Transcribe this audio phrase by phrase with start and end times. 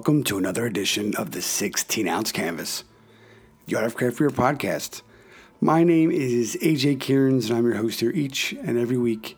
[0.00, 2.84] welcome to another edition of the 16 ounce canvas,
[3.66, 5.02] the Art of Craft Beer podcast.
[5.60, 9.36] My name is AJ Kearns, and I'm your host here each and every week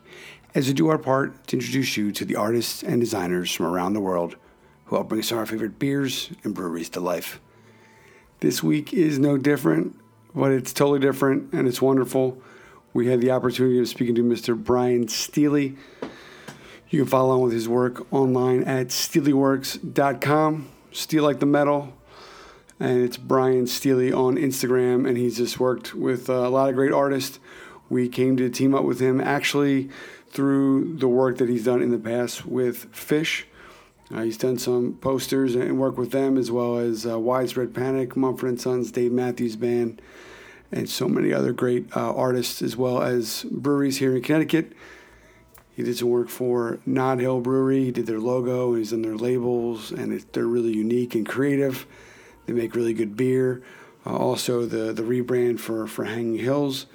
[0.55, 3.91] as we do our part to introduce you to the artists and designers from around
[3.91, 4.37] the world
[4.85, 7.41] who help bring some of our favorite beers and breweries to life.
[8.39, 9.99] This week is no different,
[10.33, 12.41] but it's totally different and it's wonderful.
[12.93, 14.55] We had the opportunity of speaking to Mr.
[14.55, 15.75] Brian Steely
[16.93, 20.69] you can follow along with his work online at steelyworks.com.
[20.91, 21.91] Steel like the metal.
[22.79, 25.07] And it's Brian Steely on Instagram.
[25.07, 27.39] And he's just worked with a lot of great artists.
[27.89, 29.89] We came to team up with him actually
[30.29, 33.45] through the work that he's done in the past with Phish.
[34.13, 38.15] Uh, he's done some posters and work with them as well as uh, Widespread Panic,
[38.15, 39.99] Mumford & Sons, Dave Matthews Band,
[40.71, 44.73] and so many other great uh, artists as well as breweries here in Connecticut.
[45.75, 47.85] He did some work for Nod Hill Brewery.
[47.85, 48.75] He did their logo.
[48.75, 51.87] He's done their labels, and it, they're really unique and creative.
[52.45, 53.63] They make really good beer.
[54.05, 56.85] Uh, also, the the rebrand for for Hanging Hills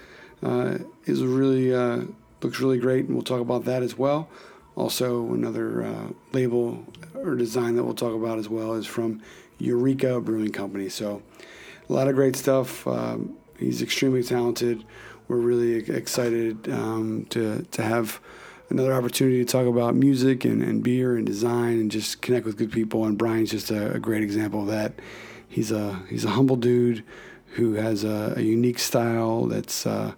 [0.43, 2.03] uh, is really uh,
[2.43, 4.29] looks really great, and we'll talk about that as well.
[4.77, 9.21] Also, another uh, label or design that we'll talk about as well is from
[9.59, 10.89] Eureka Brewing Company.
[10.89, 11.21] So,
[11.89, 12.87] a lot of great stuff.
[12.87, 14.85] Um, he's extremely talented.
[15.27, 18.21] We're really excited um, to to have
[18.71, 22.57] another opportunity to talk about music and, and beer and design and just connect with
[22.57, 23.05] good people.
[23.05, 24.93] And Brian's just a, a great example of that.
[25.49, 27.05] He's a he's a humble dude
[27.53, 30.13] who has a, a unique style that's uh,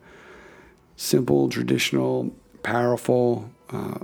[0.96, 3.98] simple, traditional, powerful, uh,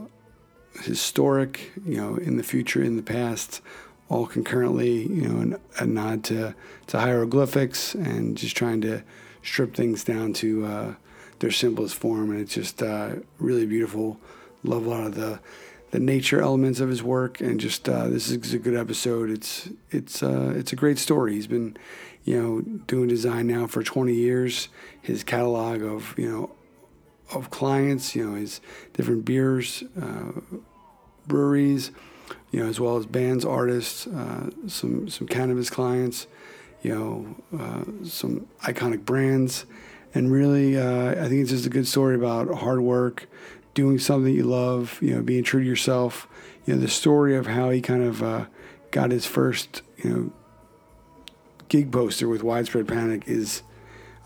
[0.83, 1.72] historic.
[1.84, 3.61] You know, in the future, in the past,
[4.08, 5.08] all concurrently.
[5.08, 6.55] You know, a nod to
[6.86, 9.02] to hieroglyphics and just trying to
[9.42, 10.94] strip things down to uh,
[11.41, 14.20] their simplest form, and it's just uh, really beautiful
[14.62, 15.40] love a lot of the
[15.90, 19.30] the nature elements of his work, and just uh, this is a good episode.
[19.30, 21.34] It's it's uh, it's a great story.
[21.34, 21.77] He's been,
[22.24, 24.68] you know, doing design now for 20 years.
[25.00, 26.50] His catalog of you know
[27.33, 28.61] of clients, you know, his
[28.92, 30.40] different beers, uh,
[31.27, 31.90] breweries,
[32.50, 36.27] you know, as well as bands, artists, uh, some some cannabis clients,
[36.83, 39.67] you know, uh, some iconic brands,
[40.14, 43.28] and really, uh, I think it's just a good story about hard work
[43.77, 46.27] doing something that you love, you know, being true to yourself.
[46.64, 48.47] You know, the story of how he kind of uh,
[48.91, 50.33] got his first, you know,
[51.69, 53.63] gig poster with Widespread Panic is.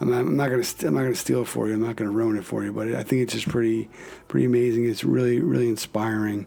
[0.03, 1.75] I'm not, I'm not gonna I'm not gonna steal it for you.
[1.75, 2.73] I'm not gonna ruin it for you.
[2.73, 3.91] But I think it's just pretty
[4.29, 4.89] pretty amazing.
[4.89, 6.47] It's really really inspiring,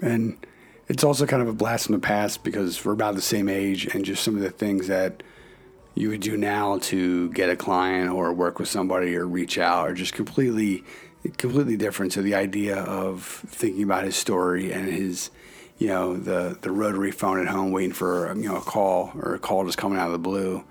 [0.00, 0.38] and
[0.88, 3.94] it's also kind of a blast from the past because we're about the same age,
[3.94, 5.22] and just some of the things that
[5.94, 9.86] you would do now to get a client or work with somebody or reach out
[9.86, 10.82] are just completely
[11.36, 12.12] completely different.
[12.12, 15.30] So the idea of thinking about his story and his,
[15.78, 19.34] you know, the the rotary phone at home waiting for you know a call or
[19.34, 20.64] a call just coming out of the blue.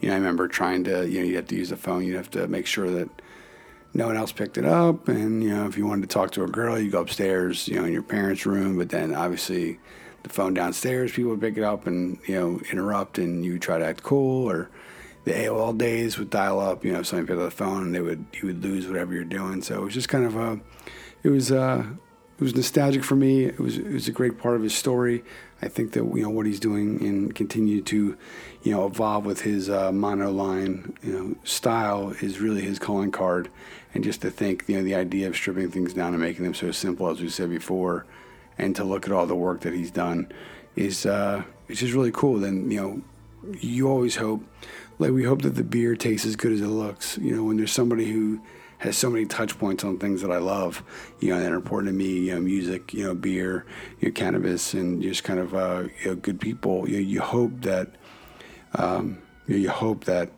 [0.00, 2.04] You know, I remember trying to, you know, you have to use the phone.
[2.04, 3.08] You have to make sure that
[3.94, 5.06] no one else picked it up.
[5.08, 7.76] And you know, if you wanted to talk to a girl, you go upstairs, you
[7.76, 8.78] know, in your parents' room.
[8.78, 9.78] But then obviously,
[10.22, 13.78] the phone downstairs, people would pick it up and you know interrupt, and you try
[13.78, 14.70] to act cool or
[15.24, 16.84] the AOL days would dial up.
[16.84, 19.24] You know, somebody picked up the phone and they would you would lose whatever you're
[19.24, 19.62] doing.
[19.62, 20.60] So it was just kind of a,
[21.22, 21.84] it was uh,
[22.38, 23.44] it was nostalgic for me.
[23.44, 25.22] It was it was a great part of his story.
[25.60, 28.16] I think that you know what he's doing and continue to,
[28.64, 33.48] you know, evolve with his uh, monoline you know style is really his calling card.
[33.94, 36.54] And just to think, you know, the idea of stripping things down and making them
[36.54, 38.06] so simple, as we said before,
[38.56, 40.32] and to look at all the work that he's done,
[40.74, 42.40] is uh, it's just really cool.
[42.40, 43.02] Then you know,
[43.60, 44.42] you always hope
[44.98, 47.18] like we hope that the beer tastes as good as it looks.
[47.18, 48.40] You know, when there's somebody who
[48.78, 50.82] has so many touch points on things that I love,
[51.20, 53.64] you know, that are important to me, you know, music, you know, beer,
[54.00, 56.88] you know, cannabis, and just kind of uh, you know, good people.
[56.88, 57.90] You you hope that
[58.74, 60.30] um, you, know, you hope that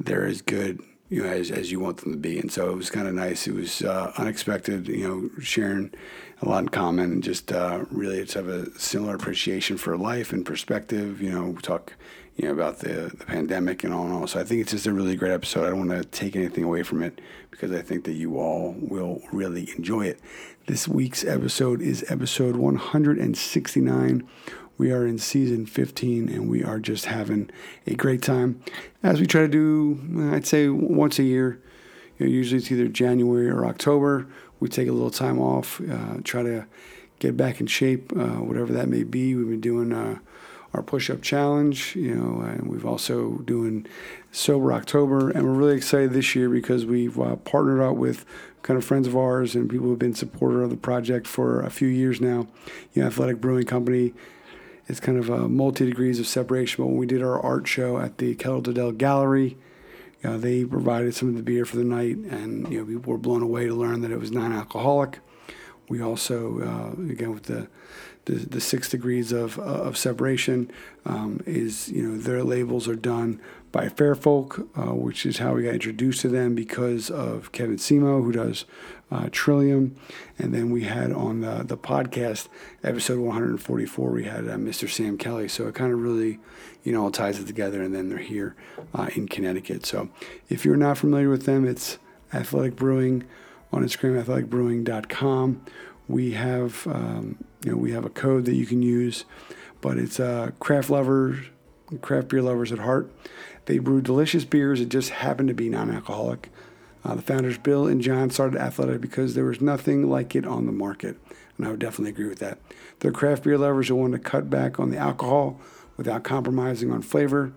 [0.00, 2.38] they're as good you know, as, as you want them to be.
[2.38, 3.46] And so it was kind of nice.
[3.46, 5.90] It was uh, unexpected, you know, sharing
[6.42, 10.32] a lot in common and just uh, really to have a similar appreciation for life
[10.32, 11.20] and perspective.
[11.20, 11.94] You know, we talk,
[12.38, 14.26] you know, about the, the pandemic and all and all.
[14.28, 15.66] So I think it's just a really great episode.
[15.66, 17.20] I don't want to take anything away from it
[17.50, 20.20] because I think that you all will really enjoy it.
[20.66, 24.28] This week's episode is episode 169.
[24.78, 27.50] We are in season 15 and we are just having
[27.88, 28.62] a great time
[29.02, 31.60] as we try to do, I'd say, once a year.
[32.18, 34.28] You know, usually it's either January or October.
[34.60, 36.66] We take a little time off, uh, try to
[37.18, 39.34] get back in shape, uh, whatever that may be.
[39.34, 40.18] We've been doing uh,
[40.74, 43.86] our push-up challenge, you know, and we've also doing
[44.32, 48.24] sober October, and we're really excited this year because we've uh, partnered up with
[48.62, 51.70] kind of friends of ours and people who've been supporter of the project for a
[51.70, 52.46] few years now.
[52.92, 54.12] You know, Athletic Brewing Company
[54.88, 56.82] it's kind of a multi degrees of separation.
[56.82, 59.58] But when we did our art show at the Kettle Dell Gallery,
[60.22, 63.12] you know, they provided some of the beer for the night, and you know, people
[63.12, 65.20] were blown away to learn that it was non-alcoholic.
[65.88, 67.68] We also, uh, again, with the,
[68.28, 70.70] the, the six degrees of, uh, of separation,
[71.04, 73.40] um, is you know their labels are done
[73.72, 78.22] by Fairfolk, uh, which is how we got introduced to them because of Kevin Simo,
[78.22, 78.64] who does
[79.10, 79.96] uh, Trillium.
[80.38, 82.48] And then we had on the, the podcast,
[82.82, 84.88] episode 144, we had uh, Mr.
[84.88, 85.48] Sam Kelly.
[85.48, 86.38] So it kind of really,
[86.82, 87.82] you know, all ties it together.
[87.82, 88.56] And then they're here
[88.94, 89.84] uh, in Connecticut.
[89.84, 90.08] So
[90.48, 91.98] if you're not familiar with them, it's
[92.32, 93.24] Athletic Brewing
[93.72, 95.64] on Instagram, athleticbrewing.com.
[96.08, 99.24] We have, um, you know, we have a code that you can use,
[99.80, 101.46] but it's uh, craft lovers,
[102.00, 103.10] craft beer lovers at heart.
[103.66, 106.50] They brew delicious beers that just happen to be non alcoholic.
[107.04, 110.66] Uh, the founders, Bill and John, started Athletic because there was nothing like it on
[110.66, 111.16] the market.
[111.56, 112.58] And I would definitely agree with that.
[113.00, 115.60] They're craft beer lovers who want to cut back on the alcohol
[115.96, 117.52] without compromising on flavor.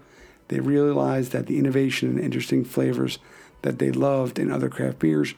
[0.48, 3.20] They realized that the innovation and interesting flavors
[3.62, 5.34] that they loved in other craft beers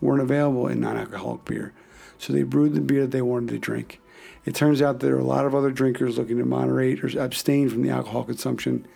[0.00, 1.72] weren't available in non alcoholic beer.
[2.18, 4.00] So they brewed the beer that they wanted to drink.
[4.44, 7.68] It turns out there are a lot of other drinkers looking to moderate or abstain
[7.68, 8.86] from the alcohol consumption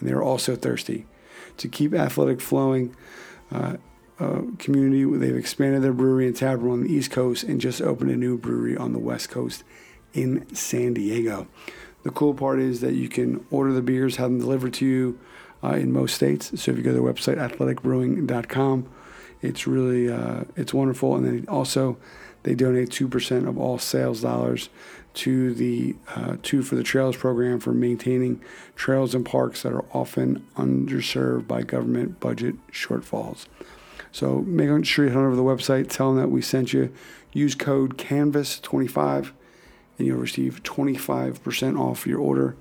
[0.00, 1.06] and they're also thirsty.
[1.58, 2.96] To keep athletic flowing,
[3.52, 3.76] uh,
[4.18, 8.10] uh, community, they've expanded their brewery and tap on the East Coast and just opened
[8.10, 9.64] a new brewery on the West Coast
[10.12, 11.46] in San Diego.
[12.02, 15.18] The cool part is that you can order the beers, have them delivered to you
[15.62, 16.60] uh, in most states.
[16.60, 18.88] So if you go to their website, athleticbrewing.com,
[19.42, 21.16] it's really uh, it's wonderful.
[21.16, 21.96] And then also,
[22.42, 24.68] they donate two percent of all sales dollars
[25.12, 28.40] to the uh, two for the Trails program for maintaining
[28.76, 33.46] trails and parks that are often underserved by government budget shortfalls.
[34.12, 36.92] So make sure you head over to the website, tell them that we sent you.
[37.32, 39.32] Use code CANVAS25
[39.98, 42.56] and you'll receive 25% off your order.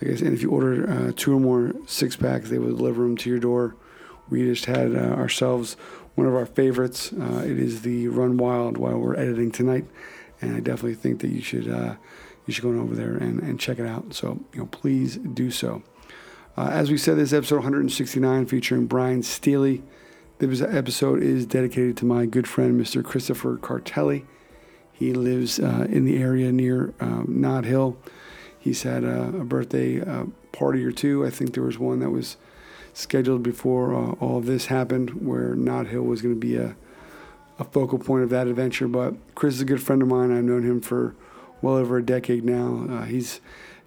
[0.00, 3.04] I said, and if you order uh, two or more six packs, they will deliver
[3.04, 3.76] them to your door.
[4.28, 5.76] We just had uh, ourselves
[6.14, 7.12] one of our favorites.
[7.12, 9.86] Uh, it is the Run Wild while we're editing tonight
[10.42, 11.94] and I definitely think that you should uh,
[12.44, 14.12] you should go over there and, and check it out.
[14.12, 15.82] So you know, please do so.
[16.56, 19.82] Uh, as we said, this episode 169 featuring Brian Steely.
[20.38, 23.02] This episode is dedicated to my good friend Mr.
[23.02, 24.26] Christopher Cartelli.
[24.92, 27.96] He lives uh, in the area near um, Nod Hill.
[28.58, 31.24] He's had a, a birthday uh, party or two.
[31.24, 32.36] I think there was one that was
[32.94, 36.76] scheduled before uh, all of this happened, where Nod Hill was going to be a
[37.58, 38.88] a focal point of that adventure.
[38.88, 40.36] But Chris is a good friend of mine.
[40.36, 41.14] I've known him for
[41.60, 42.86] well over a decade now.
[42.90, 43.40] Uh, he's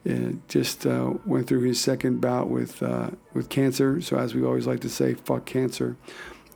[0.10, 4.02] uh, just uh, went through his second bout with uh, with cancer.
[4.02, 5.98] So as we always like to say, fuck cancer.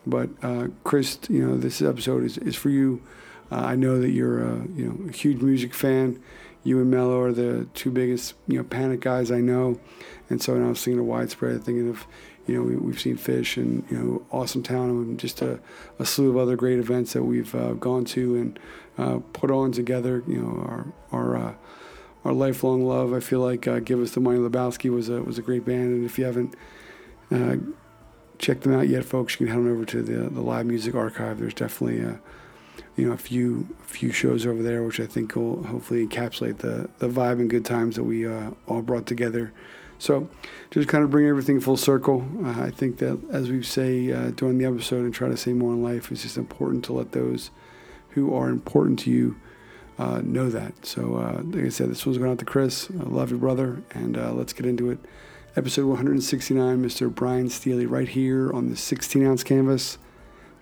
[0.07, 3.01] But uh, Chris, you know, this episode is, is for you.
[3.51, 6.21] I know that you're a you know a huge music fan.
[6.63, 9.79] You and Mello are the two biggest you know Panic guys I know,
[10.29, 12.05] and so now I'm seeing a widespread thinking of
[12.49, 15.59] you know, we, have seen Phish and, you know, Awesome Town and just a,
[15.99, 18.59] a slew of other great events that we've uh, gone to and
[18.97, 20.23] uh, put on together.
[20.27, 21.53] You know, our, our, uh,
[22.25, 23.13] our lifelong love.
[23.13, 25.93] I feel like uh, Give Us the Money Lebowski was a, was a great band.
[25.93, 26.55] And if you haven't
[27.31, 27.57] uh,
[28.39, 30.95] checked them out yet, folks, you can head on over to the, the live music
[30.95, 31.39] archive.
[31.39, 32.19] There's definitely a,
[32.95, 36.89] you know, a few few shows over there, which I think will hopefully encapsulate the,
[36.97, 39.53] the vibe and good times that we uh, all brought together
[39.99, 40.29] so,
[40.71, 42.25] just kind of bring everything full circle.
[42.43, 45.53] Uh, I think that, as we say uh, during the episode and try to say
[45.53, 47.51] more in life, it's just important to let those
[48.11, 49.35] who are important to you
[49.99, 50.85] uh, know that.
[50.85, 52.89] So, uh, like I said, this one's going out to Chris.
[52.89, 54.99] I love you, brother, and uh, let's get into it.
[55.57, 57.13] Episode 169, Mr.
[57.13, 59.97] Brian Steely, right here on the 16 ounce canvas,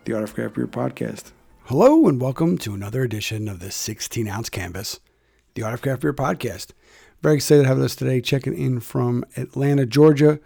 [0.06, 1.32] the Art of Craft Beer podcast.
[1.66, 5.00] Hello, and welcome to another edition of the 16 ounce canvas,
[5.54, 6.72] the Art of Craft Beer podcast.
[7.22, 10.40] Very excited to have us today, checking in from Atlanta, Georgia,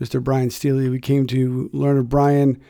[0.00, 0.22] Mr.
[0.22, 0.88] Brian Steely.
[0.88, 2.60] We came to learn of Brian.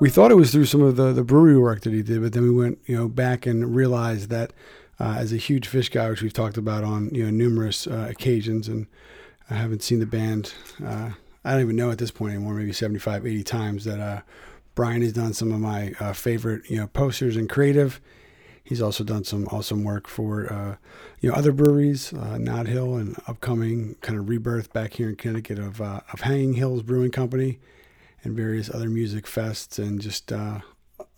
[0.00, 2.32] We thought it was through some of the, the brewery work that he did, but
[2.32, 4.52] then we went, you know, back and realized that
[4.98, 8.08] uh, as a huge Phish guy, which we've talked about on you know numerous uh,
[8.10, 8.88] occasions, and
[9.48, 10.54] I haven't seen the band.
[10.84, 11.10] Uh,
[11.44, 12.54] I don't even know at this point anymore.
[12.54, 14.22] Maybe 75, 80 times that uh,
[14.74, 18.00] Brian has done some of my uh, favorite you know posters and creative.
[18.68, 20.76] He's also done some awesome work for uh,
[21.20, 25.16] you know other breweries, uh, Nod Hill, and upcoming kind of rebirth back here in
[25.16, 27.60] Connecticut of uh, of Hanging Hills Brewing Company,
[28.22, 30.60] and various other music fests, and just uh,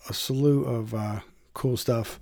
[0.09, 1.21] a slew of uh,
[1.53, 2.21] cool stuff.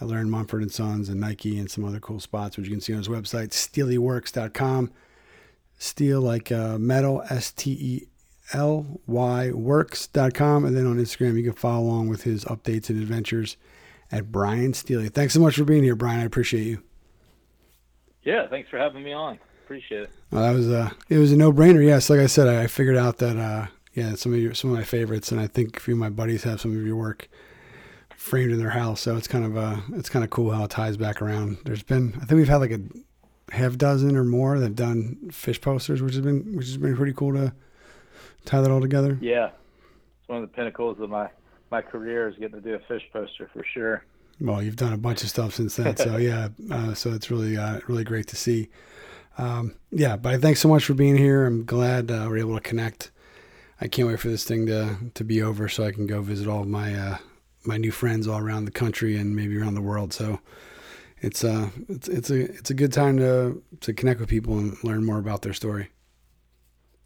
[0.00, 2.80] I learned Mumford and Sons and Nike and some other cool spots, which you can
[2.80, 4.92] see on his website, steelyworks.com.
[5.78, 8.06] Steel like uh, metal, S T E
[8.52, 10.64] L Y works.com.
[10.64, 13.56] And then on Instagram, you can follow along with his updates and adventures
[14.12, 15.08] at Brian Steely.
[15.08, 16.20] Thanks so much for being here, Brian.
[16.20, 16.82] I appreciate you.
[18.22, 19.38] Yeah, thanks for having me on.
[19.64, 20.10] Appreciate it.
[20.30, 21.84] Well, that was a it was a no brainer.
[21.84, 24.76] Yes, like I said, I figured out that uh, yeah, some of your some of
[24.76, 27.28] my favorites, and I think a few of my buddies have some of your work
[28.16, 29.00] framed in their house.
[29.00, 31.58] So it's kind of uh it's kind of cool how it ties back around.
[31.64, 32.80] There's been I think we've had like a
[33.52, 37.14] half dozen or more that've done Phish posters, which has been which has been pretty
[37.14, 37.52] cool to
[38.44, 39.18] tie that all together.
[39.20, 39.46] Yeah,
[40.20, 41.30] it's one of the pinnacles of my
[41.70, 44.04] my career is getting to do a Phish poster for sure.
[44.40, 47.56] Well, you've done a bunch of stuff since then, so yeah, uh, so it's really
[47.56, 48.68] uh, really great to see.
[49.38, 51.46] Um, yeah, but thanks so much for being here.
[51.46, 53.10] I'm glad uh, we're able to connect.
[53.80, 56.48] I can't wait for this thing to to be over so I can go visit
[56.48, 57.18] all of my uh,
[57.64, 60.12] my new friends all around the country and maybe around the world.
[60.12, 60.40] So
[61.20, 64.82] it's uh it's it's a it's a good time to to connect with people and
[64.82, 65.90] learn more about their story.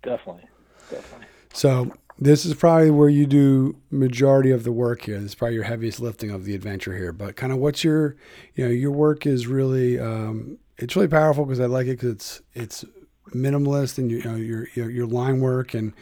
[0.02, 0.44] Definitely,
[0.90, 1.26] definitely.
[1.52, 5.18] So this is probably where you do majority of the work here.
[5.18, 7.12] This is probably your heaviest lifting of the adventure here.
[7.12, 8.16] But kind of what's your,
[8.54, 12.10] you know, your work is really, um, it's really powerful because I like it because
[12.10, 12.84] it's it's
[13.30, 15.92] minimalist and you know your, your your line work and,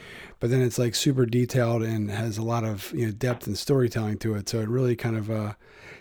[0.41, 3.57] but then it's like super detailed and has a lot of you know depth and
[3.57, 4.49] storytelling to it.
[4.49, 5.55] So it really kind of, uh,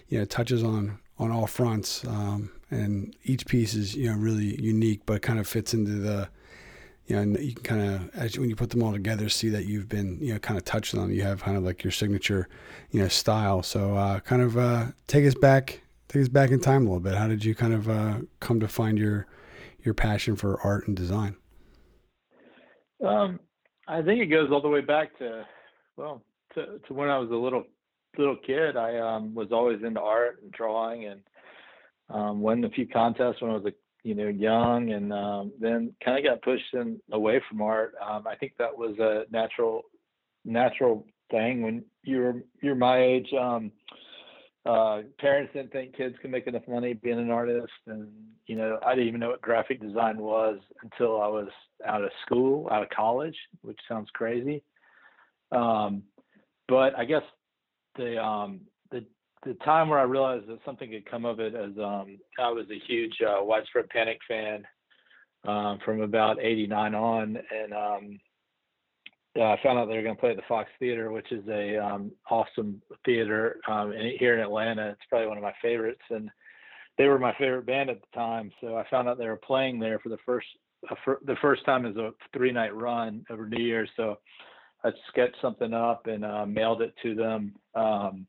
[0.08, 2.04] you know, touches on on all fronts.
[2.06, 6.30] Um, and each piece is you know really unique, but kind of fits into the
[7.08, 9.66] you know, and you can kind of, when you put them all together, see that
[9.66, 11.12] you've been, you know, kind of touched on.
[11.12, 12.48] You have kind of like your signature,
[12.92, 13.64] you know, style.
[13.64, 17.00] So, uh, kind of uh, take us back, take us back in time a little
[17.00, 17.16] bit.
[17.16, 19.28] How did you kind of uh, come to find your
[19.84, 21.36] your passion for art and design?
[23.06, 23.40] Um,
[23.88, 25.44] I think it goes all the way back to,
[25.98, 27.64] well, to, to when I was a little
[28.18, 28.78] little kid.
[28.78, 31.22] I um, was always into art and drawing, and
[32.10, 35.94] um, won a few contests when I was a you know, young and um, then
[36.04, 37.94] kind of got pushed in away from art.
[38.04, 39.84] Um, I think that was a natural,
[40.44, 43.28] natural thing when you're you're my age.
[43.40, 43.72] Um,
[44.66, 48.10] uh, parents didn't think kids could make enough money being an artist, and
[48.46, 51.48] you know, I didn't even know what graphic design was until I was
[51.86, 54.64] out of school, out of college, which sounds crazy.
[55.52, 56.04] Um,
[56.68, 57.24] but I guess
[57.98, 58.62] the um,
[59.46, 62.66] the time where I realized that something could come of it as um, I was
[62.70, 64.66] a huge uh, widespread panic fan
[65.48, 68.20] um, from about '89 on, and um,
[69.36, 71.78] I found out they were going to play at the Fox Theater, which is a
[71.78, 74.90] um, awesome theater um, here in Atlanta.
[74.90, 76.30] It's probably one of my favorites, and
[76.98, 78.52] they were my favorite band at the time.
[78.60, 80.48] So I found out they were playing there for the first
[80.90, 83.90] uh, for the first time as a three night run over New Year's.
[83.96, 84.20] So
[84.84, 87.56] I sketched something up and uh, mailed it to them.
[87.74, 88.28] Um,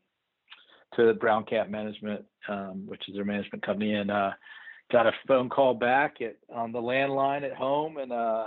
[0.97, 4.31] to Brown Cat Management, um, which is their management company, and uh,
[4.91, 8.47] got a phone call back at on the landline at home, and uh,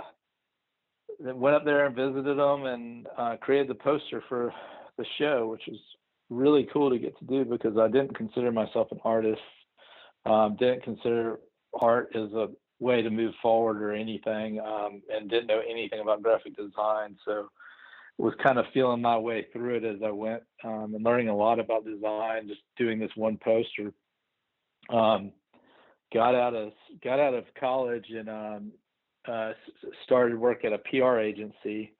[1.20, 4.52] then went up there and visited them and uh, created the poster for
[4.98, 5.80] the show, which was
[6.30, 9.40] really cool to get to do because I didn't consider myself an artist,
[10.24, 11.38] um, didn't consider
[11.80, 12.48] art as a
[12.78, 17.48] way to move forward or anything, um, and didn't know anything about graphic design, so
[18.18, 21.36] was kind of feeling my way through it as I went um, and learning a
[21.36, 23.92] lot about design, just doing this one poster.
[24.88, 25.32] Um,
[26.14, 28.72] got out of got out of college and um,
[29.28, 29.52] uh,
[30.04, 31.92] started work at a PR agency.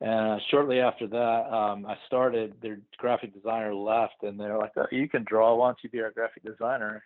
[0.00, 2.54] And shortly after that, um, I started.
[2.60, 5.54] Their graphic designer left, and they're like, oh, "You can draw.
[5.54, 7.02] Why don't you be our graphic designer?"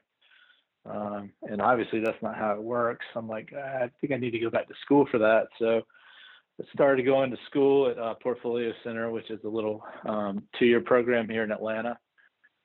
[0.87, 3.07] Um, and obviously, that's not how it works.
[3.15, 5.47] I'm like, I think I need to go back to school for that.
[5.59, 5.83] So
[6.73, 11.29] started going to school at uh, Portfolio Center, which is a little um, two-year program
[11.29, 11.99] here in Atlanta.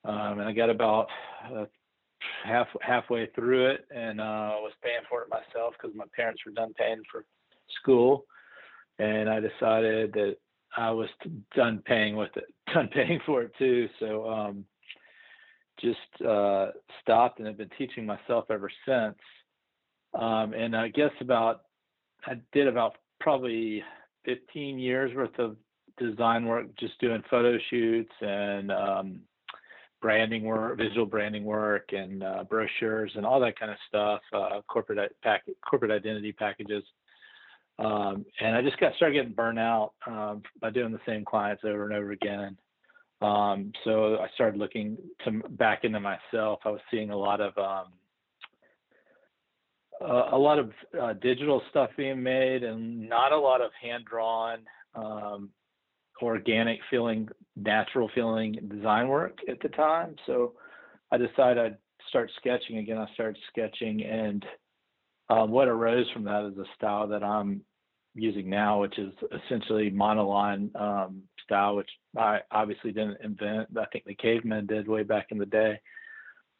[0.04, 1.08] Um, and I got about
[1.52, 1.64] uh,
[2.44, 6.52] half halfway through it, and uh, was paying for it myself because my parents were
[6.52, 7.24] done paying for
[7.80, 8.24] school,
[8.98, 10.36] and I decided that
[10.76, 11.08] I was
[11.54, 13.88] done paying with it, done paying for it too.
[13.98, 14.64] So um,
[15.80, 16.68] just uh,
[17.02, 19.16] stopped and have been teaching myself ever since.
[20.14, 21.62] Um, and I guess about
[22.26, 23.82] I did about probably
[24.24, 25.56] 15 years worth of
[25.98, 29.20] design work, just doing photo shoots and um,
[30.02, 34.60] branding work, visual branding work, and uh, brochures and all that kind of stuff, uh,
[34.68, 36.84] corporate pack, corporate identity packages.
[37.78, 41.62] Um, and I just got started getting burnt out um, by doing the same clients
[41.64, 42.56] over and over again.
[43.20, 46.60] Um, so I started looking to back into myself.
[46.64, 47.92] I was seeing a lot of um,
[50.00, 54.04] uh, a lot of uh, digital stuff being made and not a lot of hand
[54.04, 54.60] drawn,
[54.94, 55.50] um,
[56.22, 60.16] organic feeling, natural feeling design work at the time.
[60.26, 60.54] So
[61.12, 61.76] I decided I'd
[62.08, 62.98] start sketching again.
[62.98, 64.44] I started sketching, and
[65.28, 67.62] uh, what arose from that is a style that I'm
[68.14, 69.12] using now, which is
[69.44, 73.68] essentially monoline um, style, which I obviously didn't invent.
[73.78, 75.80] I think the cavemen did way back in the day.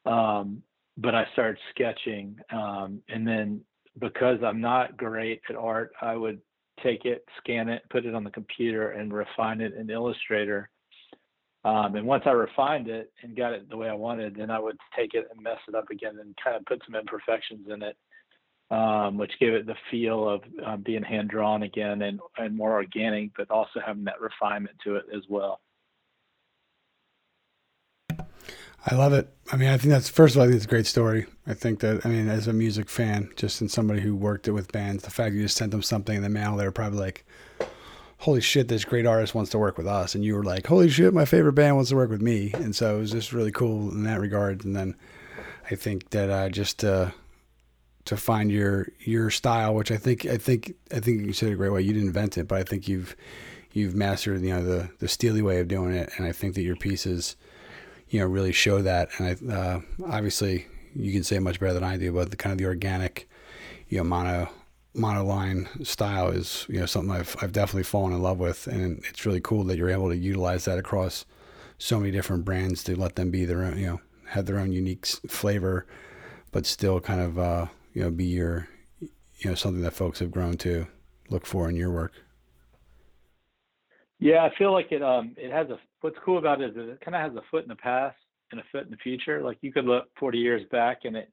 [0.04, 0.62] Um,
[0.96, 3.60] but I started sketching, um, and then
[3.98, 6.40] because I'm not great at art, I would
[6.82, 10.70] take it, scan it, put it on the computer, and refine it in Illustrator.
[11.64, 14.58] Um, and once I refined it and got it the way I wanted, then I
[14.58, 17.82] would take it and mess it up again and kind of put some imperfections in
[17.82, 17.96] it,
[18.70, 22.74] um, which gave it the feel of um, being hand drawn again and, and more
[22.74, 25.60] organic, but also having that refinement to it as well.
[28.88, 29.28] I love it.
[29.52, 31.26] I mean, I think that's first of all, I think it's a great story.
[31.46, 34.52] I think that I mean, as a music fan, just in somebody who worked it
[34.52, 37.26] with bands, the fact you just sent them something in the mail, they're probably like,
[38.18, 40.88] "Holy shit, this great artist wants to work with us," and you were like, "Holy
[40.88, 43.50] shit, my favorite band wants to work with me," and so it was just really
[43.50, 44.64] cool in that regard.
[44.64, 44.94] And then
[45.68, 47.10] I think that uh, just uh,
[48.04, 51.54] to find your your style, which I think I think I think you said it
[51.54, 51.82] a great way.
[51.82, 53.16] You didn't invent it, but I think you've
[53.72, 56.62] you've mastered you know the the Steely way of doing it, and I think that
[56.62, 57.34] your pieces
[58.08, 59.10] you know really show that.
[59.18, 62.52] And I, uh, obviously, you can say much better than I do, but the kind
[62.52, 63.28] of the organic,
[63.88, 64.48] you know, mono
[64.96, 69.26] monoline style is you know something I've I've definitely fallen in love with, and it's
[69.26, 71.25] really cool that you're able to utilize that across
[71.78, 74.72] so many different brands to let them be their own, you know, have their own
[74.72, 75.86] unique flavor,
[76.52, 78.68] but still kind of uh, you know be your
[79.38, 80.86] you know something that folks have grown to
[81.28, 82.12] look for in your work.
[84.18, 85.02] Yeah, I feel like it.
[85.02, 85.78] Um, it has a.
[86.00, 88.16] What's cool about it is it kind of has a foot in the past
[88.52, 89.42] and a foot in the future.
[89.42, 91.30] Like you could look 40 years back, and it,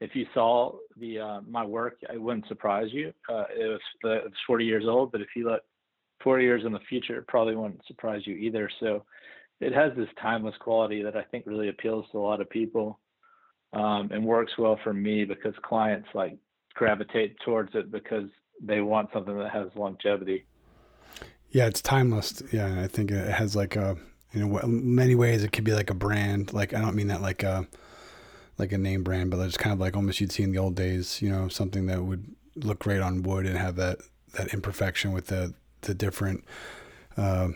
[0.00, 3.12] if you saw the uh, my work, it wouldn't surprise you.
[3.28, 5.62] Uh, it was the, it's 40 years old, but if you look
[6.22, 8.70] 40 years in the future, it probably wouldn't surprise you either.
[8.80, 9.04] So,
[9.58, 12.98] it has this timeless quality that I think really appeals to a lot of people,
[13.72, 16.36] um, and works well for me because clients like
[16.74, 18.28] gravitate towards it because
[18.62, 20.44] they want something that has longevity.
[21.50, 22.42] Yeah, it's timeless.
[22.52, 23.96] Yeah, I think it has like a
[24.32, 26.52] you know many ways it could be like a brand.
[26.52, 27.66] Like I don't mean that like a
[28.58, 30.74] like a name brand, but it's kind of like almost you'd see in the old
[30.74, 31.22] days.
[31.22, 32.24] You know, something that would
[32.56, 33.98] look great on wood and have that
[34.34, 36.44] that imperfection with the the different
[37.16, 37.48] uh,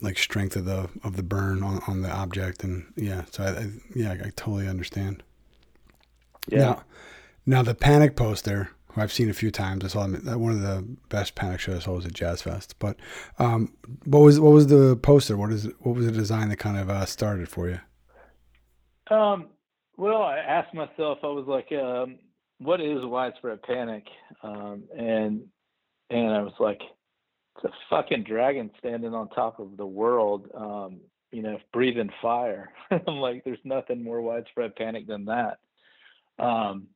[0.00, 2.64] like strength of the of the burn on, on the object.
[2.64, 5.22] And yeah, so I, I yeah I totally understand.
[6.48, 6.58] Yeah.
[6.58, 6.82] Now,
[7.46, 9.84] now the panic poster who I've seen a few times.
[9.84, 12.42] I saw him at one of the best Panic shows I saw was at Jazz
[12.42, 12.74] Fest.
[12.78, 12.96] But
[13.38, 13.72] um,
[14.04, 15.36] what was what was the poster?
[15.36, 17.80] What is what was the design that kind of uh, started for you?
[19.14, 19.46] Um,
[19.96, 21.18] well, I asked myself.
[21.22, 22.18] I was like, um,
[22.58, 24.04] "What is widespread panic?"
[24.42, 25.42] Um, and
[26.10, 26.80] and I was like,
[27.56, 31.00] "It's a fucking dragon standing on top of the world." Um,
[31.32, 32.72] you know, breathing fire.
[32.90, 35.58] I'm like, "There's nothing more widespread panic than that."
[36.38, 36.88] Um,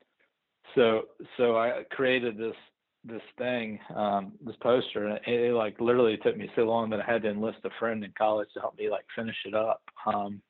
[0.75, 1.03] so
[1.37, 2.57] so I created this
[3.05, 7.01] this thing, um, this poster, and it, it, like literally took me so long that
[7.01, 9.83] I had to enlist a friend in college to help me like finish it up.
[10.07, 10.43] Um,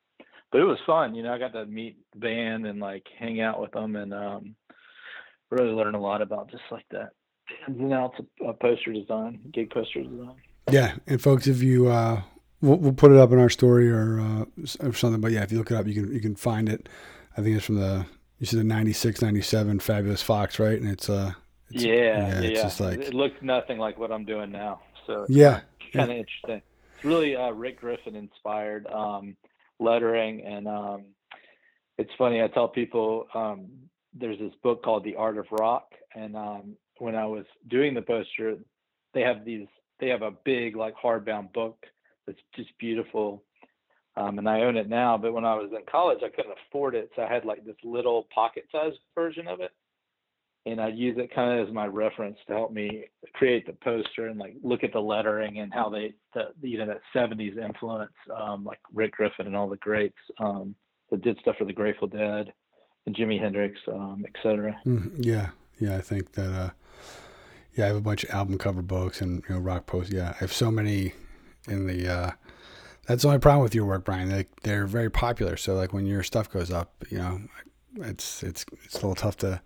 [0.51, 1.33] but it was fun, you know.
[1.33, 4.55] I got to meet the band and like hang out with them, and um,
[5.49, 7.11] really learn a lot about just like that
[7.67, 10.35] and outs of uh, poster design, gig poster design.
[10.69, 12.21] Yeah, and folks, if you uh,
[12.61, 14.45] we'll, we'll put it up in our story or uh,
[14.79, 16.87] or something, but yeah, if you look it up, you can you can find it.
[17.37, 18.05] I think it's from the
[18.41, 20.81] you see the 96, 97 Fabulous Fox, right?
[20.81, 21.33] And it's uh,
[21.69, 22.63] it's, yeah, yeah, it's yeah.
[22.63, 24.81] just like it looks nothing like what I'm doing now.
[25.05, 25.61] So yeah,
[25.93, 26.23] kind of yeah.
[26.23, 26.61] interesting.
[26.95, 29.37] It's really uh, Rick Griffin inspired um,
[29.79, 31.03] lettering, and um,
[31.99, 32.41] it's funny.
[32.41, 33.67] I tell people um,
[34.11, 38.01] there's this book called The Art of Rock, and um, when I was doing the
[38.01, 38.55] poster,
[39.13, 39.67] they have these.
[39.99, 41.85] They have a big like hardbound book
[42.25, 43.43] that's just beautiful
[44.17, 45.17] um, and I own it now.
[45.17, 47.75] But when I was in college, I couldn't afford it, so I had like this
[47.83, 49.71] little pocket-sized version of it,
[50.65, 54.27] and I'd use it kind of as my reference to help me create the poster
[54.27, 58.13] and like look at the lettering and how they, the, you know, that '70s influence,
[58.35, 60.75] um, like Rick Griffin and all the greats um,
[61.09, 62.53] that did stuff for the Grateful Dead
[63.05, 64.79] and Jimi Hendrix, um, etc.
[64.85, 66.53] Mm, yeah, yeah, I think that.
[66.53, 66.69] Uh,
[67.75, 70.11] yeah, I have a bunch of album cover books and you know rock posts.
[70.11, 71.13] Yeah, I have so many
[71.67, 72.13] in the.
[72.13, 72.31] Uh,
[73.07, 74.29] that's the only problem with your work, Brian.
[74.29, 75.57] They, they're very popular.
[75.57, 77.41] So like when your stuff goes up, you know,
[77.97, 79.61] it's it's it's a little tough to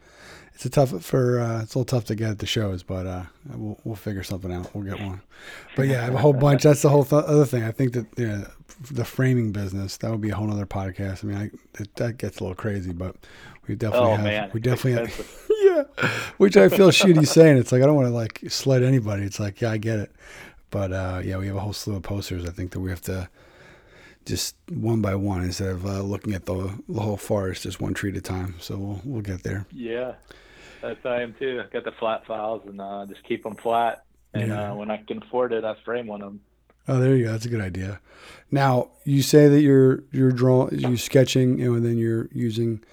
[0.56, 3.06] it's a tough for uh, it's a little tough to get at the shows, but
[3.06, 3.24] uh,
[3.56, 4.74] we'll we'll figure something out.
[4.74, 5.22] We'll get one.
[5.76, 6.64] But yeah, I have a whole bunch.
[6.64, 7.64] That's the whole th- other thing.
[7.64, 8.48] I think that you know,
[8.90, 11.26] the framing business that would be a whole other podcast.
[11.26, 13.18] I mean, I, it, that gets a little crazy, but
[13.68, 14.52] we definitely oh, have man.
[14.54, 15.84] we definitely have yeah,
[16.38, 17.58] which I feel shitty saying.
[17.58, 19.24] It's like I don't want to like sled anybody.
[19.24, 20.16] It's like yeah, I get it.
[20.76, 22.46] But uh, yeah, we have a whole slew of posters.
[22.46, 23.30] I think that we have to
[24.26, 27.94] just one by one instead of uh, looking at the, the whole forest, just one
[27.94, 28.56] tree at a time.
[28.60, 29.68] So we'll we'll get there.
[29.72, 30.16] Yeah,
[30.82, 31.64] that's I am too.
[31.66, 34.04] I got the flat files and uh, just keep them flat.
[34.34, 34.74] And yeah.
[34.74, 36.42] uh, when I can afford it, I frame one of them.
[36.90, 37.32] Oh, there you go.
[37.32, 38.02] That's a good idea.
[38.52, 42.84] Now you say that you're you're drawing, you're sketching, you know, and then you're using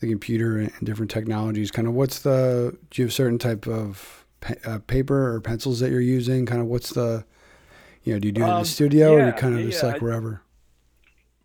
[0.00, 1.70] the computer and different technologies.
[1.70, 4.24] Kind of what's the do you have certain type of
[4.64, 6.46] uh, paper or pencils that you're using?
[6.46, 7.24] Kind of what's the
[8.02, 9.70] you know do you do it in the Um, studio or you kind of yeah,
[9.70, 10.42] just like I- wherever?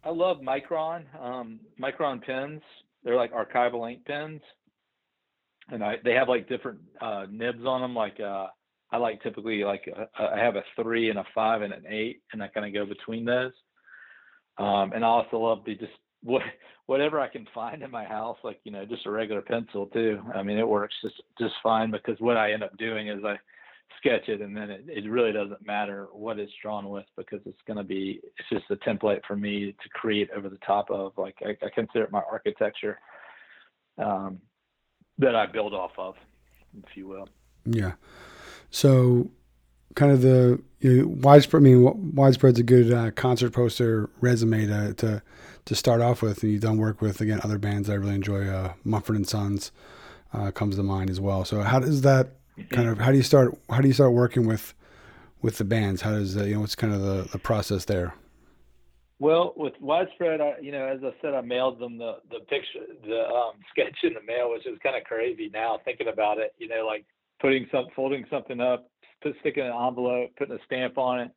[0.04, 2.62] I love Micron, um, Micron pens.
[3.04, 4.42] They're like archival ink pens,
[5.70, 7.94] and I they have like different uh, nibs on them.
[7.96, 8.48] Like uh,
[8.92, 12.22] I like typically like uh, I have a three and a five and an eight,
[12.34, 13.54] and I kind of go between those.
[14.58, 15.94] Um, and I also love to just
[16.24, 16.42] what
[16.86, 20.22] whatever I can find in my house, like you know, just a regular pencil too.
[20.34, 23.38] I mean, it works just just fine because what I end up doing is I
[23.98, 27.60] sketch it and then it, it really doesn't matter what it's drawn with because it's
[27.68, 31.12] going to be it's just a template for me to create over the top of
[31.18, 32.98] like i, I consider it my architecture
[33.98, 34.40] um,
[35.20, 36.16] that i build off of
[36.78, 37.28] if you will
[37.66, 37.94] Yeah.
[38.70, 39.30] So,
[39.96, 41.62] kind of the you know, widespread.
[41.62, 45.24] I mean, wi- widespread's a good uh, concert poster resume to, to
[45.66, 46.44] to start off with.
[46.44, 48.48] And you've done work with again other bands I really enjoy.
[48.48, 49.72] Uh, Mumford and Sons
[50.34, 51.46] uh, comes to mind as well.
[51.46, 52.32] So, how does that
[52.70, 54.74] kind of how do you start how do you start working with
[55.42, 56.02] with the bands?
[56.02, 58.14] How does that, you know what's kind of the, the process there?
[59.22, 62.80] well with widespread I, you know as i said i mailed them the the picture
[63.06, 66.54] the um, sketch in the mail which is kind of crazy now thinking about it
[66.58, 67.06] you know like
[67.40, 68.90] putting some folding something up
[69.22, 71.32] put, sticking an envelope putting a stamp on it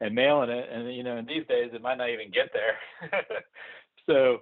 [0.00, 0.68] and mailing it.
[0.72, 3.10] And you know, in these days, it might not even get there.
[4.06, 4.38] so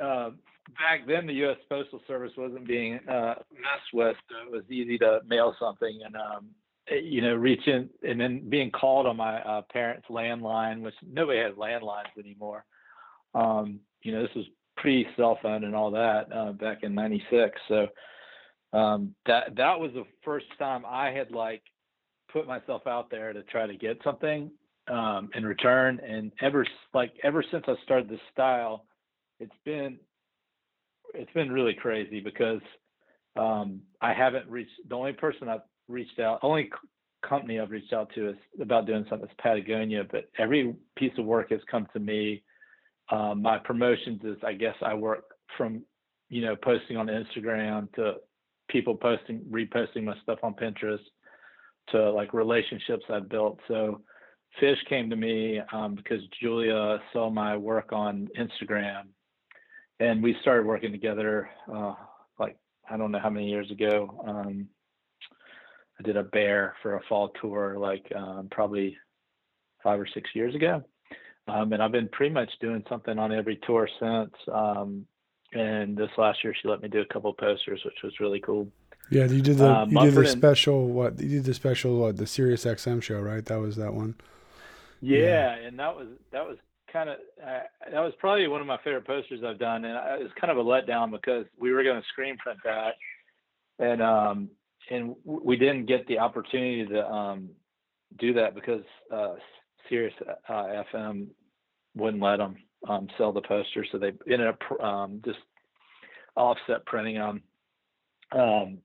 [0.00, 0.38] um,
[0.78, 1.58] back then, the U.S.
[1.68, 4.16] Postal Service wasn't being uh, messed with.
[4.30, 6.48] So it was easy to mail something and um,
[6.90, 11.40] you know reach in and then being called on my uh, parents' landline, which nobody
[11.40, 12.64] has landlines anymore.
[13.34, 17.58] Um, you know, this was pre cell phone and all that uh, back in '96.
[17.68, 17.86] So
[18.72, 21.62] um, that that was the first time I had like
[22.32, 24.50] put myself out there to try to get something
[24.88, 26.00] um, in return.
[26.06, 28.84] And ever like ever since I started this style,
[29.40, 29.98] it's been
[31.14, 32.60] it's been really crazy because
[33.36, 36.70] um, I haven't reached the only person I've reached out, only
[37.28, 40.04] company I've reached out to is about doing something is Patagonia.
[40.10, 42.42] But every piece of work has come to me.
[43.10, 45.24] Um, my promotions is I guess I work
[45.56, 45.82] from
[46.28, 48.14] you know posting on Instagram to
[48.68, 50.98] people posting reposting my stuff on Pinterest
[51.90, 53.58] to like relationships I've built.
[53.68, 54.00] So
[54.60, 59.04] Phish came to me um, because Julia saw my work on Instagram,
[60.00, 61.48] and we started working together.
[61.72, 61.94] Uh,
[62.38, 62.56] like
[62.88, 64.22] I don't know how many years ago.
[64.26, 64.68] Um,
[65.98, 68.96] I did a bear for a fall tour, like um, probably
[69.82, 70.82] five or six years ago,
[71.48, 74.32] um, and I've been pretty much doing something on every tour since.
[74.52, 75.06] Um,
[75.52, 78.68] and this last year, she let me do a couple posters, which was really cool.
[79.10, 82.16] Yeah, you did the Uh, you did the special what you did the special what
[82.16, 83.44] the Sirius XM show right?
[83.44, 84.14] That was that one.
[85.00, 85.54] Yeah, Yeah.
[85.66, 86.56] and that was that was
[86.92, 90.16] kind of uh, that was probably one of my favorite posters I've done, and I,
[90.16, 92.94] it was kind of a letdown because we were going to screen print that,
[93.78, 94.50] and um
[94.90, 97.50] and we didn't get the opportunity to um
[98.18, 99.34] do that because uh
[99.88, 100.14] Sirius
[100.48, 101.28] uh, FM
[101.96, 102.56] wouldn't let them
[102.88, 105.38] um sell the posters, so they ended up um just
[106.36, 107.42] offset printing them,
[108.32, 108.78] um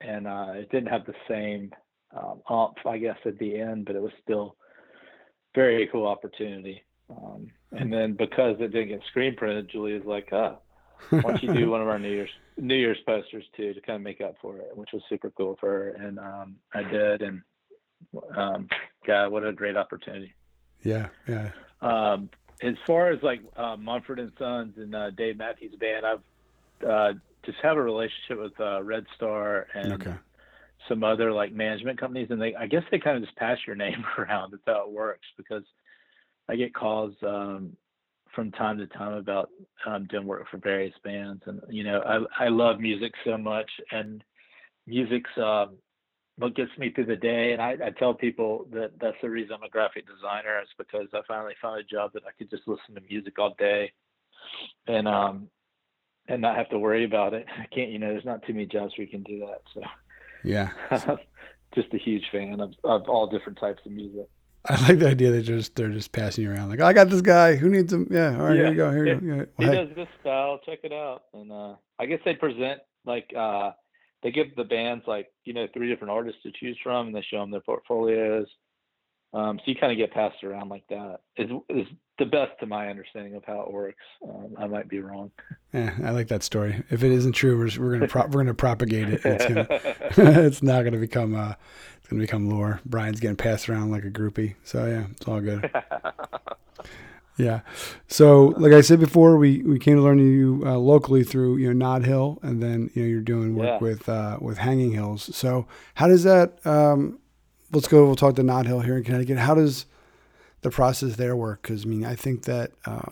[0.00, 1.70] and uh it didn't have the same
[2.16, 4.56] um, umph, I guess, at the end, but it was still
[5.54, 6.82] very cool opportunity.
[7.10, 10.56] Um, and then because it didn't get screen printed, Julia's like, "Huh,
[11.10, 13.96] why don't you do one of our New Year's New Year's posters too to kind
[13.96, 17.22] of make up for it?" Which was super cool for her, and um, I did.
[17.22, 17.42] And
[18.36, 18.68] um,
[19.06, 20.34] God, what a great opportunity!
[20.82, 21.50] yeah, yeah.
[21.80, 22.30] Um,
[22.62, 27.12] as far as like uh, Mumford and Sons and uh, Dave Matthews Band, I've uh,
[27.44, 30.14] just have a relationship with uh, Red Star and Okay.
[30.88, 33.76] Some other like management companies, and they I guess they kind of just pass your
[33.76, 34.52] name around.
[34.52, 35.64] That's how it works because
[36.48, 37.76] I get calls um,
[38.34, 39.50] from time to time about
[39.86, 43.70] um, doing work for various bands, and you know I I love music so much,
[43.92, 44.22] and
[44.86, 45.76] music's um,
[46.38, 47.52] what gets me through the day.
[47.52, 51.08] And I, I tell people that that's the reason I'm a graphic designer is because
[51.12, 53.92] I finally found a job that I could just listen to music all day,
[54.86, 55.48] and um
[56.28, 57.46] and not have to worry about it.
[57.58, 59.62] I can't, you know, there's not too many jobs where you can do that.
[59.74, 59.80] So
[60.44, 60.70] Yeah.
[61.74, 64.26] just a huge fan of, of all different types of music.
[64.66, 67.08] I like the idea that they're just they're just passing you around like I got
[67.08, 68.06] this guy who needs him.
[68.10, 68.70] Yeah, all right, here Yeah.
[68.70, 68.90] you go.
[68.92, 69.26] Here you go.
[69.36, 69.44] Yeah.
[69.56, 70.60] He Well, hey, does this style.
[70.66, 71.22] Check it out.
[71.32, 73.70] And uh, I guess they present like uh,
[74.22, 77.22] they give the bands like you know three different artists to choose from, and they
[77.30, 78.48] show them their portfolios.
[79.32, 81.20] Um, so you kind of get passed around like that.
[81.36, 81.86] Is is
[82.18, 84.02] the best to my understanding of how it works.
[84.28, 85.30] Um, I might be wrong.
[85.72, 86.82] yeah, I like that story.
[86.90, 89.20] If it isn't true, we're, we're gonna pro- we're gonna propagate it.
[89.24, 89.66] It's gonna
[90.46, 91.54] it's not gonna become uh
[91.98, 92.80] it's gonna become lore.
[92.84, 94.56] Brian's getting passed around like a groupie.
[94.64, 95.70] So yeah, it's all good.
[97.36, 97.60] Yeah.
[98.06, 101.68] So, like I said before, we, we came to learn you uh, locally through you
[101.68, 103.78] know Nod Hill, and then you know you're doing work Yeah.
[103.78, 105.34] with uh, with Hanging Hills.
[105.34, 106.58] So, how does that?
[106.66, 107.18] Um,
[107.72, 108.06] let's go.
[108.06, 109.38] We'll talk to Nod Hill here in Connecticut.
[109.38, 109.86] How does
[110.62, 111.62] the process there work?
[111.62, 113.10] Because I mean, I think that uh,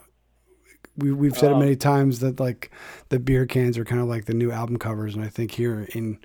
[0.97, 2.71] we we've said it Um, many times that like
[3.09, 5.89] the beer cans are kind of like the new album covers, and I think here
[5.95, 6.19] in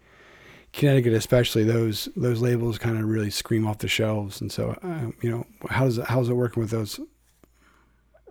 [0.74, 4.42] Connecticut, especially those those labels kind of really scream off the shelves.
[4.42, 7.00] And so, uh, you know, how does it, how's it working with those?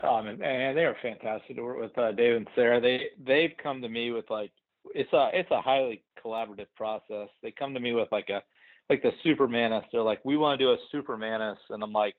[0.03, 2.81] Um, and, and they are fantastic to work with uh, Dave and Sarah.
[2.81, 4.51] They they've come to me with like
[4.95, 7.29] it's a it's a highly collaborative process.
[7.43, 8.43] They come to me with like a
[8.93, 9.85] like the Supermanus.
[9.91, 12.15] They're like, we want to do a Supermanus, and I'm like,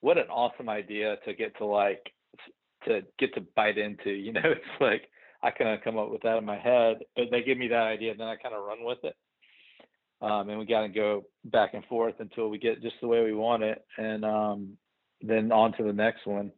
[0.00, 2.00] what an awesome idea to get to like
[2.86, 4.10] to get to bite into.
[4.10, 5.02] You know, it's like
[5.42, 7.82] I kind of come up with that in my head, but they give me that
[7.82, 9.14] idea, and then I kind of run with it.
[10.22, 13.22] Um, and we got to go back and forth until we get just the way
[13.22, 14.78] we want it, and um,
[15.20, 16.52] then on to the next one.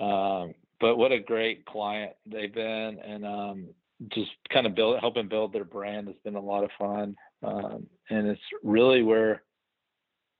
[0.00, 3.68] Um, but what a great client they've been, and um,
[4.08, 7.14] just kind of build helping build their brand has been a lot of fun.
[7.44, 9.42] Um, and it's really where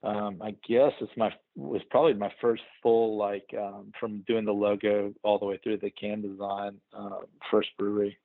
[0.03, 4.51] um, I guess it's my was probably my first full like um, from doing the
[4.51, 8.17] logo all the way through the can design uh, first brewery.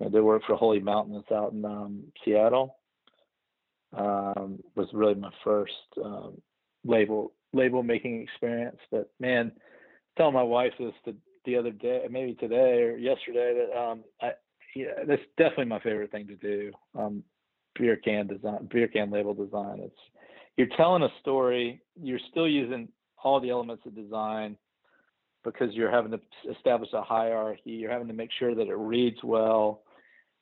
[0.00, 2.76] I did work for Holy Mountain that's out in um, Seattle.
[3.96, 5.72] Um, was really my first
[6.04, 6.40] um,
[6.84, 8.78] label label making experience.
[8.90, 9.52] But man,
[10.18, 11.14] tell my wife this the,
[11.46, 14.32] the other day, maybe today or yesterday, that I
[14.74, 16.72] yeah, that's definitely my favorite thing to do.
[16.98, 17.22] Um,
[17.78, 19.80] beer can design, beer can label design.
[19.80, 20.00] It's
[20.56, 21.82] you're telling a story.
[22.00, 22.88] You're still using
[23.22, 24.56] all the elements of design
[25.42, 27.72] because you're having to establish a hierarchy.
[27.72, 29.82] You're having to make sure that it reads well.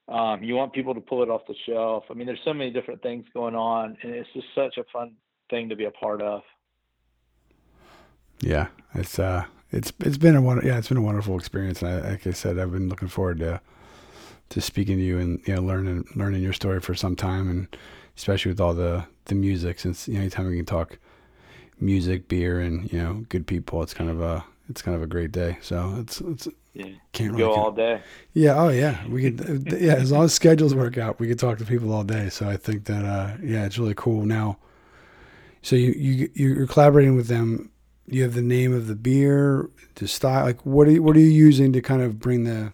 [0.09, 2.05] Um, you want people to pull it off the shelf.
[2.11, 5.12] I mean, there's so many different things going on, and it's just such a fun
[5.49, 6.42] thing to be a part of.
[8.40, 12.11] Yeah, it's uh, it's it's been a yeah, it's been a wonderful experience, and I,
[12.11, 13.61] like I said, I've been looking forward to
[14.53, 17.69] to speaking to you and you know learning learning your story for some time, and
[18.17, 20.99] especially with all the the music, since you know anytime we can talk
[21.81, 25.07] music, beer, and you know good people, it's kind of a it's kind of a
[25.09, 25.59] great day.
[25.62, 28.05] So it's it's Yeah, can't go really all day.
[28.35, 31.59] yeah, oh yeah, we could yeah as long as schedules work out, we could talk
[31.59, 32.31] to people all day.
[32.31, 34.59] So I think that uh, yeah, it's really cool now.
[35.62, 37.71] So you you you're collaborating with them.
[38.07, 40.45] You have the name of the beer, the style.
[40.45, 42.73] Like what are you, what are you using to kind of bring the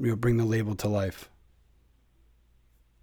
[0.00, 1.28] you know bring the label to life?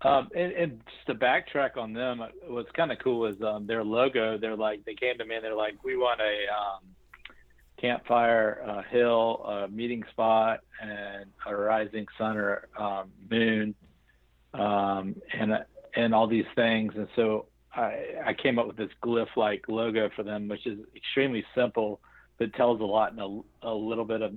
[0.02, 3.68] Um, and, and just to backtrack on them, uh, what's kind of cool is um,
[3.68, 4.38] their logo.
[4.38, 6.84] They're like, they came to me and they're like, we want a um,
[7.80, 13.76] campfire, uh, hill, a meeting spot, and a rising sun or um, moon,
[14.54, 15.52] um, and
[15.96, 16.94] and all these things.
[16.96, 21.44] And so I, I came up with this glyph-like logo for them, which is extremely
[21.56, 22.00] simple,
[22.38, 24.34] but tells a lot in a, a little bit of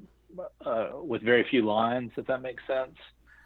[0.65, 2.97] uh, with very few lines, if that makes sense.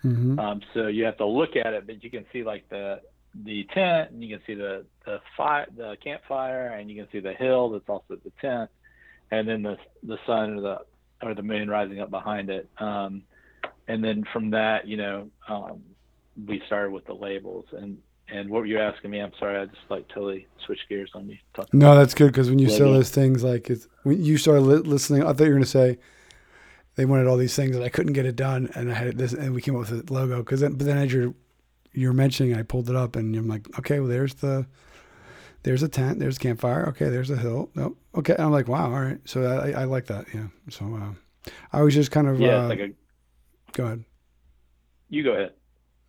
[0.05, 0.39] Mm-hmm.
[0.39, 3.01] Um, so you have to look at it, but you can see like the
[3.45, 7.21] the tent, and you can see the the fire, the campfire, and you can see
[7.21, 8.71] the hill that's also the tent,
[9.31, 10.79] and then the the sun or the
[11.23, 12.69] or the moon rising up behind it.
[12.79, 13.23] Um,
[13.89, 15.83] and then from that, you know, um,
[16.47, 17.67] we started with the labels.
[17.73, 19.21] And and what were you asking me?
[19.21, 21.39] I'm sorry, I just like totally switched gears on you.
[21.73, 24.77] No, that's good because when you say those things, like it's, when you started li-
[24.79, 25.99] listening, I thought you were going to say
[26.97, 29.33] they wanted all these things and I couldn't get it done, and I had this,
[29.33, 30.39] and we came up with the logo.
[30.39, 31.35] Because then, but then as you're
[31.93, 34.67] you're mentioning, I pulled it up, and I'm like, okay, well, there's the
[35.63, 38.69] there's a tent, there's a campfire, okay, there's a hill, no, okay, and I'm like,
[38.69, 40.47] wow, all right, so I, I like that, yeah.
[40.69, 42.91] So uh, I was just kind of yeah, uh, like a.
[43.73, 44.05] go ahead.
[45.09, 45.53] You go ahead.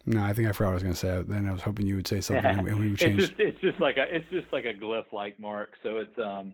[0.05, 1.23] No, I think I forgot what I was going to say.
[1.27, 3.19] Then I was hoping you would say something, and we- would it's change.
[3.19, 6.53] just it's just like a it's just like a glyph like mark so it's um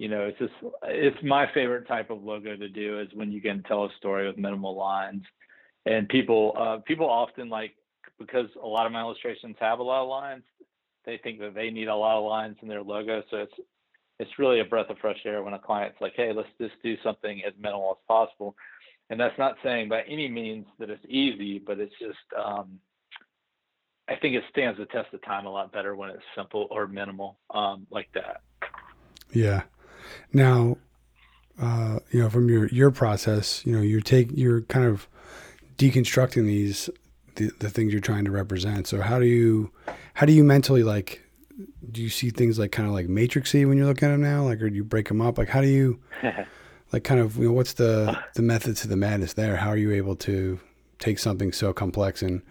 [0.00, 3.42] you know it's just it's my favorite type of logo to do is when you
[3.42, 5.22] can tell a story with minimal lines
[5.84, 7.74] and people uh people often like
[8.18, 10.42] because a lot of my illustrations have a lot of lines
[11.04, 13.52] they think that they need a lot of lines in their logo so it's
[14.18, 16.96] it's really a breath of fresh air when a client's like hey let's just do
[17.04, 18.56] something as minimal as possible
[19.10, 22.80] and that's not saying by any means that it's easy but it's just um
[24.08, 26.88] I think it stands the test of time a lot better when it's simple or
[26.88, 28.40] minimal um, like that.
[29.32, 29.62] Yeah.
[30.32, 30.76] Now,
[31.60, 35.06] uh, you know, from your your process, you know, you're take you're kind of
[35.76, 36.88] deconstructing these
[37.36, 38.86] the, the things you're trying to represent.
[38.86, 39.70] So how do you
[40.14, 41.22] how do you mentally like
[41.90, 44.44] do you see things like kind of like matrixy when you're looking at them now,
[44.44, 45.38] like or do you break them up?
[45.38, 45.98] Like how do you
[46.92, 49.56] like kind of you know what's the the method to the madness there?
[49.56, 50.60] How are you able to
[50.98, 52.42] take something so complex and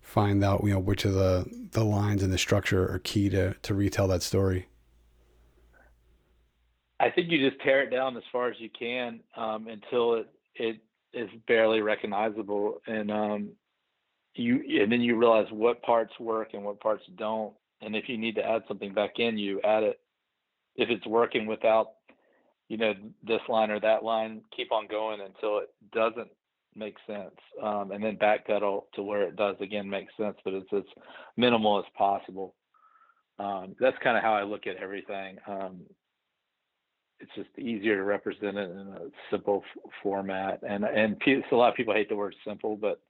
[0.00, 3.54] find out you know which of the the lines and the structure are key to
[3.54, 4.66] to retell that story?
[7.00, 10.28] I think you just tear it down as far as you can um, until it
[10.54, 10.80] it
[11.14, 13.48] is barely recognizable, and um,
[14.34, 17.54] you and then you realize what parts work and what parts don't.
[17.80, 20.00] And if you need to add something back in, you add it.
[20.76, 21.92] If it's working without,
[22.68, 22.92] you know,
[23.26, 26.30] this line or that line, keep on going until it doesn't
[26.76, 30.72] make sense, um, and then backpedal to where it does again make sense, but it's
[30.72, 30.84] as
[31.36, 32.54] minimal as possible.
[33.38, 35.38] Um, that's kind of how I look at everything.
[35.48, 35.80] Um,
[37.20, 41.68] it's just easier to represent it in a simple f- format, and and a lot
[41.68, 43.00] of people hate the word simple, but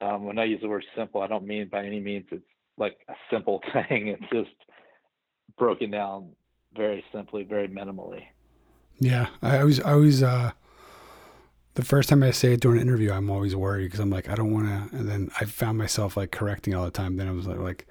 [0.00, 2.42] um, when I use the word simple, I don't mean by any means it's
[2.76, 4.08] like a simple thing.
[4.08, 4.54] It's just
[5.58, 6.30] broken down
[6.74, 8.24] very simply, very minimally.
[8.98, 10.52] Yeah, I always, I always, uh,
[11.74, 14.28] the first time I say it during an interview, I'm always worried because I'm like,
[14.28, 14.96] I don't want to.
[14.96, 17.16] And then I found myself like correcting all the time.
[17.16, 17.86] Then I was like, like,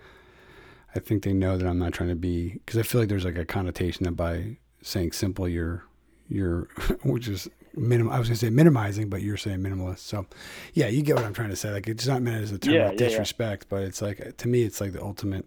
[0.96, 3.26] I think they know that I'm not trying to be because I feel like there's
[3.26, 5.84] like a connotation that by saying simple, you're,
[6.30, 6.68] you're,
[7.04, 8.10] which is minim.
[8.10, 10.00] I was gonna say minimizing, but you're saying minimalist.
[10.00, 10.26] So,
[10.74, 11.72] yeah, you get what I'm trying to say.
[11.72, 13.08] Like, it's not meant as a term Yeah, of yeah, yeah.
[13.10, 15.46] disrespect, but it's like to me, it's like the ultimate.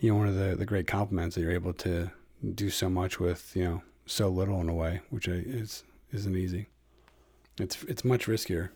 [0.00, 2.10] You know, one of the the great compliments that you're able to
[2.54, 6.68] do so much with you know so little in a way, which is isn't easy.
[7.58, 8.70] It's it's much riskier.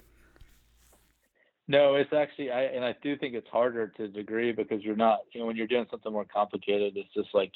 [1.66, 4.96] No, it's actually I and I do think it's harder to a degree because you're
[4.96, 7.52] not you know when you're doing something more complicated, it's just like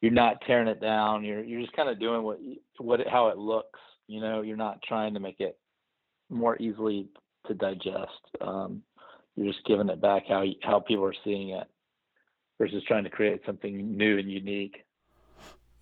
[0.00, 1.24] you're not tearing it down.
[1.24, 2.38] You're you're just kind of doing what
[2.78, 3.80] what how it looks.
[4.06, 5.58] You know, you're not trying to make it
[6.30, 7.08] more easily
[7.46, 8.10] to digest.
[8.40, 8.82] Um,
[9.36, 11.66] you're just giving it back how how people are seeing it
[12.58, 14.84] versus trying to create something new and unique.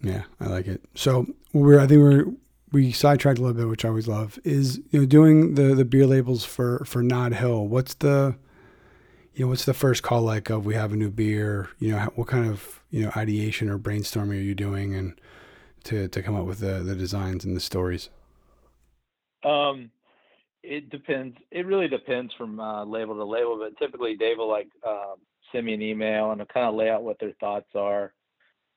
[0.02, 0.82] Yeah, I like it.
[0.94, 2.26] So we're I think we're
[2.72, 4.38] we sidetracked a little bit, which I always love.
[4.44, 7.66] Is you know doing the the beer labels for for Nod Hill.
[7.66, 8.36] What's the
[9.34, 11.70] you know what's the first call like of we have a new beer?
[11.78, 15.20] You know what kind of you know ideation or brainstorming are you doing and
[15.84, 18.08] to to come up with the the designs and the stories?
[19.44, 19.90] Um,
[20.62, 21.36] it depends.
[21.50, 25.16] It really depends from uh, label to label, but typically Dave will like um,
[25.52, 28.14] send me an email and kind of lay out what their thoughts are.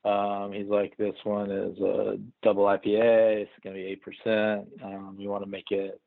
[0.04, 3.42] Um, he's like, this one is a double IPA.
[3.42, 4.68] It's going to be eight percent.
[4.84, 5.98] Um, we want to make it,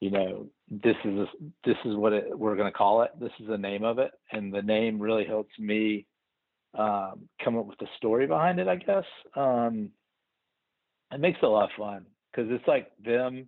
[0.00, 1.26] you know, this is a,
[1.64, 3.10] this is what it, we're going to call it.
[3.20, 6.06] This is the name of it, and the name really helps me
[6.76, 8.68] um, come up with the story behind it.
[8.68, 9.04] I guess
[9.36, 9.90] um,
[11.12, 13.46] it makes it a lot of fun because it's like them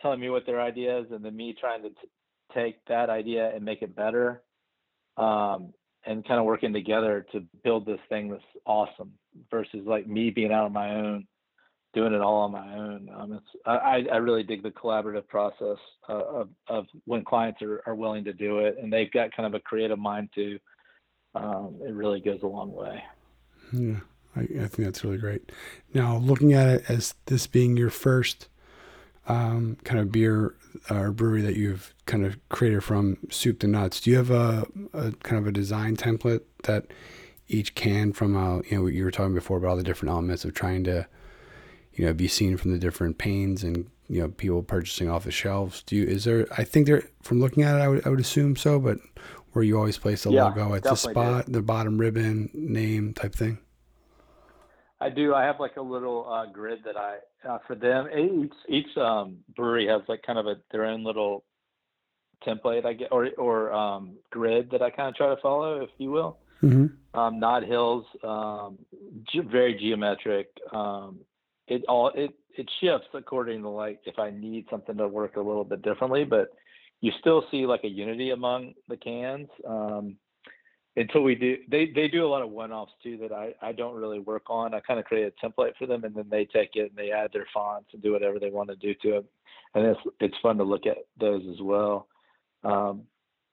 [0.00, 2.08] telling me what their idea is and then me trying to t-
[2.54, 4.42] take that idea and make it better
[5.16, 5.72] um,
[6.06, 9.12] and kind of working together to build this thing that's awesome
[9.50, 11.26] versus like me being out on my own
[11.94, 15.78] doing it all on my own um, it's I, I really dig the collaborative process
[16.08, 19.46] uh, of, of when clients are, are willing to do it and they've got kind
[19.46, 20.58] of a creative mind too
[21.36, 23.02] um, it really goes a long way
[23.72, 24.00] Yeah,
[24.34, 25.52] I, I think that's really great.
[25.94, 28.48] Now, looking at it as this being your first
[29.28, 30.54] um, kind of beer
[30.90, 34.66] or brewery that you've kind of created from soup to nuts, do you have a,
[34.92, 36.86] a kind of a design template that
[37.48, 40.44] each can from uh, you know you were talking before about all the different elements
[40.44, 41.06] of trying to
[41.94, 45.30] you know be seen from the different panes and you know people purchasing off the
[45.30, 45.82] shelves.
[45.82, 46.46] Do you is there?
[46.56, 48.98] I think there from looking at it, I would I would assume so, but
[49.56, 50.96] where you always place the Yeah, logo at the do.
[50.96, 53.56] spot, the bottom ribbon, name type thing.
[55.00, 55.34] I do.
[55.34, 57.16] I have like a little uh, grid that I
[57.48, 58.06] uh, for them.
[58.14, 61.42] Each each um, brewery has like kind of a their own little
[62.46, 65.90] template, I get, or or um, grid that I kind of try to follow, if
[65.96, 66.36] you will.
[66.62, 67.18] Mm-hmm.
[67.18, 68.78] Um, Nod Hills, um,
[69.24, 70.48] ge- very geometric.
[70.70, 71.20] Um,
[71.66, 75.40] it all it it shifts according to like if I need something to work a
[75.40, 76.50] little bit differently, but
[77.00, 79.48] you still see like a unity among the cans.
[79.66, 80.16] Um,
[80.96, 83.96] until we do they they do a lot of one-offs too that I, I don't
[83.96, 84.74] really work on.
[84.74, 87.12] I kind of create a template for them and then they take it and they
[87.12, 89.26] add their fonts and do whatever they want to do to it.
[89.74, 92.08] And it's it's fun to look at those as well.
[92.64, 93.02] Um,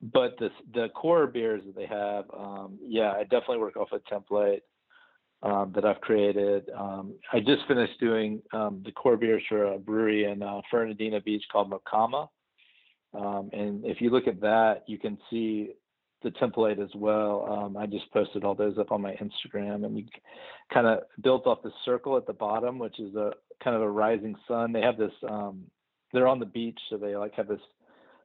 [0.02, 4.00] but the the core beers that they have, um, yeah, I definitely work off a
[4.14, 4.62] template
[5.44, 6.70] um, that I've created.
[6.78, 11.20] Um, I just finished doing um, the core beers for a brewery in uh, Fernandina
[11.20, 12.30] Beach called Mocama.
[13.14, 15.74] Um, and if you look at that, you can see
[16.24, 17.46] the template as well.
[17.50, 20.06] Um, I just posted all those up on my Instagram, and you
[20.74, 23.34] kind of built off the circle at the bottom, which is a
[23.64, 24.72] kind of a rising sun.
[24.72, 25.12] They have this.
[25.28, 25.64] Um,
[26.12, 27.60] they're on the beach, so they like have this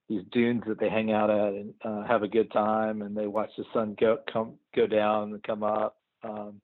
[0.08, 3.26] these dunes that they hang out at and uh, have a good time, and they
[3.26, 5.96] watch the sun go come go down and come up.
[6.22, 6.60] Um,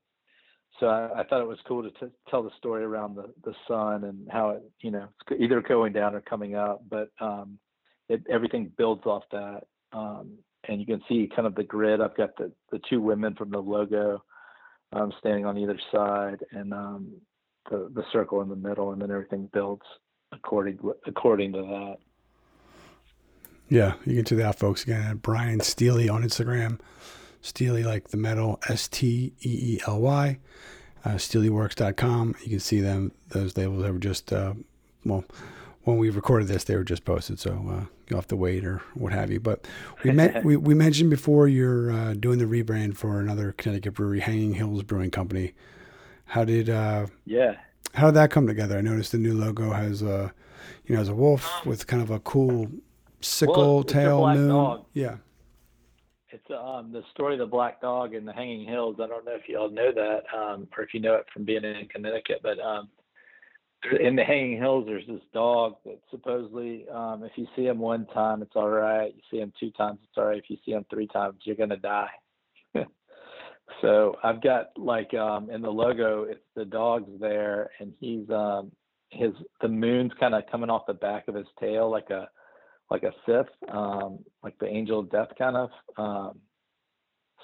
[0.81, 3.55] so I, I thought it was cool to t- tell the story around the the
[3.69, 7.59] sun and how it you know it's either going down or coming up, but um,
[8.09, 9.65] it, everything builds off that.
[9.93, 10.39] Um,
[10.69, 12.01] and you can see kind of the grid.
[12.01, 14.23] I've got the, the two women from the logo
[14.93, 17.13] um, standing on either side, and um,
[17.71, 19.83] the the circle in the middle, and then everything builds
[20.33, 21.97] according according to that.
[23.69, 24.85] Yeah, you can do that, folks.
[24.85, 26.79] Again, Brian Steely on Instagram.
[27.41, 30.39] Steely like the metal, S T E E L Y.
[31.05, 32.35] Uh, SteelyWorks.com.
[32.43, 33.13] You can see them.
[33.29, 34.55] Those labels that were just uh,
[35.05, 35.25] well
[35.83, 38.83] when we recorded this, they were just posted, so uh, you'll have to wait or
[38.95, 39.41] what have you.
[39.41, 39.67] But
[40.03, 44.21] we met, we, we mentioned before you're uh, doing the rebrand for another Connecticut brewery,
[44.21, 45.55] Hanging Hills Brewing Company.
[46.27, 47.57] How did uh, yeah?
[47.95, 48.79] How did that come together?
[48.79, 50.33] I noticed the new logo has a
[50.87, 52.69] you know has a wolf with kind of a cool
[53.21, 54.49] sickle well, tail moon.
[54.49, 54.85] Dog.
[54.93, 55.17] Yeah.
[56.31, 58.97] It's um, the story of the black dog in the Hanging Hills.
[59.01, 61.45] I don't know if you all know that, um, or if you know it from
[61.45, 62.89] being in Connecticut, but um,
[64.01, 68.07] in the Hanging Hills, there's this dog that supposedly, um, if you see him one
[68.07, 69.15] time, it's all right.
[69.15, 70.39] You see him two times, it's all right.
[70.39, 72.11] If you see him three times, you're gonna die.
[73.83, 78.73] so I've got like um, in the logo, it's the dog's there, and he's um,
[79.11, 82.29] his the moon's kind of coming off the back of his tail like a
[82.91, 85.71] like a Sith, um, like the angel of death kind of.
[85.97, 86.41] Um,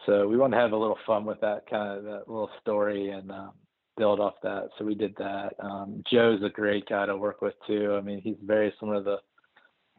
[0.06, 3.10] so we want to have a little fun with that kind of that little story
[3.10, 3.52] and um,
[3.96, 4.68] build off that.
[4.78, 5.54] So we did that.
[5.60, 7.94] Um, Joe's a great guy to work with too.
[7.94, 9.18] I mean, he's very similar to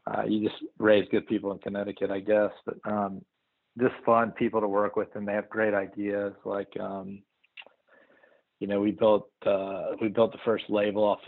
[0.08, 3.22] uh, you just raise good people in Connecticut, I guess, but um,
[3.80, 6.34] just fun people to work with, and they have great ideas.
[6.44, 7.22] Like, um,
[8.60, 11.20] you know, we built uh, we built the first label off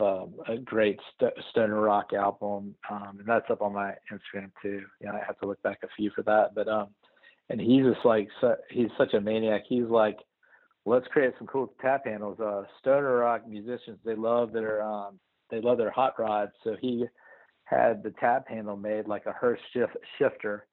[0.48, 4.82] a, a great St- Stoner Rock album, um, and that's up on my Instagram too.
[5.00, 6.88] You know, I have to look back a few for that, but um,
[7.50, 9.62] and he's just like so, he's such a maniac.
[9.68, 10.18] He's like
[10.86, 12.38] let's create some cool tap handles.
[12.40, 15.18] Uh, stoner rock musicians, they love their um,
[15.50, 16.52] they love their hot rods.
[16.62, 17.04] So he
[17.64, 20.66] had the tap handle made like a Hurst shift, shifter,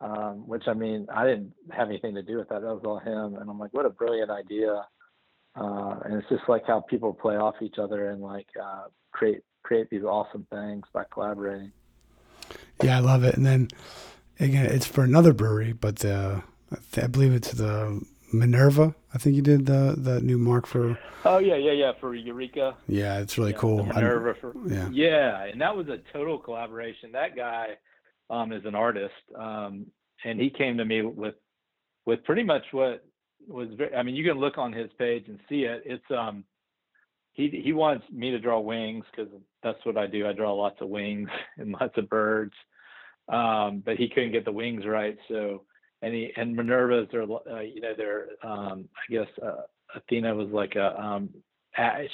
[0.00, 2.60] um, which I mean I didn't have anything to do with that.
[2.62, 3.40] That was all him.
[3.40, 4.86] And I'm like, what a brilliant idea.
[5.56, 9.40] Uh, and it's just like how people play off each other and like uh, create
[9.62, 11.72] create these awesome things by collaborating.
[12.82, 13.36] Yeah, I love it.
[13.36, 13.68] And then
[14.38, 18.02] again, it's for another brewery, but I believe it's the
[18.32, 18.94] Minerva.
[19.14, 20.98] I think you did the the new mark for.
[21.24, 22.76] Oh yeah, yeah, yeah, for Eureka.
[22.86, 23.84] Yeah, it's really yeah, cool.
[23.84, 24.88] Minerva for, yeah.
[24.90, 27.12] Yeah, and that was a total collaboration.
[27.12, 27.68] That guy
[28.30, 29.86] um, is an artist, um,
[30.24, 31.34] and he came to me with
[32.06, 33.04] with pretty much what
[33.46, 33.68] was.
[33.76, 35.82] Very, I mean, you can look on his page and see it.
[35.86, 36.44] It's um,
[37.32, 40.26] he he wants me to draw wings because that's what I do.
[40.26, 42.54] I draw lots of wings and lots of birds,
[43.28, 45.62] um, but he couldn't get the wings right, so
[46.02, 49.62] and and Minerva's are uh, you know they're um, I guess uh,
[49.94, 51.30] Athena was like a um,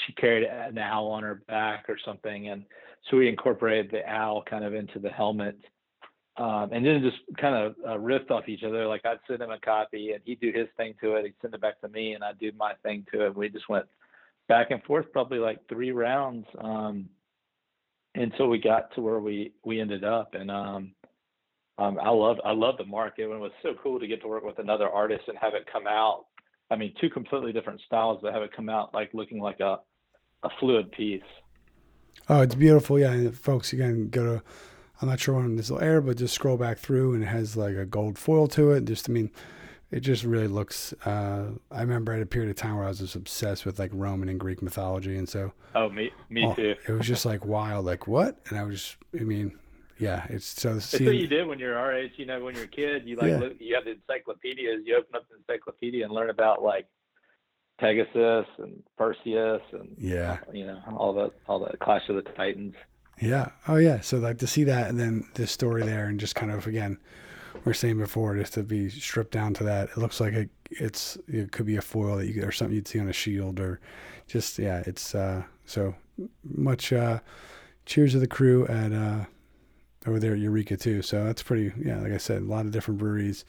[0.07, 2.65] she carried an owl on her back or something, and
[3.11, 5.59] so we incorporated the owl kind of into the helmet,
[6.37, 8.87] um, and then just kind of uh, riffed off each other.
[8.87, 11.25] Like I'd send him a copy, and he'd do his thing to it.
[11.25, 13.37] He'd send it back to me, and I'd do my thing to it.
[13.37, 13.87] We just went
[14.49, 17.09] back and forth, probably like three rounds, um,
[18.15, 20.95] until we got to where we we ended up, and um,
[21.79, 23.25] um, I love I love the market.
[23.25, 25.65] And it was so cool to get to work with another artist and have it
[25.73, 26.27] come out.
[26.71, 29.79] I mean, two completely different styles, but have it come out like looking like a
[30.45, 31.23] a fluid piece.
[32.29, 32.99] Oh, it's beautiful.
[32.99, 34.43] Yeah, and folks, you can go to.
[35.03, 37.57] I'm not sure when this will air, but just scroll back through, and it has
[37.57, 38.85] like a gold foil to it.
[38.85, 39.31] Just, I mean,
[39.91, 40.93] it just really looks.
[41.05, 43.91] Uh, I remember at a period of time where I was just obsessed with like
[43.93, 45.53] Roman and Greek mythology, and so.
[45.75, 46.77] Oh, me, me oh, too.
[46.87, 48.39] it was just like wild, like what?
[48.49, 49.59] And I was, I mean,
[49.99, 50.75] yeah, it's so.
[50.75, 52.13] That's what you did when you're our age.
[52.17, 53.39] You know, when you're a kid, you like yeah.
[53.39, 54.83] look, you have the encyclopedias.
[54.85, 56.87] You open up the encyclopedia and learn about like
[57.79, 62.75] Pegasus and Perseus and yeah, you know, all the all the Clash of the Titans.
[63.21, 63.51] Yeah.
[63.69, 64.01] Oh yeah.
[64.01, 66.99] So like to see that and then this story there and just kind of again,
[67.65, 69.91] we are saying before just to be stripped down to that.
[69.91, 72.89] It looks like it, it's it could be a foil that you or something you'd
[72.89, 73.81] see on a shield or
[74.27, 74.83] just yeah.
[74.87, 75.95] It's uh so
[76.43, 76.93] much.
[76.93, 77.21] uh
[77.87, 79.27] Cheers to the crew at uh
[80.07, 81.03] over there at Eureka too.
[81.03, 81.73] So that's pretty.
[81.79, 83.45] Yeah, like I said, a lot of different breweries,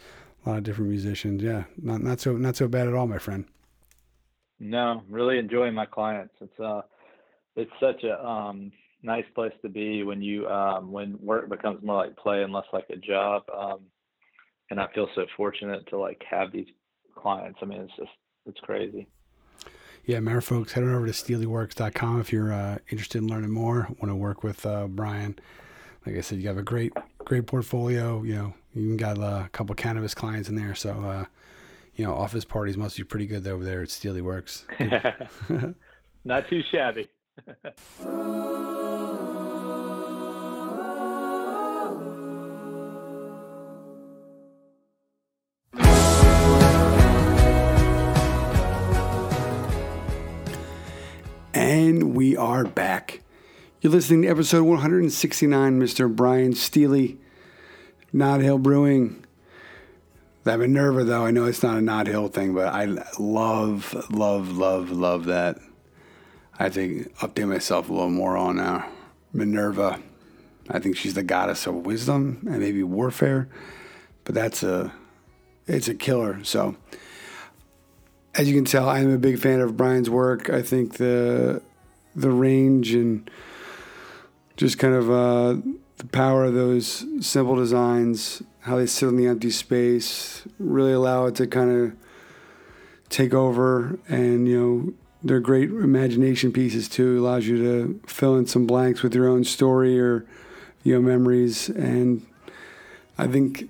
[0.46, 1.42] a lot of different musicians.
[1.42, 3.46] Yeah, not not so not so bad at all, my friend.
[4.60, 6.34] No, really enjoying my clients.
[6.40, 6.82] It's uh,
[7.56, 8.72] it's such a um
[9.04, 12.66] nice place to be when you um when work becomes more like play and less
[12.74, 13.44] like a job.
[13.56, 13.80] Um,
[14.72, 16.68] and I feel so fortunate to like have these
[17.16, 17.60] clients.
[17.62, 18.12] I mean, it's just
[18.46, 19.08] it's crazy.
[20.06, 23.88] Yeah, matter folks, head on over to steelyworks.com if you're uh, interested in learning more,
[24.00, 25.40] want to work with uh, Brian
[26.06, 28.22] like I said, you have a great, great portfolio.
[28.24, 30.76] You know, you even got a couple cannabis clients in there.
[30.76, 31.26] So, uh,
[31.96, 34.66] you know, office parties must be pretty good over there at Steely Works.
[36.26, 37.10] Not too shabby.
[51.58, 53.22] And we are back.
[53.82, 56.14] You're listening to episode 169, Mr.
[56.14, 57.18] Brian Steely,
[58.14, 59.26] Nod Hill Brewing.
[60.46, 62.86] That Minerva, though, I know it's not a Nod Hill thing, but I
[63.20, 65.60] love, love, love, love that.
[66.58, 68.88] I think update myself a little more on uh,
[69.34, 70.00] Minerva.
[70.70, 73.50] I think she's the goddess of wisdom and maybe warfare,
[74.24, 74.94] but that's a,
[75.68, 76.44] it's a killer.
[76.46, 76.78] So,
[78.36, 80.50] as you can tell, I'm a big fan of Brian's work.
[80.50, 81.62] I think the
[82.16, 83.30] the range and
[84.56, 85.62] just kind of uh,
[85.98, 91.26] the power of those simple designs, how they sit in the empty space, really allow
[91.26, 91.96] it to kind of
[93.10, 94.00] take over.
[94.08, 94.94] And you know,
[95.24, 97.20] they're great imagination pieces too.
[97.20, 100.26] Allows you to fill in some blanks with your own story or
[100.84, 101.70] you know memories.
[101.70, 102.26] And
[103.18, 103.70] I think,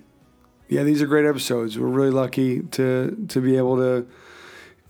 [0.68, 1.78] yeah, these are great episodes.
[1.78, 4.06] We're really lucky to to be able to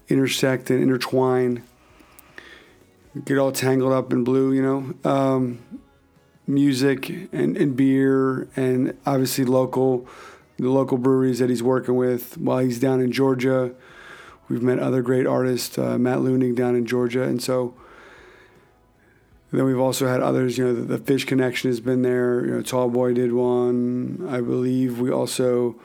[0.09, 1.63] intersect and intertwine,
[3.25, 5.11] get all tangled up in blue, you know.
[5.11, 5.59] Um,
[6.47, 10.07] music and, and beer and obviously local
[10.59, 13.75] the local breweries that he's working with while he's down in Georgia.
[14.49, 17.75] We've met other great artists, uh, Matt Luning down in Georgia, and so
[19.53, 20.57] then we've also had others.
[20.57, 22.45] You know, the, the Phish Connection has been there.
[22.45, 24.99] You know, Tall Boy did one, I believe.
[24.99, 25.77] We also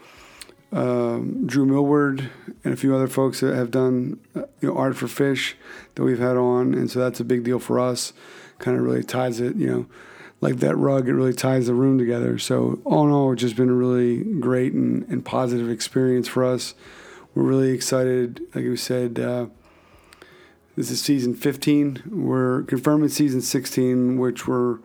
[0.72, 2.30] um, Drew Millward
[2.64, 5.54] and a few other folks that have done uh, you know art for Phish
[5.96, 8.14] that we've had on, and so that's a big deal for us.
[8.60, 9.86] Kind of really ties it, you know,
[10.42, 11.08] like that rug.
[11.08, 12.38] It really ties the room together.
[12.38, 16.44] So all in all, it's just been a really great and, and positive experience for
[16.44, 16.74] us.
[17.34, 18.42] We're really excited.
[18.54, 19.46] Like we said, uh,
[20.76, 22.04] this is season 15.
[22.10, 24.80] We're confirming season 16, which we're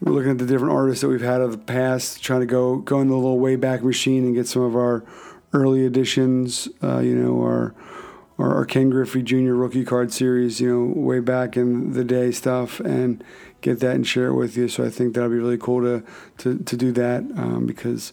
[0.00, 2.76] we're looking at the different artists that we've had of the past, trying to go
[2.76, 5.04] go in the little way back machine and get some of our
[5.52, 6.68] early editions.
[6.82, 7.74] Uh, you know, our,
[8.38, 9.54] our, our Ken Griffey Jr.
[9.54, 10.60] rookie card series.
[10.60, 13.24] You know, way back in the day stuff, and
[13.60, 14.68] get that and share it with you.
[14.68, 16.04] So I think that'll be really cool to
[16.38, 18.12] to to do that um, because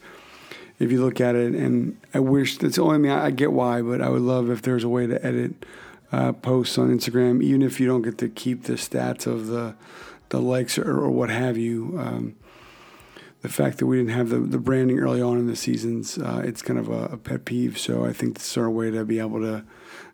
[0.80, 3.52] if you look at it, and I wish that's the only mean I, I get
[3.52, 5.66] why, but I would love if there's a way to edit
[6.12, 9.76] uh, posts on Instagram, even if you don't get to keep the stats of the
[10.30, 11.96] the likes or, or what have you.
[12.00, 12.36] Um,
[13.42, 16.42] the fact that we didn't have the, the branding early on in the seasons, uh,
[16.46, 17.78] it's kind of a, a, pet peeve.
[17.78, 19.64] So I think this is our way to be able to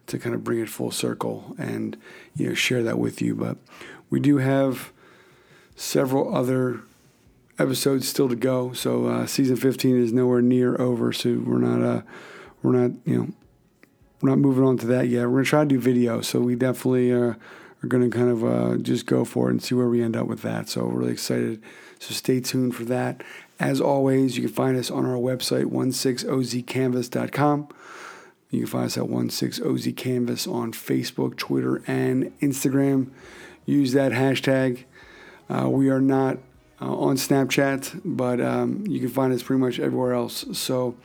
[0.07, 1.95] to kind of bring it full circle and
[2.35, 3.35] you know share that with you.
[3.35, 3.57] But
[4.09, 4.91] we do have
[5.79, 6.81] several other
[7.57, 8.73] episodes still to go.
[8.73, 11.13] So uh, season 15 is nowhere near over.
[11.13, 12.01] So we're not uh,
[12.61, 13.29] we're not you know
[14.21, 15.27] we're not moving on to that yet.
[15.27, 16.19] We're gonna try to do video.
[16.21, 17.35] So we definitely uh,
[17.81, 20.27] are to kind of uh, just go for it and see where we end up
[20.27, 20.67] with that.
[20.67, 21.63] So we're really excited.
[21.99, 23.23] So stay tuned for that.
[23.59, 27.67] As always, you can find us on our website, 16ozcanvas.com.
[28.51, 33.11] You can find us at 16ozcanvas on Facebook, Twitter, and Instagram.
[33.65, 34.85] Use that hashtag.
[35.49, 36.37] Uh, we are not
[36.81, 40.45] uh, on Snapchat, but um, you can find us pretty much everywhere else.
[40.53, 40.95] So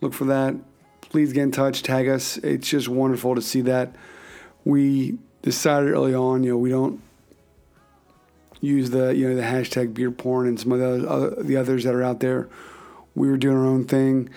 [0.00, 0.56] look for that.
[1.02, 2.36] Please get in touch, tag us.
[2.38, 3.94] It's just wonderful to see that.
[4.64, 7.00] We decided early on, you know, we don't
[8.60, 11.84] use the you know the hashtag beer porn and some of the other, the others
[11.84, 12.48] that are out there.
[13.14, 14.30] We were doing our own thing.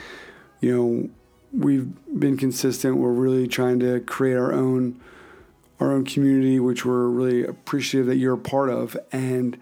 [0.61, 1.09] You know,
[1.51, 1.87] we've
[2.19, 2.97] been consistent.
[2.97, 4.99] We're really trying to create our own
[5.79, 8.97] our own community, which we're really appreciative that you're a part of.
[9.11, 9.57] And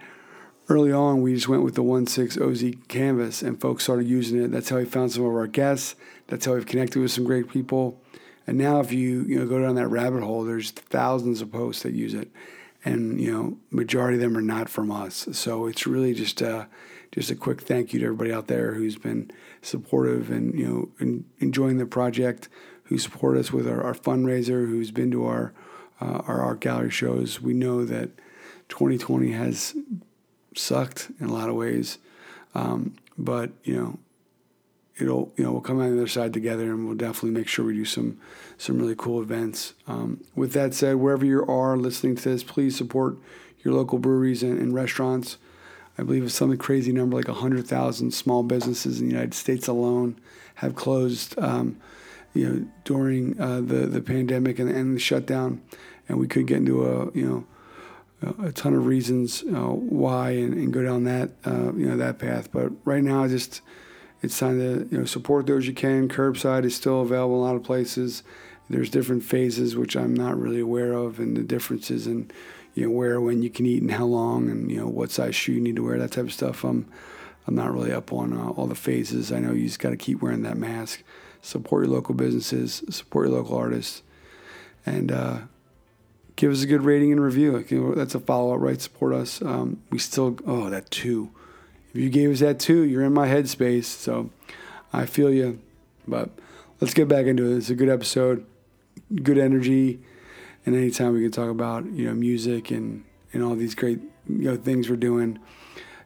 [0.69, 4.51] early on, we just went with the 16 OZ canvas, and folks started using it.
[4.51, 5.95] That's how we found some of our guests.
[6.27, 7.99] That's how we've connected with some great people.
[8.47, 11.83] And now, if you you know go down that rabbit hole, there's thousands of posts
[11.83, 12.29] that use it,
[12.83, 15.27] and you know majority of them are not from us.
[15.31, 16.65] So it's really just uh,
[17.11, 19.31] just a quick thank you to everybody out there who's been
[19.63, 22.47] supportive and you know in, enjoying the project,
[22.83, 25.51] who support us with our, our fundraiser, who's been to our
[26.01, 27.41] uh, our art gallery shows.
[27.41, 28.09] We know that
[28.69, 29.75] 2020 has
[30.55, 31.97] sucked in a lot of ways,
[32.53, 33.99] um, but you know
[34.97, 37.65] it'll you know we'll come out the other side together and we'll definitely make sure
[37.65, 38.17] we do some
[38.57, 42.75] some really cool events um, with that said wherever you are listening to this please
[42.75, 43.17] support
[43.63, 45.37] your local breweries and, and restaurants
[45.97, 50.15] i believe it's something crazy number like 100000 small businesses in the united states alone
[50.55, 51.77] have closed um,
[52.35, 55.61] you know during uh, the the pandemic and, and the shutdown
[56.07, 57.47] and we could get into a you know
[58.43, 62.17] a ton of reasons uh, why and, and, go down that uh, you know that
[62.17, 63.61] path but right now just
[64.25, 66.09] it's time to you know support those you can.
[66.09, 68.23] Curbside is still available in a lot of places.
[68.69, 72.31] There's different phases which I'm not really aware of, and the differences in
[72.73, 75.35] you know where when you can eat and how long, and you know what size
[75.35, 76.63] shoe you need to wear, that type of stuff.
[76.63, 76.87] I'm
[77.47, 79.31] I'm not really up on uh, all the phases.
[79.31, 81.03] I know you just got to keep wearing that mask.
[81.45, 84.01] Support your local businesses, support your local artists,
[84.83, 85.37] and uh,
[86.35, 87.93] give us a good rating and review.
[87.95, 88.81] That's a follow up, right?
[88.81, 89.43] Support us.
[89.43, 91.29] Um, we still, oh, that two.
[91.93, 93.83] If you gave us that two, you're in my headspace.
[93.83, 94.31] So
[94.91, 95.61] I feel you.
[96.07, 96.31] But
[96.81, 97.57] let's get back into it.
[97.57, 98.43] It's a good episode,
[99.21, 99.99] good energy.
[100.65, 104.49] And anytime we can talk about, you know, music and, and all these great, you
[104.49, 105.37] know, things we're doing,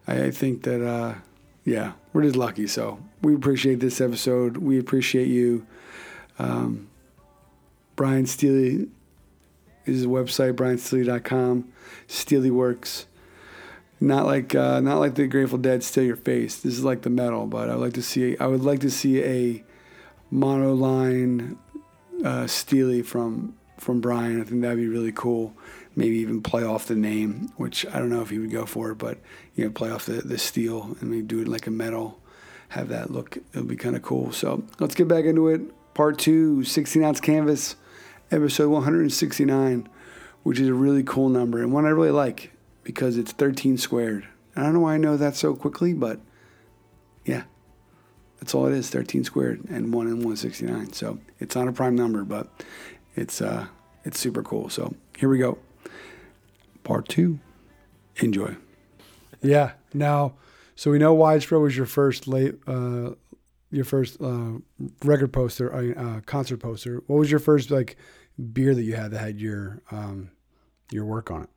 [0.05, 1.15] I, I think that, uh,
[1.63, 2.67] yeah, we're just lucky.
[2.67, 4.57] So we appreciate this episode.
[4.57, 5.65] We appreciate you.
[6.37, 6.89] Um,
[7.95, 8.87] Brian Steely
[9.85, 11.71] is his website, briansteely.com.
[12.07, 13.07] Steely Works.
[14.01, 16.57] Not like uh, not like the Grateful Dead steal your face.
[16.57, 18.89] This is like the metal, but I would like to see I would like to
[18.89, 19.63] see a
[20.31, 21.57] monoline
[22.23, 24.39] uh, Steely from from Brian.
[24.39, 25.53] I think that'd be really cool.
[25.95, 28.95] Maybe even play off the name, which I don't know if he would go for,
[28.95, 29.17] but
[29.55, 32.19] you know, play off the, the steel and maybe do it like a metal,
[32.69, 33.37] have that look.
[33.51, 34.31] It'll be kind of cool.
[34.31, 35.61] So let's get back into it.
[35.93, 37.75] Part two, 16 ounce canvas,
[38.31, 39.89] episode 169,
[40.43, 42.51] which is a really cool number and one I really like
[42.83, 44.27] because it's 13 squared.
[44.55, 46.19] I don't know why I know that so quickly, but
[47.25, 47.43] yeah,
[48.39, 50.93] that's all it is 13 squared and 1 in 169.
[50.93, 52.49] So it's not a prime number, but
[53.15, 53.67] it's, uh,
[54.05, 54.69] it's super cool.
[54.69, 55.57] So here we go.
[56.83, 57.39] Part two.
[58.17, 58.55] Enjoy.
[59.41, 59.71] Yeah.
[59.93, 60.33] Now,
[60.79, 63.09] so we know Widespread was your first late, uh,
[63.69, 64.59] your first uh,
[65.03, 67.03] record poster, uh, concert poster.
[67.07, 67.97] What was your first like
[68.53, 70.31] beer that you had that had your um,
[70.89, 71.49] your work on it?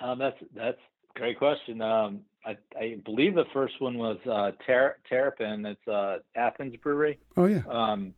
[0.00, 1.82] Um, that's that's a great question.
[1.82, 5.66] Um, I, I believe the first one was uh, Ter- Terrapin.
[5.66, 7.18] It's uh, Athens Brewery.
[7.36, 7.62] Oh yeah.
[7.68, 8.14] Um,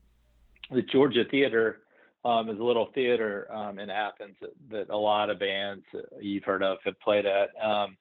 [0.70, 1.78] the Georgia Theater
[2.22, 5.86] um, is a little theater um, in Athens that, that, a lot of bands
[6.20, 7.48] you've heard of have played at.
[7.64, 7.96] Um,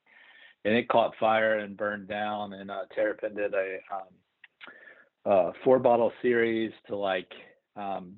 [0.66, 2.54] and it caught fire and burned down.
[2.54, 4.02] And uh, Terrapin did a um,
[5.26, 7.32] uh, four bottle series to like
[7.76, 8.16] um,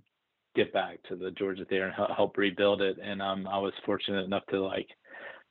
[0.56, 2.98] get back to the Georgia Theater and help rebuild it.
[3.04, 4.88] And um, I was fortunate enough to like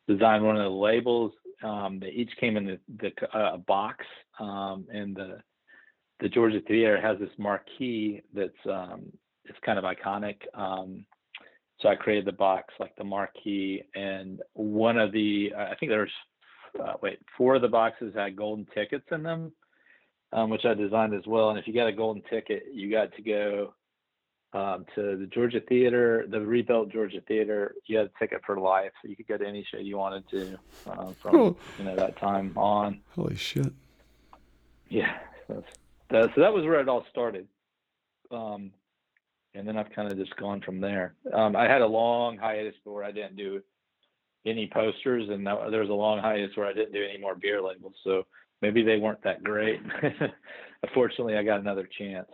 [0.08, 1.32] design one of the labels.
[1.62, 4.04] Um, they each came in the, the uh, box,
[4.38, 5.38] um, and the
[6.20, 9.04] the Georgia Theater has this marquee that's um,
[9.44, 10.36] it's kind of iconic.
[11.80, 16.12] So I created the box like the marquee, and one of the I think there's
[16.80, 19.52] uh, wait four of the boxes had golden tickets in them,
[20.32, 21.50] um, which I designed as well.
[21.50, 23.74] And if you got a golden ticket, you got to go
[24.54, 27.74] um, to the Georgia Theater, the rebuilt Georgia Theater.
[27.86, 30.28] You had a ticket for life, so you could go to any show you wanted
[30.30, 31.56] to uh, from oh.
[31.78, 33.00] you know that time on.
[33.14, 33.72] Holy shit!
[34.88, 35.18] Yeah,
[35.48, 35.64] so,
[36.10, 37.48] that, so that was where it all started,
[38.30, 38.70] um,
[39.54, 41.14] and then I've kind of just gone from there.
[41.32, 43.60] Um, I had a long hiatus where I didn't do
[44.46, 47.62] any posters, and there was a long hiatus where I didn't do any more beer
[47.62, 47.94] labels.
[48.04, 48.26] So
[48.62, 49.80] maybe they weren't that great.
[50.82, 52.28] Unfortunately, I got another chance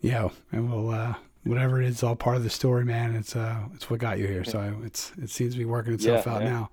[0.00, 1.14] yeah, and we'll uh,
[1.44, 3.14] whatever it is, all part of the story, man.
[3.14, 4.44] It's uh, it's what got you here.
[4.44, 6.50] So it's it seems to be working itself yeah, out yeah.
[6.50, 6.70] now.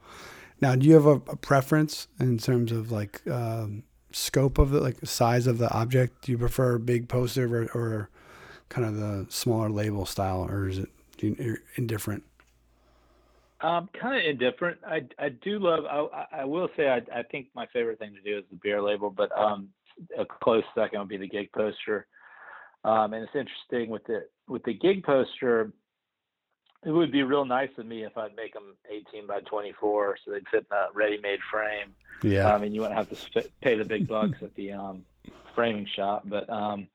[0.60, 4.80] Now, do you have a, a preference in terms of like um, scope of the
[4.80, 6.24] like size of the object?
[6.24, 8.10] Do you prefer big poster or, or
[8.70, 10.90] kind of the smaller label style, or is it
[11.76, 12.24] indifferent?
[13.62, 14.80] Um, kind of indifferent.
[14.86, 15.86] I I do love.
[15.86, 18.82] I I will say I I think my favorite thing to do is the beer
[18.82, 19.70] label, but um,
[20.18, 22.08] a close second would be the gig poster.
[22.84, 25.72] Um, and it's interesting with the with the gig poster.
[26.86, 30.32] It would be real nice of me if I'd make them 18 by 24, so
[30.32, 31.96] they'd fit in a ready-made frame.
[32.22, 32.54] Yeah.
[32.54, 35.04] Um, and you wouldn't have to pay the big bucks at the um,
[35.56, 36.24] framing shop.
[36.26, 36.88] But um,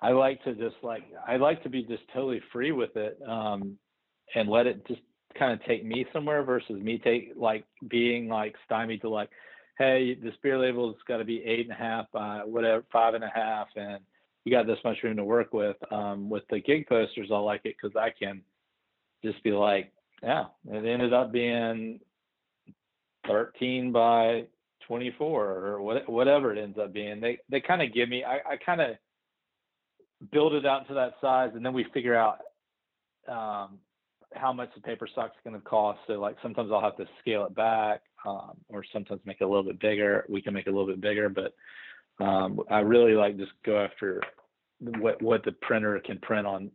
[0.00, 3.76] I like to just like I like to be just totally free with it um,
[4.34, 5.02] and let it just
[5.38, 9.30] kind of take me somewhere versus me take like being like stymied to like,
[9.78, 13.24] hey, this beer label's got to be eight and a half by whatever five and
[13.24, 14.00] a half and
[14.44, 15.76] you got this much room to work with.
[15.92, 18.40] Um, with the gig posters, I like it because I can
[19.24, 22.00] just be like, yeah, it ended up being
[23.26, 24.44] 13 by
[24.86, 27.20] 24 or what, whatever it ends up being.
[27.20, 28.96] They they kind of give me, I, I kind of
[30.32, 32.38] build it out to that size, and then we figure out
[33.28, 33.78] um,
[34.34, 35.98] how much the paper stock's going to cost.
[36.06, 39.48] So like sometimes I'll have to scale it back, um, or sometimes make it a
[39.48, 40.24] little bit bigger.
[40.28, 41.54] We can make it a little bit bigger, but
[42.24, 44.22] um, I really like just go after
[44.98, 46.70] what what the printer can print on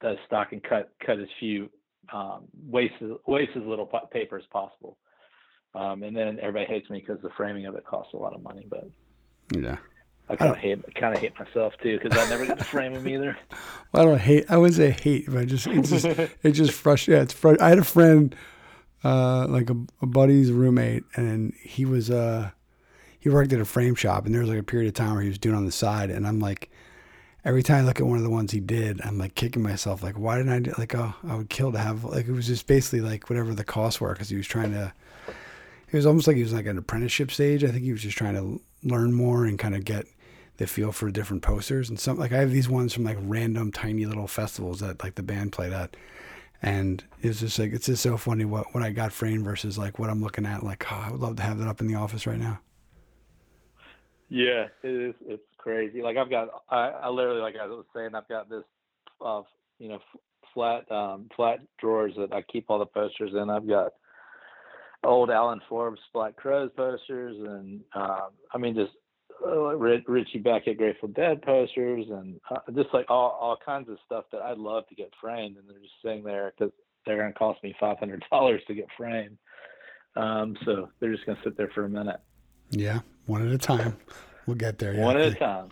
[0.00, 1.68] the stock and cut cut as few
[2.12, 2.94] um, waste
[3.26, 4.98] waste as little paper as possible.
[5.74, 8.42] Um, and then everybody hates me because the framing of it costs a lot of
[8.42, 8.66] money.
[8.68, 8.90] But
[9.54, 9.76] yeah,
[10.30, 12.94] I kind of hate kind of hate myself too because I never get to frame
[12.94, 13.36] them either.
[13.92, 14.44] Well, I don't hate.
[14.48, 16.04] I wouldn't say hate, but I just it just
[16.44, 17.08] it just frustrates.
[17.08, 18.36] Yeah, it's fr- I had a friend,
[19.02, 22.50] uh, like a, a buddy's roommate, and he was uh
[23.18, 25.22] he worked at a frame shop, and there was like a period of time where
[25.22, 26.70] he was doing on the side, and I'm like,
[27.44, 30.04] every time I look at one of the ones he did, I'm like kicking myself.
[30.04, 30.72] Like, why didn't I do?
[30.78, 32.04] Like, oh, I would kill to have.
[32.04, 34.92] Like, it was just basically like whatever the costs were because he was trying to.
[35.90, 37.64] It was almost like he was like an apprenticeship stage.
[37.64, 40.06] I think he was just trying to learn more and kind of get
[40.60, 43.72] the feel for different posters and some like I have these ones from like random
[43.72, 45.96] tiny little festivals that like the band played at.
[46.62, 49.98] And it's just like it's just so funny what what I got framed versus like
[49.98, 50.62] what I'm looking at.
[50.62, 52.60] Like, oh, I would love to have that up in the office right now.
[54.28, 55.14] Yeah, it is.
[55.26, 56.02] It's crazy.
[56.02, 58.62] Like I've got, I, I literally, like I was saying, I've got this,
[59.24, 59.42] uh,
[59.78, 59.98] you know,
[60.52, 63.48] flat, um, flat drawers that I keep all the posters in.
[63.48, 63.92] I've got
[65.02, 68.92] old Alan Forbes Black Crowes posters, and um, I mean, just
[69.46, 74.24] uh, Richey Beckett Grateful Dead posters, and uh, just like all all kinds of stuff
[74.32, 76.72] that I'd love to get framed, and they're just sitting there because
[77.06, 79.38] they're going to cost me five hundred dollars to get framed.
[80.16, 82.20] Um, so they're just going to sit there for a minute.
[82.70, 83.96] Yeah, one at a time.
[84.46, 84.94] We'll get there.
[84.94, 85.70] One at a time.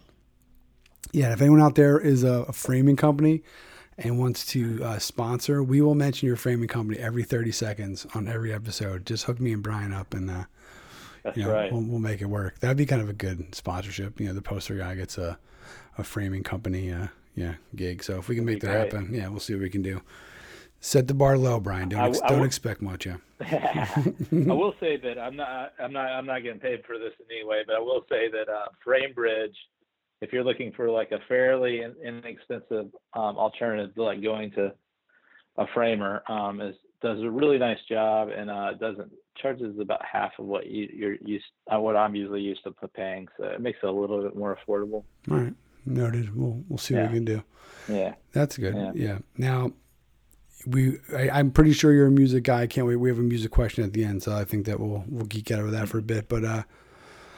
[1.13, 3.43] Yeah, if anyone out there is a, a framing company
[3.97, 8.29] and wants to uh, sponsor, we will mention your framing company every 30 seconds on
[8.29, 9.07] every episode.
[9.07, 10.45] Just hook me and Brian up, and uh,
[11.37, 11.73] you know, right.
[11.73, 12.59] we'll, we'll, make it work.
[12.61, 14.21] That'd be kind of a good sponsorship.
[14.21, 15.39] You know, the poster guy gets a,
[15.97, 18.03] a framing company, uh, yeah, gig.
[18.03, 18.93] So if we can That'd make that great.
[18.93, 20.03] happen, yeah, we'll see what we can do.
[20.81, 21.89] Set the bar low, Brian.
[21.89, 23.07] Don't, ex- don't expect much.
[23.07, 23.17] Yeah.
[23.41, 25.73] I will say that I'm not.
[25.81, 26.07] I'm not.
[26.07, 28.67] I'm not getting paid for this in any way, but I will say that uh,
[28.87, 29.55] FrameBridge,
[30.21, 34.73] if you're looking for like a fairly inexpensive um, alternative to like going to
[35.57, 40.33] a framer, um, is does a really nice job and uh, doesn't charges about half
[40.39, 43.79] of what you, you're used uh, what I'm usually used to paying, so it makes
[43.83, 45.05] it a little bit more affordable.
[45.31, 45.55] All right,
[45.87, 46.37] noted.
[46.37, 47.03] We'll we'll see yeah.
[47.03, 47.43] what we can do.
[47.89, 48.75] Yeah, that's good.
[48.75, 48.93] Yeah.
[48.95, 49.19] yeah.
[49.37, 49.73] Now
[50.67, 52.63] we I, am pretty sure you're a music guy.
[52.63, 52.97] I can't wait.
[52.97, 55.51] We have a music question at the end, so I think that we'll we'll geek
[55.51, 56.29] out over that for a bit.
[56.29, 56.63] But uh,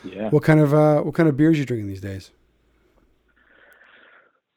[0.05, 2.31] yeah, what kind of uh, what kind of beers are you drinking these days?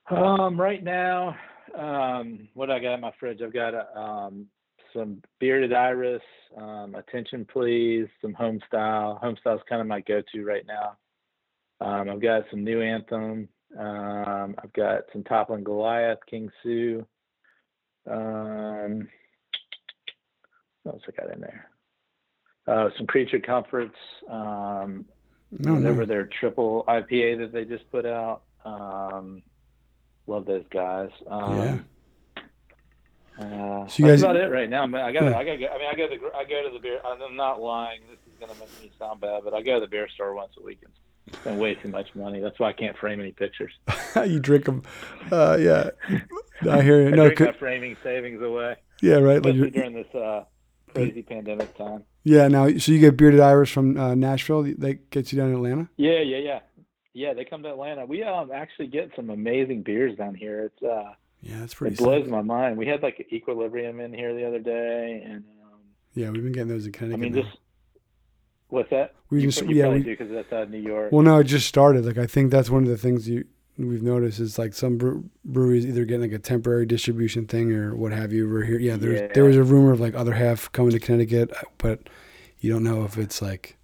[0.10, 1.36] Um, right now,
[1.78, 4.48] um, what I got in my fridge, I've got a, um,
[4.94, 6.22] some bearded iris,
[6.58, 9.18] um, attention please, some home style.
[9.22, 10.98] Home style is kind of my go-to right now.
[11.82, 13.50] Um, I've got some new anthem.
[13.78, 17.06] Um, I've got some Toppling Goliath, King Sue.
[18.10, 19.08] Um,
[20.84, 21.70] what else I got in there?
[22.68, 23.96] Uh, some Creature Comforts,
[24.30, 25.06] um,
[25.52, 26.06] no, whatever no.
[26.06, 28.44] their triple IPA that they just put out.
[28.64, 29.44] Um,
[30.28, 31.10] love those guys.
[31.30, 31.78] Um, yeah.
[33.44, 34.84] Uh, so that's guys, about it right now.
[34.84, 35.24] I got.
[35.24, 35.38] Yeah.
[35.38, 35.54] I got.
[35.54, 36.36] I mean, I go to the.
[36.36, 37.00] I go to the beer.
[37.06, 38.02] I'm not lying.
[38.10, 40.54] This is gonna make me sound bad, but I go to the beer store once
[40.58, 42.40] a week and spend way too much money.
[42.40, 43.74] That's why I can't frame any pictures.
[44.26, 44.84] you drink them.
[45.32, 45.90] Uh, yeah.
[46.70, 47.08] I hear you.
[47.08, 48.76] I no, drink my framing savings away.
[49.02, 49.38] Yeah, right.
[49.38, 50.46] Especially like during this uh,
[50.94, 52.04] crazy pandemic time.
[52.24, 52.48] Yeah.
[52.48, 54.64] Now, so you get bearded Iris from uh, Nashville.
[54.64, 55.90] They get you down in Atlanta.
[55.98, 56.60] Yeah, yeah, yeah,
[57.14, 57.34] yeah.
[57.34, 58.06] They come to Atlanta.
[58.06, 60.66] We um actually get some amazing beers down here.
[60.66, 61.14] It's uh.
[61.44, 61.96] Yeah, that's pretty.
[61.96, 62.78] It blows my mind.
[62.78, 65.80] We had like Equilibrium in here the other day, and um,
[66.16, 67.20] yeah, we've been getting those in Connecticut.
[67.20, 67.42] I mean, now.
[67.42, 67.58] just
[68.70, 69.14] what's that?
[69.30, 71.12] We you, just you yeah, we, because that's out of New York.
[71.12, 72.06] Well, no, it just started.
[72.06, 73.44] Like I think that's one of the things you
[73.78, 78.14] we've noticed is like some breweries either getting like a temporary distribution thing or what
[78.14, 78.50] have you.
[78.50, 78.96] We're here, yeah.
[78.96, 79.28] There's yeah.
[79.34, 82.00] there was a rumor of like other half coming to Connecticut, but
[82.60, 83.78] you don't know if it's like.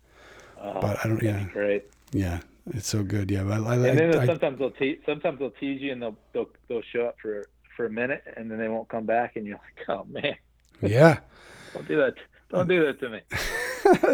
[0.60, 1.22] Uh, but I don't.
[1.22, 1.46] Yeah.
[1.52, 1.86] Great.
[2.12, 3.32] Yeah, it's so good.
[3.32, 6.18] Yeah, I, I, and then I, sometimes they'll te- sometimes they'll tease you and they'll
[6.34, 9.46] they'll they'll show up for for a minute and then they won't come back and
[9.46, 10.36] you're like, oh man.
[10.82, 11.20] Yeah.
[11.74, 12.14] don't do that.
[12.50, 13.20] Don't do that to me.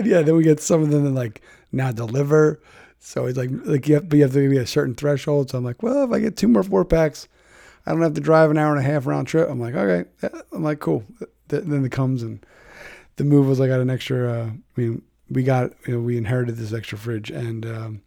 [0.10, 0.22] yeah.
[0.22, 1.42] Then we get some of them that like
[1.72, 2.62] now deliver
[3.06, 5.52] so it's like like you have, you have to be a certain threshold.
[5.52, 7.28] So I'm like, well, if I get two more four packs,
[7.86, 9.48] I don't have to drive an hour and a half round trip.
[9.48, 10.10] I'm like, okay.
[10.52, 11.04] I'm like, cool.
[11.48, 12.44] Then it comes and
[13.18, 14.32] the move was I got an extra.
[14.32, 18.02] Uh, I mean, we got you know we inherited this extra fridge and um,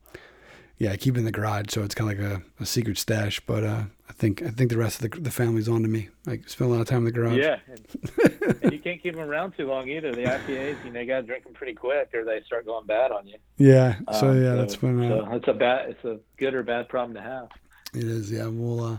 [0.78, 2.98] yeah, I keep it in the garage, so it's kind of like a, a secret
[2.98, 3.40] stash.
[3.40, 6.08] But uh, I think I think the rest of the the family's on to me.
[6.26, 7.36] I spend a lot of time in the garage.
[7.36, 10.12] Yeah, and, and you can't keep them around too long either.
[10.12, 12.86] The IPAs, you know, you got to drink them pretty quick, or they start going
[12.86, 13.38] bad on you.
[13.56, 13.96] Yeah.
[14.12, 15.00] So um, yeah, so, that's when.
[15.00, 17.48] Uh, so it's a bad, it's a good or bad problem to have.
[17.92, 18.30] It is.
[18.30, 18.46] Yeah.
[18.46, 18.98] We'll uh,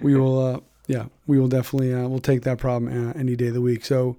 [0.00, 0.38] we will.
[0.38, 1.92] Uh, yeah, we will definitely.
[1.92, 3.84] Uh, we'll take that problem uh, any day of the week.
[3.84, 4.16] So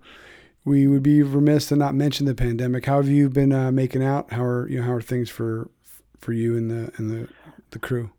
[0.65, 2.85] we would be remiss to not mention the pandemic.
[2.85, 4.33] How have you been uh, making out?
[4.33, 5.69] How are you know how are things for
[6.21, 7.27] for you and the and the
[7.71, 8.11] the crew?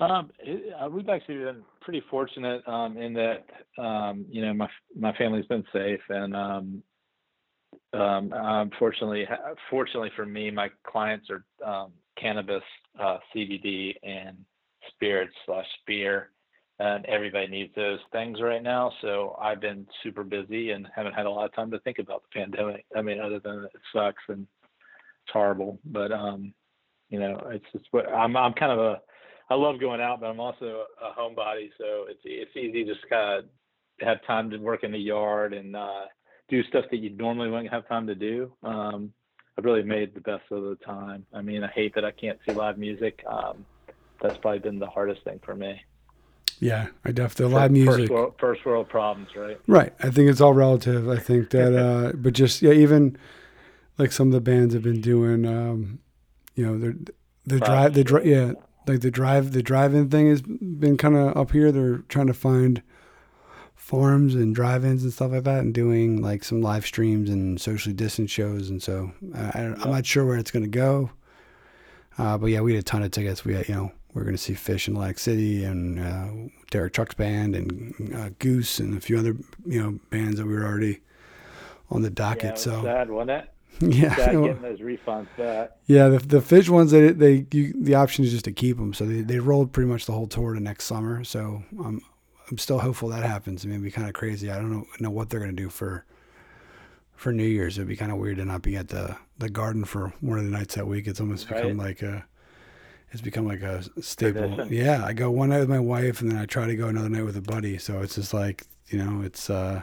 [0.00, 3.44] Um, it, uh, we've actually been pretty fortunate um, in that
[3.82, 6.82] um, you know my my family's been safe, and um,
[7.92, 9.26] um, unfortunately,
[9.70, 12.62] fortunately for me, my clients are um, cannabis,
[13.00, 14.36] uh, CBD, and
[14.90, 16.30] spirits slash beer,
[16.78, 18.92] and everybody needs those things right now.
[19.00, 22.22] So I've been super busy and haven't had a lot of time to think about
[22.22, 22.84] the pandemic.
[22.96, 26.52] I mean, other than it sucks and it's horrible, but um,
[27.10, 28.36] you know, it's just what I'm.
[28.36, 29.00] I'm kind of a.
[29.50, 33.08] I love going out, but I'm also a homebody, so it's it's easy to just
[33.08, 33.44] kind of
[34.00, 36.04] have time to work in the yard and uh,
[36.48, 38.52] do stuff that you normally wouldn't have time to do.
[38.62, 39.12] Um,
[39.56, 41.26] I've really made the best of the time.
[41.32, 43.24] I mean, I hate that I can't see live music.
[43.26, 43.64] Um,
[44.22, 45.80] that's probably been the hardest thing for me.
[46.60, 47.94] Yeah, I definitely live music.
[47.94, 49.58] First world, first world problems, right?
[49.66, 49.94] Right.
[50.00, 51.08] I think it's all relative.
[51.08, 53.16] I think that, uh, but just yeah, even
[53.96, 56.00] like some of the bands have been doing, um,
[56.58, 57.12] you know, the
[57.46, 58.52] the drive, the drive, yeah,
[58.88, 61.70] like the drive, the drive-in thing has been kind of up here.
[61.70, 62.82] They're trying to find
[63.76, 67.94] farms and drive-ins and stuff like that, and doing like some live streams and socially
[67.94, 68.70] distant shows.
[68.70, 71.10] And so I, am not sure where it's going to go.
[72.18, 73.44] Uh, but yeah, we had a ton of tickets.
[73.44, 76.50] We had, you know, we are going to see Phish in Atlantic City and uh,
[76.72, 80.54] Derek Trucks band and uh, Goose and a few other you know bands that we
[80.54, 81.02] were already
[81.88, 82.42] on the docket.
[82.42, 83.50] Yeah, so sad, wasn't it?
[83.88, 85.70] Yeah, getting those refunds back.
[85.86, 88.92] Yeah, the the Phish ones they they you, the option is just to keep them.
[88.92, 91.22] So they, they rolled pretty much the whole tour to next summer.
[91.22, 92.02] So I'm
[92.50, 93.64] I'm still hopeful that happens.
[93.64, 94.50] I mean, it'd be kind of crazy.
[94.50, 96.04] I don't know know what they're going to do for
[97.14, 97.78] for New Year's.
[97.78, 100.44] It'd be kind of weird to not be at the the Garden for one of
[100.44, 101.06] the nights that week.
[101.06, 101.62] It's almost right.
[101.62, 102.24] become like a
[103.12, 104.56] it's become like a staple.
[104.56, 104.72] Tradition.
[104.72, 107.08] Yeah, I go one night with my wife, and then I try to go another
[107.08, 107.78] night with a buddy.
[107.78, 109.82] So it's just like you know, it's uh,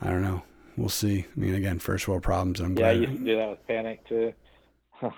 [0.00, 0.42] I don't know.
[0.76, 1.26] We'll see.
[1.36, 2.60] I mean, again, first world problems.
[2.60, 3.00] I'm yeah, glad.
[3.00, 4.32] you can do that with Panic too.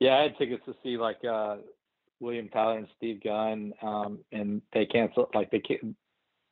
[0.00, 1.56] yeah, I had tickets to see like uh,
[2.20, 5.28] William Tyler and Steve Gunn, um, and they canceled.
[5.34, 5.62] Like they,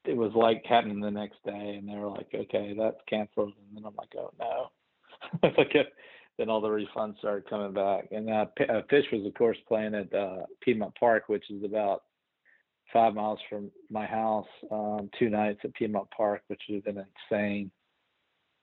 [0.04, 3.76] it was like happening the next day, and they were like, "Okay, that's canceled." And
[3.76, 5.74] then I'm like, "Oh no!" like
[6.38, 8.08] then all the refunds started coming back.
[8.10, 11.62] And uh, P- uh, Phish was, of course, playing at uh, Piedmont Park, which is
[11.64, 12.02] about
[12.92, 14.46] five miles from my house.
[14.70, 17.70] Um, two nights at Piedmont Park, which would have been insane.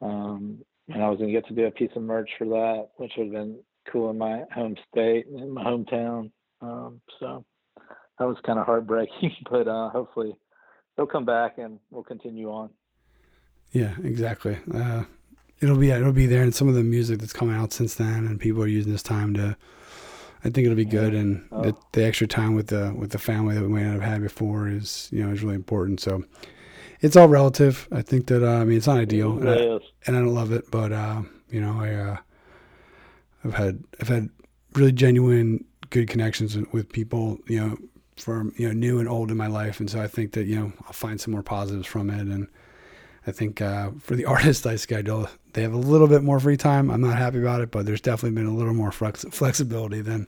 [0.01, 2.89] Um, and I was going to get to do a piece of merch for that,
[2.97, 3.59] which would have been
[3.91, 6.31] cool in my home state, in my hometown.
[6.61, 7.45] Um, so
[8.19, 10.33] that was kind of heartbreaking, but uh, hopefully
[10.95, 12.69] they'll come back and we'll continue on.
[13.71, 14.57] Yeah, exactly.
[14.73, 15.05] Uh,
[15.61, 18.25] it'll be it'll be there, and some of the music that's coming out since then,
[18.25, 19.55] and people are using this time to.
[20.43, 21.61] I think it'll be good, and oh.
[21.61, 24.21] the, the extra time with the with the family that we might not have had
[24.21, 26.01] before is you know is really important.
[26.01, 26.23] So
[27.01, 27.87] it's all relative.
[27.91, 29.55] I think that uh, I mean it's not ideal, and, I,
[30.05, 32.17] and I don't love it, but uh, you know I uh,
[33.43, 34.29] I've had I've had
[34.73, 37.77] really genuine good connections with people you know
[38.17, 40.55] from you know new and old in my life, and so I think that you
[40.55, 42.47] know I'll find some more positives from it, and
[43.25, 46.57] I think uh, for the artists I schedule, they have a little bit more free
[46.57, 46.91] time.
[46.91, 50.27] I'm not happy about it, but there's definitely been a little more flex- flexibility than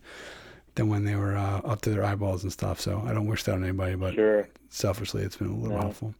[0.76, 2.80] than when they were uh, up to their eyeballs and stuff.
[2.82, 4.50] So I don't wish that on anybody, but sure.
[4.70, 6.16] selfishly, it's been a little helpful.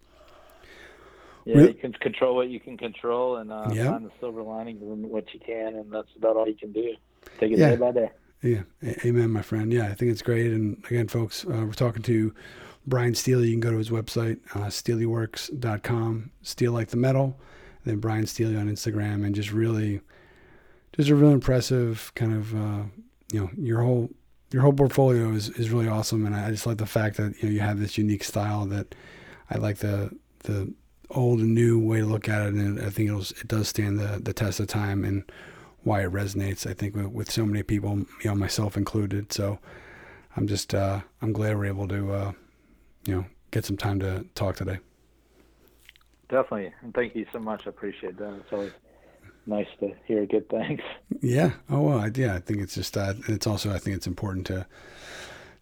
[1.46, 3.92] Yeah, you can control what you can control and uh, yeah.
[3.92, 6.96] find the silver lining in what you can, and that's about all you can do.
[7.40, 7.72] Take it yeah.
[7.72, 8.12] day by day.
[8.42, 8.62] Yeah,
[9.06, 9.72] amen, my friend.
[9.72, 10.52] Yeah, I think it's great.
[10.52, 12.34] And again, folks, uh, we're talking to
[12.86, 17.40] Brian Steely, you can go to his website, uh, steelyworks.com, steel like the metal,
[17.84, 20.02] and then Brian Steely on Instagram, and just really,
[20.94, 22.84] just a really impressive kind of, uh,
[23.32, 24.10] you know, your whole
[24.52, 27.50] your whole portfolio is, is really awesome, and I just like the fact that you
[27.50, 28.94] know you have this unique style that
[29.50, 30.72] I like the the
[31.14, 34.00] old and new way to look at it, and I think it'll it does stand
[34.00, 35.24] the the test of time and
[35.84, 36.70] why it resonates.
[36.70, 39.34] I think with, with so many people, you know, myself included.
[39.34, 39.60] So
[40.36, 42.32] I'm just uh, I'm glad we're able to uh,
[43.06, 44.80] you know, get some time to talk today.
[46.30, 46.74] Definitely.
[46.82, 47.68] And thank you so much.
[47.68, 48.34] I appreciate that.
[48.34, 48.72] It's always
[49.46, 50.80] nice to hear good things.
[51.22, 51.52] Yeah.
[51.70, 54.48] Oh, well, I, yeah, I think it's just, uh, it's also, I think it's important
[54.48, 54.66] to,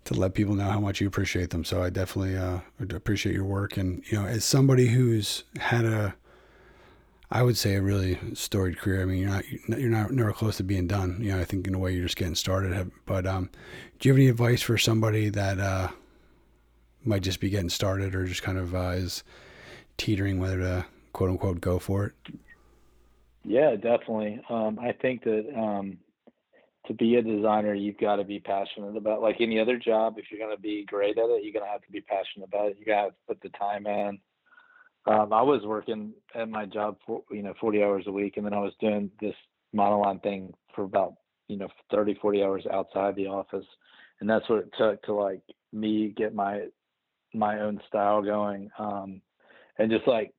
[0.06, 1.64] to let people know how much you appreciate them.
[1.64, 3.78] So I definitely, uh, appreciate your work.
[3.78, 6.16] And, you know, as somebody who's had a,
[7.34, 9.02] I would say a really storied career.
[9.02, 9.50] I mean, you're not
[9.80, 11.18] you're not never close to being done.
[11.22, 12.92] You know, I think in a way you're just getting started.
[13.06, 13.50] But um,
[14.00, 15.88] do you have any advice for somebody that uh,
[17.06, 19.24] might just be getting started or just kind of uh, is
[19.98, 22.14] teetering whether to quote unquote go for it?
[23.46, 24.42] Yeah, definitely.
[24.50, 26.00] Um, I think that um,
[26.92, 30.16] to be a designer, you've got to be passionate about like any other job.
[30.18, 32.46] If you're going to be great at it, you're going to have to be passionate
[32.48, 32.78] about it.
[32.80, 34.20] You got to put the time in.
[35.08, 38.46] Um, I was working at my job for you know 40 hours a week, and
[38.46, 39.36] then I was doing this
[39.76, 41.16] monoline thing for about
[41.48, 43.66] you know 30, 40 hours outside the office,
[44.20, 45.42] and that's what it took to like
[45.74, 46.66] me get my
[47.34, 49.22] my own style going um,
[49.80, 50.34] and just like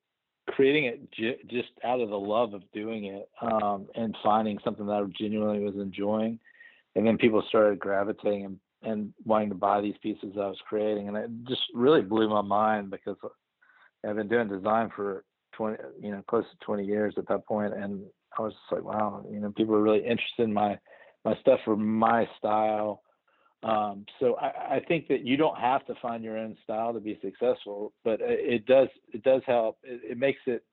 [0.53, 4.87] creating it j- just out of the love of doing it um, and finding something
[4.87, 6.39] that I genuinely was enjoying.
[6.95, 11.09] And then people started gravitating and, and wanting to buy these pieces I was creating.
[11.09, 13.17] And it just really blew my mind because
[14.07, 15.25] I've been doing design for
[15.55, 17.75] 20, you know, close to 20 years at that point.
[17.75, 18.03] And
[18.39, 20.79] I was just like, wow, you know, people are really interested in my,
[21.25, 23.02] my stuff for my style
[23.63, 27.01] Um, so I, I think that you don't have to find your own style to
[27.01, 29.79] be successful, but it does it does help.
[29.85, 30.65] It, it makes it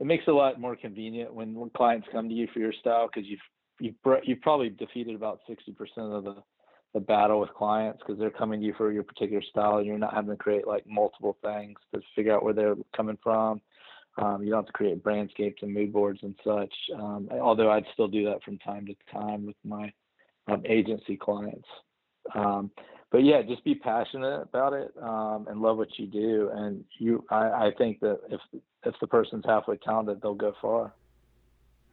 [0.00, 3.08] it makes it a lot more convenient when, clients come to you for your style
[3.12, 3.40] because you've
[3.80, 3.94] you've
[4.24, 6.42] you've probably defeated about sixty percent of the
[6.92, 10.14] the battle with clients because they're coming to you for your particular style you're not
[10.14, 13.60] having to create like multiple things to figure out where they're coming from.
[14.16, 16.72] Um, you don't have to create brandscapes and mood boards and such.
[16.94, 19.92] Um, although I'd still do that from time to time with my
[20.46, 21.68] um, agency clients.
[22.34, 22.70] Um,
[23.10, 26.50] but yeah, just be passionate about it um, and love what you do.
[26.52, 28.40] And you, I, I think that if
[28.84, 30.92] if the person's halfway talented, they'll go far.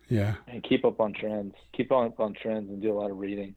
[0.10, 0.36] Yeah.
[0.48, 1.54] And keep up on trends.
[1.78, 3.56] Keep on up on trends and do a lot of reading.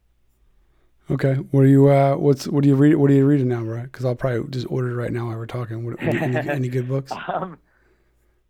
[1.10, 1.34] Okay.
[1.34, 1.88] What are you?
[1.88, 2.94] Uh, what's what do you read?
[2.96, 3.82] What are you reading now, bro?
[3.82, 5.84] Because I'll probably just order it right now while we're talking.
[5.84, 7.12] What, any, any, good books?
[7.28, 7.58] Um,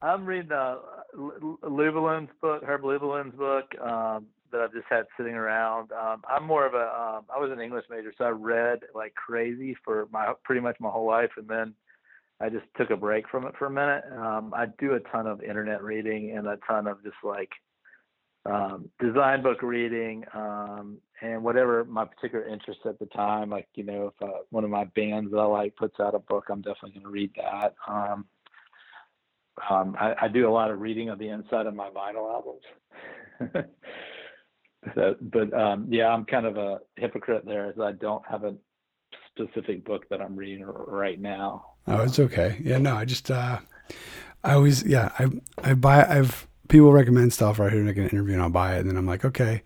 [0.03, 0.76] I'm reading uh,
[1.16, 5.91] Lubalin's book, Herb Lubalin's book um, that I've just had sitting around.
[5.91, 7.17] Um, I'm more of a.
[7.17, 10.77] Um, I was an English major, so I read like crazy for my pretty much
[10.79, 11.75] my whole life, and then
[12.41, 14.05] I just took a break from it for a minute.
[14.17, 17.51] Um, I do a ton of internet reading and a ton of just like
[18.47, 23.51] um, design book reading um, and whatever my particular interest at the time.
[23.51, 26.21] Like you know, if uh, one of my bands that I like puts out a
[26.21, 27.75] book, I'm definitely going to read that.
[27.89, 28.27] Um,
[29.69, 32.63] um, I, I, do a lot of reading of the inside of my vinyl albums.
[34.95, 38.55] so, but um, yeah, I'm kind of a hypocrite there, as I don't have a
[39.30, 41.66] specific book that I'm reading right now.
[41.87, 42.61] Oh, it's okay.
[42.62, 43.59] Yeah, no, I just uh,
[44.43, 45.26] I always yeah I
[45.59, 48.80] I buy I've people recommend stuff right here make an interview and I'll buy it
[48.80, 49.62] and then I'm like okay,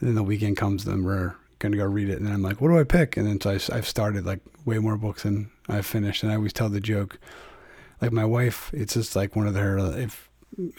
[0.00, 2.60] and then the weekend comes then we're gonna go read it and then I'm like
[2.60, 5.50] what do I pick and then so I, I've started like way more books than
[5.68, 7.20] I've finished and I always tell the joke
[8.02, 10.28] like my wife, it's just like one of her if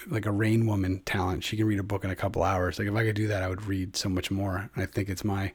[0.07, 1.43] like a rain woman talent.
[1.43, 2.79] She can read a book in a couple hours.
[2.79, 4.69] Like if I could do that, I would read so much more.
[4.75, 5.53] I think it's my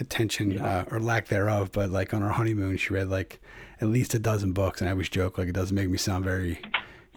[0.00, 0.66] attention yeah.
[0.66, 1.70] uh, or lack thereof.
[1.72, 3.40] But like on our honeymoon, she read like
[3.80, 6.24] at least a dozen books, and I always joke like it doesn't make me sound
[6.24, 6.60] very,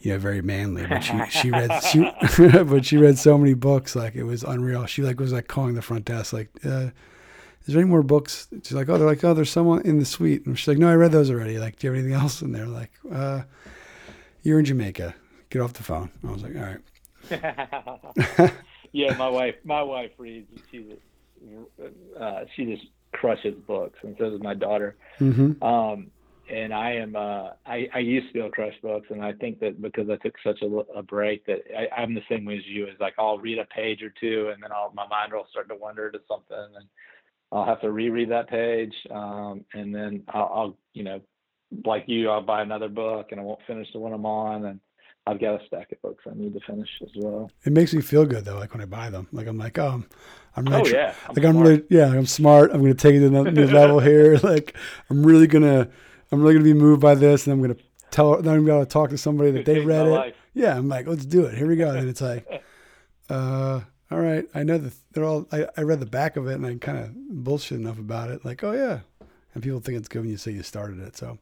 [0.01, 0.86] you know, very manly.
[0.86, 2.11] But she she read she,
[2.63, 4.86] but she read so many books, like it was unreal.
[4.86, 6.49] She like was like calling the front desk, like.
[6.65, 6.89] Uh,
[7.67, 8.47] is there any more books?
[8.63, 10.47] She's like, oh, they're like, oh, there's someone in the suite.
[10.47, 11.59] And she's like, no, I read those already.
[11.59, 12.41] Like, do you have anything else?
[12.41, 13.43] And they're like, uh,
[14.41, 15.13] you're in Jamaica.
[15.52, 16.10] Get off the phone.
[16.26, 18.54] I was like, all right.
[18.93, 20.47] yeah, my wife, my wife reads.
[20.72, 20.86] She's,
[22.18, 24.95] uh, she just crushes books, and so does my daughter.
[25.20, 25.62] Mm-hmm.
[25.62, 26.10] Um,
[26.49, 29.34] and I am, uh, I, I used to be able to crush books, and I
[29.34, 32.56] think that because I took such a, a break that I, I'm the same way
[32.56, 32.86] as you.
[32.88, 35.68] Is like I'll read a page or two, and then I'll, my mind will start
[35.68, 36.86] to wander to something, and
[37.52, 41.20] I'll have to reread that page, um, and then I'll, I'll, you know,
[41.86, 44.80] like you, I'll buy another book, and I won't finish the one I'm on, and
[45.32, 47.49] I've got a stack of books I need to finish as well.
[47.63, 49.29] It makes me feel good though, like when I buy them.
[49.32, 50.03] Like I'm like, oh,
[50.57, 51.55] I'm really, oh, yeah, I'm like smart.
[51.55, 52.71] I'm really, yeah, I'm smart.
[52.71, 54.38] I'm going to take it to the new level here.
[54.43, 54.75] Like
[55.09, 55.88] I'm really gonna,
[56.32, 57.79] I'm really gonna be moved by this, and I'm gonna
[58.09, 58.41] tell.
[58.41, 60.09] Then I'm gonna talk to somebody that they read it.
[60.09, 60.36] Life.
[60.53, 61.57] Yeah, I'm like, let's do it.
[61.57, 61.91] Here we go.
[61.91, 62.45] And it's like,
[63.29, 63.79] uh,
[64.09, 65.47] all right, I know that they're all.
[65.53, 68.43] I, I read the back of it and I kind of bullshit enough about it.
[68.43, 68.99] Like, oh yeah,
[69.53, 71.15] and people think it's good when you say you started it.
[71.15, 71.38] So,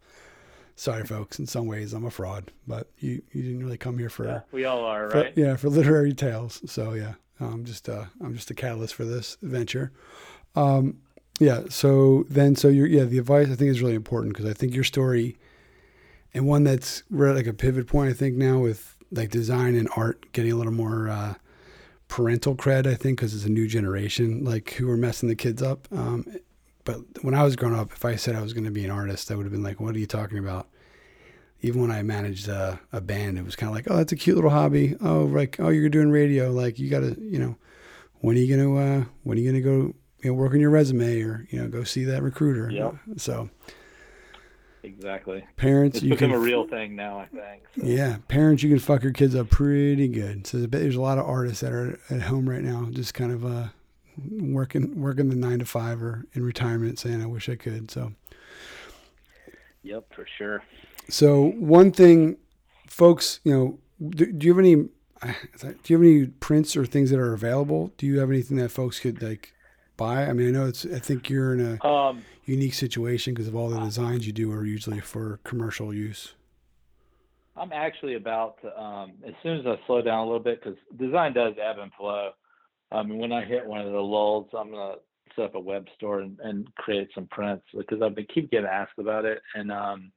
[0.80, 1.40] sorry, folks.
[1.40, 4.26] In some ways, I'm a fraud, but you you didn't really come here for.
[4.26, 5.34] Yeah, we all are, for, right?
[5.36, 6.62] Yeah, for literary tales.
[6.66, 9.92] So yeah, I'm just uh, I'm just a catalyst for this venture.
[10.56, 11.00] Um,
[11.40, 11.64] yeah.
[11.70, 14.74] So then, so your yeah, the advice I think is really important because I think
[14.74, 15.38] your story,
[16.34, 18.10] and one that's really like a pivot point.
[18.10, 21.10] I think now with like design and art getting a little more.
[21.10, 21.34] Uh,
[22.08, 25.62] parental cred, I think, because it's a new generation, like who are messing the kids
[25.62, 25.88] up.
[25.92, 26.26] Um,
[26.86, 28.92] but when I was growing up, if I said I was going to be an
[28.92, 30.68] artist, I would have been like, "What are you talking about?"
[31.62, 34.16] Even when I managed a, a band, it was kind of like, "Oh, that's a
[34.16, 36.52] cute little hobby." Oh, like, oh, you're doing radio.
[36.52, 37.58] Like, you got to, you know,
[38.22, 40.70] when are you gonna, uh, when are you gonna go, you know, work on your
[40.70, 42.70] resume or you know, go see that recruiter?
[42.70, 42.92] Yeah.
[43.18, 43.50] So
[44.84, 45.46] Exactly.
[45.58, 47.20] Parents, it's you become can, a real thing now.
[47.20, 47.64] I think.
[47.76, 47.86] So.
[47.86, 50.48] Yeah, parents, you can fuck your kids up pretty good.
[50.48, 53.46] So there's a lot of artists that are at home right now, just kind of
[53.46, 53.68] uh,
[54.54, 58.14] working working the nine to five or in retirement, saying, "I wish I could." So.
[59.84, 60.64] Yep, for sure.
[61.10, 62.38] So one thing,
[62.88, 64.76] folks, you know, do, do you have any?
[65.62, 67.92] Do you have any prints or things that are available?
[67.98, 69.54] Do you have anything that folks could like
[69.98, 70.26] buy?
[70.26, 70.86] I mean, I know it's.
[70.86, 74.50] I think you're in a um, unique situation because of all the designs you do
[74.54, 76.36] are usually for commercial use.
[77.58, 80.80] I'm actually about to, um, as soon as I slow down a little bit, because
[80.98, 82.32] design does ebb and flow.
[82.92, 84.96] I mean, when I hit one of the lulls, I'm gonna
[85.36, 88.66] set up a web store and, and create some prints because I've been keep getting
[88.66, 90.12] asked about it, and um,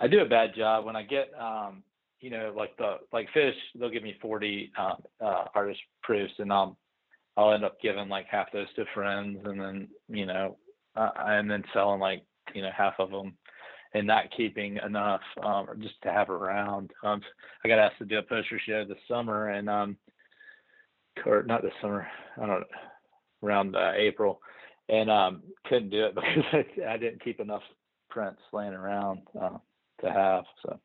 [0.00, 1.82] I do a bad job when I get, um,
[2.20, 6.52] you know, like the like Phish, they'll give me 40 um, uh, artist proofs, and
[6.52, 6.76] I'll
[7.36, 10.56] I'll end up giving like half those to friends, and then you know
[10.96, 12.22] uh, and then selling like
[12.54, 13.34] you know half of them
[13.94, 16.90] and not keeping enough um, just to have around.
[17.04, 17.20] Um,
[17.64, 19.96] I got asked to do a poster show this summer, and um,
[21.26, 22.06] or not this summer,
[22.36, 22.64] I don't know,
[23.42, 24.40] around uh, April,
[24.88, 27.62] and um, couldn't do it because I, I didn't keep enough
[28.10, 29.58] prints laying around uh,
[30.02, 30.44] to have.
[30.62, 30.78] So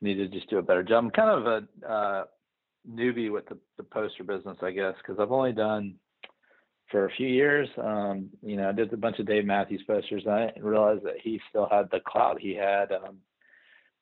[0.00, 1.04] need to just do a better job.
[1.04, 2.24] I'm kind of a uh,
[2.90, 5.96] newbie with the, the poster business, I guess, because I've only done
[6.90, 7.68] for a few years.
[7.78, 10.22] Um, you know, I did a bunch of Dave Matthews posters.
[10.26, 12.92] And I didn't realize that he still had the clout he had.
[12.92, 13.18] Um,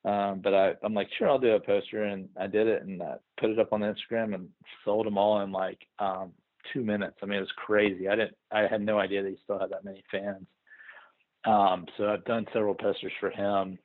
[0.09, 3.03] um, but I, I'm like, sure, I'll do a poster, and I did it and
[3.03, 4.49] I put it up on Instagram and
[4.85, 6.33] sold them all in like um,
[6.73, 7.17] two minutes.
[7.23, 8.09] I mean, it was crazy.
[8.09, 10.47] I didn't, I had no idea that he still had that many fans.
[11.45, 13.79] Um, so I've done several posters for him,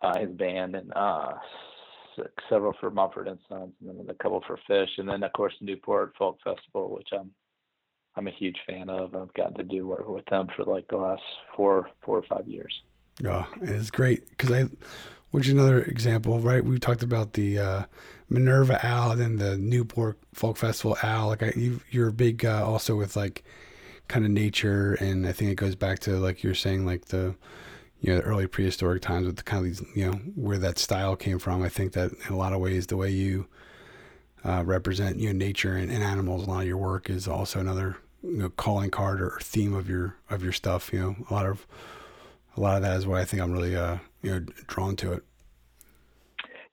[0.00, 1.32] uh, his band, and uh,
[2.48, 5.52] several for Mumford and Sons, and then a couple for Phish, and then of course
[5.60, 7.30] the Newport Folk Festival, which I'm
[8.16, 9.14] I'm a huge fan of.
[9.14, 11.22] I've gotten to do work with them for like the last
[11.54, 12.72] four four or five years.
[13.24, 14.64] Oh, it's great because I,
[15.30, 16.64] which is another example, right?
[16.64, 17.82] We talked about the uh,
[18.28, 21.28] Minerva Al and then the Newport Folk Festival Al.
[21.28, 23.44] Like I, you, are a big uh, also with like
[24.08, 27.34] kind of nature, and I think it goes back to like you're saying, like the
[28.00, 31.16] you know early prehistoric times with the kind of these you know where that style
[31.16, 31.62] came from.
[31.62, 33.46] I think that in a lot of ways the way you
[34.44, 37.60] uh, represent you know nature and, and, animals, a lot of your work is also
[37.60, 40.92] another you know calling card or theme of your of your stuff.
[40.92, 41.66] You know a lot of
[42.56, 45.12] a lot of that is why I think I'm really uh you know drawn to
[45.14, 45.22] it.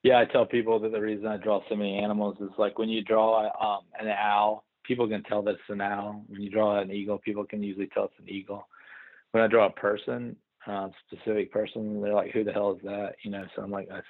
[0.04, 2.90] Yeah, I tell people that the reason I draw so many animals is like when
[2.90, 6.26] you draw um, an owl, people can tell that it's an owl.
[6.28, 8.68] When you draw an eagle, people can usually tell it's an eagle.
[9.32, 10.36] When I draw a person,
[10.68, 12.02] uh, specific person.
[12.02, 13.16] They're like, who the hell is that?
[13.24, 14.02] You know, so I'm like, I,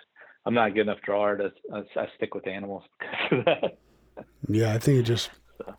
[0.48, 3.78] am not a good enough drawer to, I, I stick with animals because of that.
[4.48, 5.76] Yeah, I think it just, so.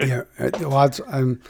[0.00, 0.22] yeah,
[0.60, 1.00] lots.
[1.08, 1.40] I'm,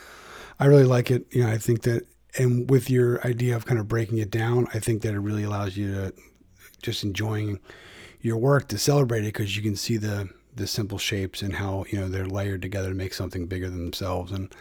[0.59, 1.27] I really like it.
[1.31, 2.07] You know, I think that,
[2.39, 5.45] and with your idea of kind of breaking it down, I think that it really
[5.45, 6.15] allows you to
[6.83, 7.59] just enjoying
[8.21, 11.85] your work to celebrate it because you can see the the simple shapes and how
[11.91, 14.55] you know they're layered together to make something bigger than themselves and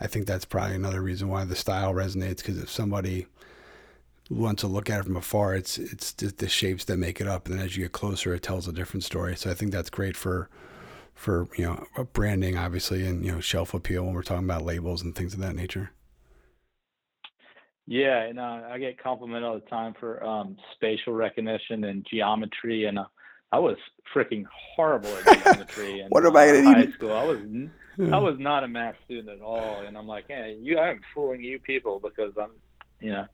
[0.00, 3.26] I think that's probably another reason why the style resonates because if somebody
[4.30, 7.46] wants to look at it from afar, it's it's the shapes that make it up,
[7.46, 9.36] and then as you get closer, it tells a different story.
[9.36, 10.48] So I think that's great for
[11.14, 15.02] for you know branding, obviously, and you know shelf appeal when we're talking about labels
[15.02, 15.90] and things of that nature.
[17.90, 22.84] Yeah, and uh, I get complimented all the time for um, spatial recognition and geometry,
[22.84, 23.06] and uh,
[23.50, 23.76] I was
[24.14, 24.44] freaking
[24.76, 26.06] horrible at geometry.
[26.08, 27.12] what am I going to high school?
[27.12, 27.38] I was
[27.98, 31.42] I was not a math student at all, and I'm like, hey, you, I'm fooling
[31.42, 32.52] you people because I'm,
[33.00, 33.26] you know,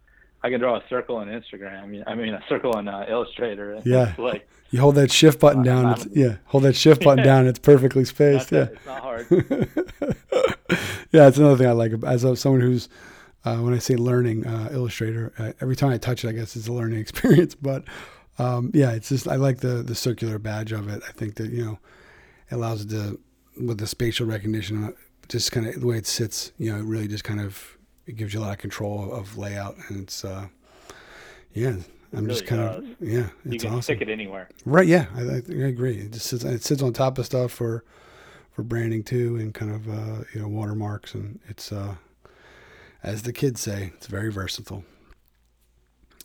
[0.42, 2.02] I can draw a circle on Instagram.
[2.06, 3.82] I mean, a circle on uh, Illustrator.
[3.84, 4.14] yeah.
[4.16, 5.92] like you hold that shift button down.
[5.92, 7.46] It's, yeah, hold that shift button down.
[7.46, 8.52] It's perfectly spaced.
[8.52, 9.26] yeah, it's not hard.
[11.12, 12.88] yeah, it's another thing I like as a, someone who's.
[13.46, 16.56] Uh, when I say learning uh, Illustrator, uh, every time I touch it, I guess
[16.56, 17.54] it's a learning experience.
[17.54, 17.84] But
[18.38, 21.02] um, yeah, it's just I like the the circular badge of it.
[21.08, 21.78] I think that you know
[22.50, 23.20] it allows it to
[23.64, 24.90] with the spatial recognition, uh,
[25.28, 28.16] just kind of the way it sits, you know, it really just kind of it
[28.16, 30.48] gives you a lot of control of layout, and it's uh,
[31.52, 31.76] yeah.
[32.12, 32.78] I'm really just kind does.
[32.78, 33.82] of yeah, it's you can awesome.
[33.82, 34.48] stick it anywhere.
[34.64, 34.86] Right?
[34.86, 35.98] Yeah, I, I, agree.
[35.98, 37.84] It just sits, it sits on top of stuff for
[38.52, 41.96] for branding too, and kind of uh, you know watermarks, and it's uh,
[43.06, 44.84] as the kids say, it's very versatile.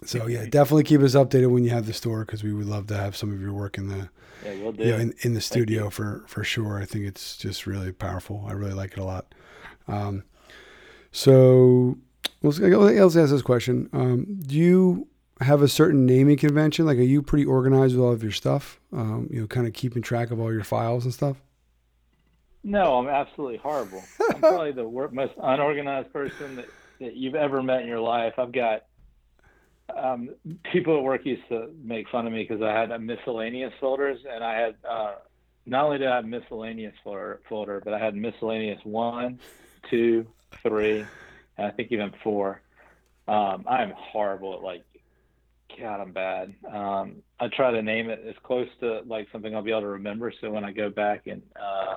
[0.03, 2.87] So yeah, definitely keep us updated when you have the store because we would love
[2.87, 4.09] to have some of your work in the
[4.43, 4.83] yeah, we'll do.
[4.83, 6.81] You know, in, in the studio for for sure.
[6.81, 8.43] I think it's just really powerful.
[8.47, 9.33] I really like it a lot.
[9.87, 10.23] Um,
[11.11, 11.99] so
[12.41, 15.07] let's, let's ask this question: um, Do you
[15.41, 16.87] have a certain naming convention?
[16.87, 18.79] Like, are you pretty organized with all of your stuff?
[18.91, 21.37] Um, you know, kind of keeping track of all your files and stuff.
[22.63, 24.07] No, I'm absolutely horrible.
[24.33, 26.65] I'm probably the most unorganized person that,
[26.99, 28.33] that you've ever met in your life.
[28.37, 28.83] I've got
[29.97, 30.29] um,
[30.71, 34.19] people at work used to make fun of me because I had a miscellaneous folders,
[34.31, 35.15] and I had uh,
[35.65, 39.39] not only did I have miscellaneous folder, folder, but I had miscellaneous one,
[39.89, 40.27] two,
[40.63, 41.11] three,
[41.57, 42.61] and I think even four.
[43.27, 44.83] Um, I am horrible at like,
[45.79, 46.53] God, I'm bad.
[46.71, 49.87] Um, I try to name it as close to like something I'll be able to
[49.87, 51.95] remember, so when I go back and uh,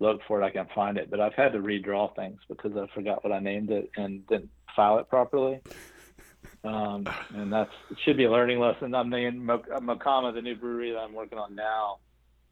[0.00, 1.10] look for it, I can find it.
[1.10, 4.50] But I've had to redraw things because I forgot what I named it and didn't
[4.74, 5.60] file it properly.
[6.64, 8.94] Um, and that's it should be a learning lesson.
[8.94, 11.98] I'm thinking Mocama, the new brewery that I'm working on now.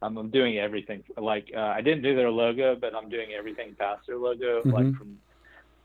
[0.01, 1.03] I'm, I'm doing everything.
[1.17, 4.69] Like uh, I didn't do their logo, but I'm doing everything past their logo, mm-hmm.
[4.69, 5.17] like from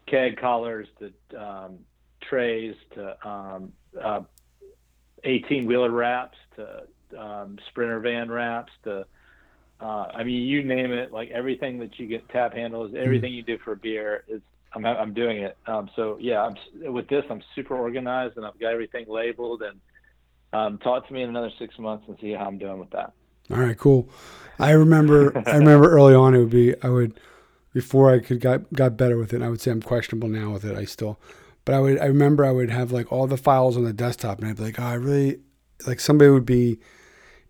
[0.06, 1.78] keg collars to um,
[2.22, 4.20] trays to um, uh,
[5.24, 6.84] 18 wheeler wraps to
[7.18, 9.06] um, sprinter van wraps to
[9.80, 13.48] uh, I mean, you name it, like everything that you get tap handles, everything mm-hmm.
[13.51, 14.40] you do for beer is
[14.74, 15.56] I'm I'm doing it.
[15.66, 17.24] Um, so yeah, I'm with this.
[17.30, 19.62] I'm super organized and I've got everything labeled.
[19.62, 19.80] And
[20.52, 23.12] um, talk to me in another six months and see how I'm doing with that.
[23.51, 24.09] All right, cool.
[24.59, 27.18] I remember I remember early on it would be I would
[27.72, 29.42] before I could got got better with it.
[29.42, 30.76] I would say I'm questionable now with it.
[30.76, 31.20] I still,
[31.64, 34.38] but I would I remember I would have like all the files on the desktop
[34.38, 35.40] and I'd be like, oh, I really
[35.86, 36.78] like somebody would be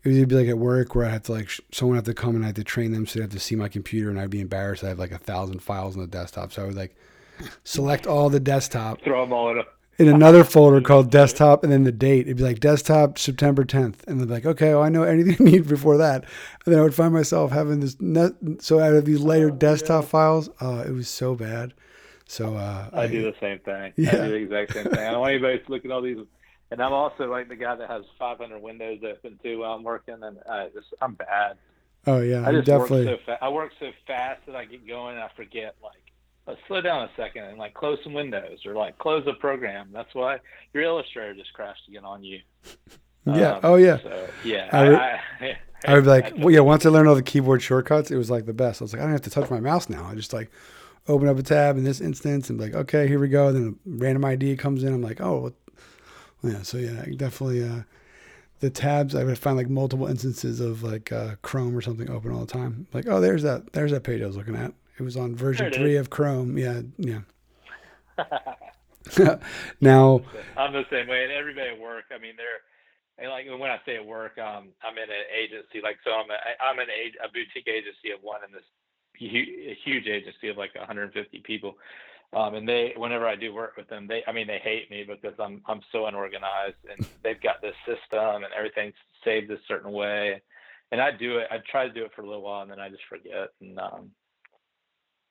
[0.05, 2.37] it would be like at work where I have to like someone have to come
[2.37, 4.31] and I had to train them so they have to see my computer and I'd
[4.31, 4.85] be embarrassed.
[4.85, 6.97] I have like a thousand files on the desktop, so I would like
[7.65, 9.65] select all the desktop, throw them all in a
[9.99, 12.27] in another folder called desktop and then the date.
[12.27, 14.07] It'd be like desktop September 10th.
[14.07, 16.25] And they'd be like, okay, well, I know anything you need before that.
[16.65, 18.33] And then I would find myself having this net.
[18.59, 20.09] So out of these layered oh, desktop yeah.
[20.09, 21.75] files, uh, it was so bad.
[22.27, 23.93] So uh, I, I, do the same thing.
[23.97, 24.11] Yeah.
[24.11, 24.99] I do the exact same thing.
[24.99, 26.19] I don't want anybody to look at all these.
[26.75, 30.17] And I'm also like the guy that has 500 windows open too while I'm working.
[30.21, 31.57] And I just, I'm bad.
[32.05, 33.07] Oh yeah, I just definitely.
[33.07, 36.03] Work so fa- I work so fast that I get going and I forget like
[36.49, 39.91] let's slow down a second and like close some windows or like close a program.
[39.93, 40.41] That's why
[40.73, 42.41] your Illustrator just crashed again on you.
[43.27, 43.53] Yeah.
[43.53, 43.97] Um, oh yeah.
[44.03, 44.69] So, yeah.
[44.71, 46.61] I, would, I, I, I would be like, well, yeah.
[46.61, 48.83] Once I learned all the keyboard shortcuts, it was like the best.
[48.83, 50.05] I was like, I don't have to touch my mouse now.
[50.05, 50.51] I just like
[51.09, 53.51] open up a tab in this instance and be like, okay, here we go.
[53.51, 54.93] Then a random ID comes in.
[54.93, 55.55] I'm like, oh?
[56.45, 56.63] Yeah.
[56.63, 57.65] So yeah, definitely.
[57.65, 57.83] Uh,
[58.61, 62.33] the tabs, I would find like multiple instances of like uh, Chrome or something open
[62.33, 62.87] all the time.
[62.93, 63.73] Like, oh, there's that.
[63.73, 64.73] There's that page I was looking at.
[64.99, 66.01] It was on version three is.
[66.01, 66.57] of Chrome.
[66.57, 67.21] Yeah, yeah.
[69.81, 70.23] now
[70.57, 72.05] I'm the same way, and everybody at work.
[72.15, 72.63] I mean, they're
[73.19, 75.79] and like when I say at work, um, I'm in an agency.
[75.83, 78.67] Like, so I'm a, I'm an a, a boutique agency of one in this
[79.15, 81.15] huge, huge agency of like 150
[81.47, 81.79] people.
[82.35, 85.05] Um, and they, whenever I do work with them, they, I mean, they hate me
[85.05, 88.95] because I'm, I'm so unorganized and they've got this system and everything's
[89.25, 90.43] saved a certain way.
[90.91, 92.81] And I do it, I try to do it for a little while and then
[92.81, 93.51] I just forget.
[93.61, 94.11] And, um,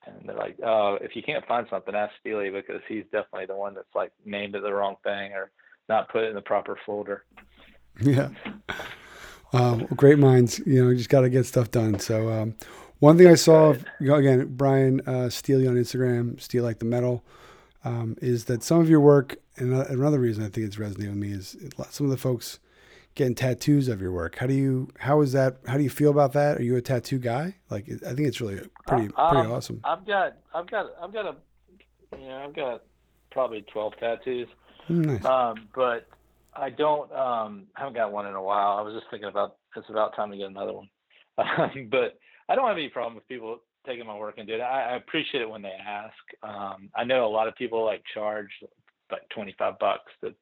[0.06, 3.56] and they're like, "Oh, if you can't find something, ask Steely because he's definitely the
[3.56, 5.52] one that's like named it the wrong thing or
[5.88, 7.26] not put it in the proper folder."
[8.02, 8.30] Yeah.
[9.54, 12.00] Um, great minds, you know, you just got to get stuff done.
[12.00, 12.56] So, um,
[13.04, 16.86] one thing I saw, you know, again, Brian uh, Steely on Instagram, Steel Like the
[16.86, 17.22] Metal,
[17.84, 21.20] um, is that some of your work, and another reason I think it's resonating with
[21.20, 21.58] me is
[21.90, 22.60] some of the folks
[23.16, 24.38] getting tattoos of your work.
[24.38, 25.58] How do you how is that?
[25.68, 26.60] How do you feel about that?
[26.60, 27.58] Are you a tattoo guy?
[27.70, 29.82] Like I think it's really pretty uh, pretty um, awesome.
[29.84, 31.36] I've got I've got I've got a
[32.18, 32.84] yeah, I've got
[33.32, 34.48] probably twelve tattoos.
[34.90, 35.26] Mm, nice.
[35.26, 36.08] Um, but
[36.56, 38.78] I don't um haven't got one in a while.
[38.78, 40.88] I was just thinking about it's about time to get another one.
[41.92, 42.18] But
[42.50, 44.64] I don't have any problem with people taking my work and doing it.
[44.64, 46.14] I, I appreciate it when they ask.
[46.42, 48.50] Um, I know a lot of people like charge
[49.12, 50.34] like twenty five bucks to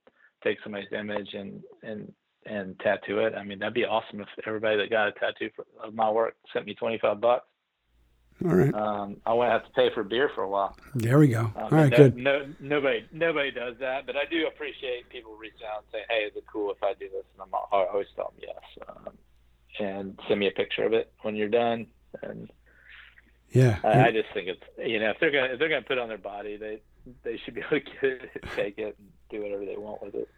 [0.43, 2.11] take somebody's image and and
[2.45, 3.35] and tattoo it.
[3.35, 6.35] I mean, that'd be awesome if everybody that got a tattoo for, of my work
[6.53, 7.45] sent me 25 bucks.
[8.43, 8.73] All right.
[8.73, 10.75] Um, I won't have to pay for beer for a while.
[10.95, 11.41] There we go.
[11.41, 12.17] Um, All right, no, good.
[12.17, 16.23] No, nobody, nobody does that, but I do appreciate people reaching out and saying, "Hey,
[16.25, 19.13] is it cool if I do this?" And I'm always tell them yes, um,
[19.79, 21.87] and send me a picture of it when you're done.
[22.21, 22.51] And
[23.51, 25.97] yeah, I, I, just think it's you know if they're gonna if they're gonna put
[25.97, 26.81] it on their body, they
[27.23, 30.15] they should be able to get it, take it, and do whatever they want with
[30.15, 30.29] it.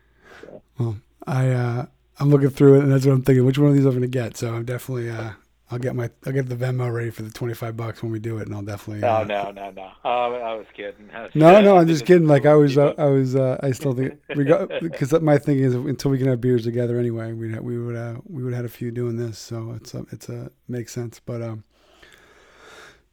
[0.42, 0.62] So.
[0.78, 1.86] Well, I uh,
[2.20, 3.46] I'm looking through it, and that's what I'm thinking.
[3.46, 4.38] Which one of these I'm to get?
[4.38, 5.32] So I'm definitely uh,
[5.74, 8.38] I'll get my I'll get the Venmo ready for the 25 bucks when we do
[8.38, 9.04] it, and I'll definitely.
[9.04, 9.92] Uh, no, no, no, no.
[10.06, 11.10] Oh, I was kidding.
[11.12, 11.66] I was no, kidding.
[11.66, 12.28] no, I'm just kidding.
[12.28, 15.66] Like I was, uh, I was, uh, I still think we got because my thinking
[15.66, 18.64] is until we can have beers together anyway, we we would uh, we would have
[18.64, 21.20] had a few doing this, so it's a it's a makes sense.
[21.20, 21.64] But um,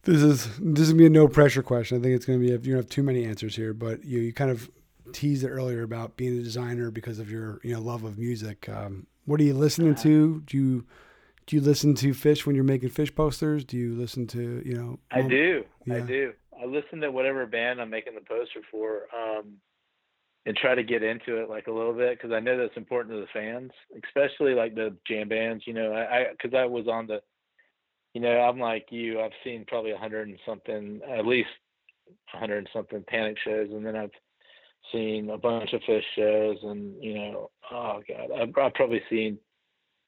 [0.03, 1.97] this is this is gonna be a no pressure question.
[1.97, 4.19] I think it's gonna be if you don't have too many answers here, but you
[4.19, 4.69] you kind of
[5.13, 8.69] teased it earlier about being a designer because of your you know love of music.
[8.69, 10.41] Um, what are you listening to?
[10.41, 10.85] Do you
[11.45, 13.63] do you listen to Phish when you're making Phish posters?
[13.65, 14.99] Do you listen to you know?
[15.11, 15.63] I do.
[15.85, 15.95] Yeah.
[15.95, 16.33] I do.
[16.61, 19.57] I listen to whatever band I'm making the poster for, um,
[20.45, 23.15] and try to get into it like a little bit because I know that's important
[23.15, 23.71] to the fans,
[24.05, 25.63] especially like the jam bands.
[25.65, 27.21] You know, I because I, I was on the,
[28.13, 29.21] you know, I'm like you.
[29.21, 31.49] I've seen probably a hundred and something, at least
[32.33, 34.11] a hundred and something Panic shows, and then I've
[34.91, 39.37] seen a bunch of Phish shows, and you know, oh god, I've, I've probably seen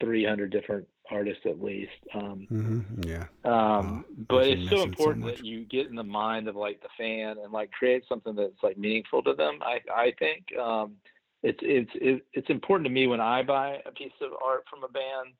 [0.00, 1.92] 300 different artists at least.
[2.14, 3.08] Um, mm-hmm.
[3.08, 3.24] Yeah.
[3.44, 6.80] Um, oh, but it's so important so that you get in the mind of like
[6.82, 9.58] the fan and like create something that's like meaningful to them.
[9.62, 10.94] I I think um,
[11.42, 14.88] it's it's it's important to me when I buy a piece of art from a
[14.88, 15.34] band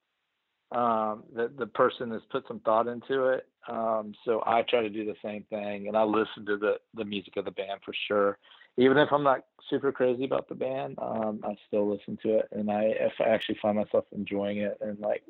[0.73, 3.47] um, that the person has put some thought into it.
[3.69, 7.05] Um, so I try to do the same thing, and I listen to the the
[7.05, 8.39] music of the band for sure
[8.77, 12.49] even if I'm not super crazy about the band, um, I still listen to it,
[12.53, 15.23] and I if I actually find myself enjoying it and like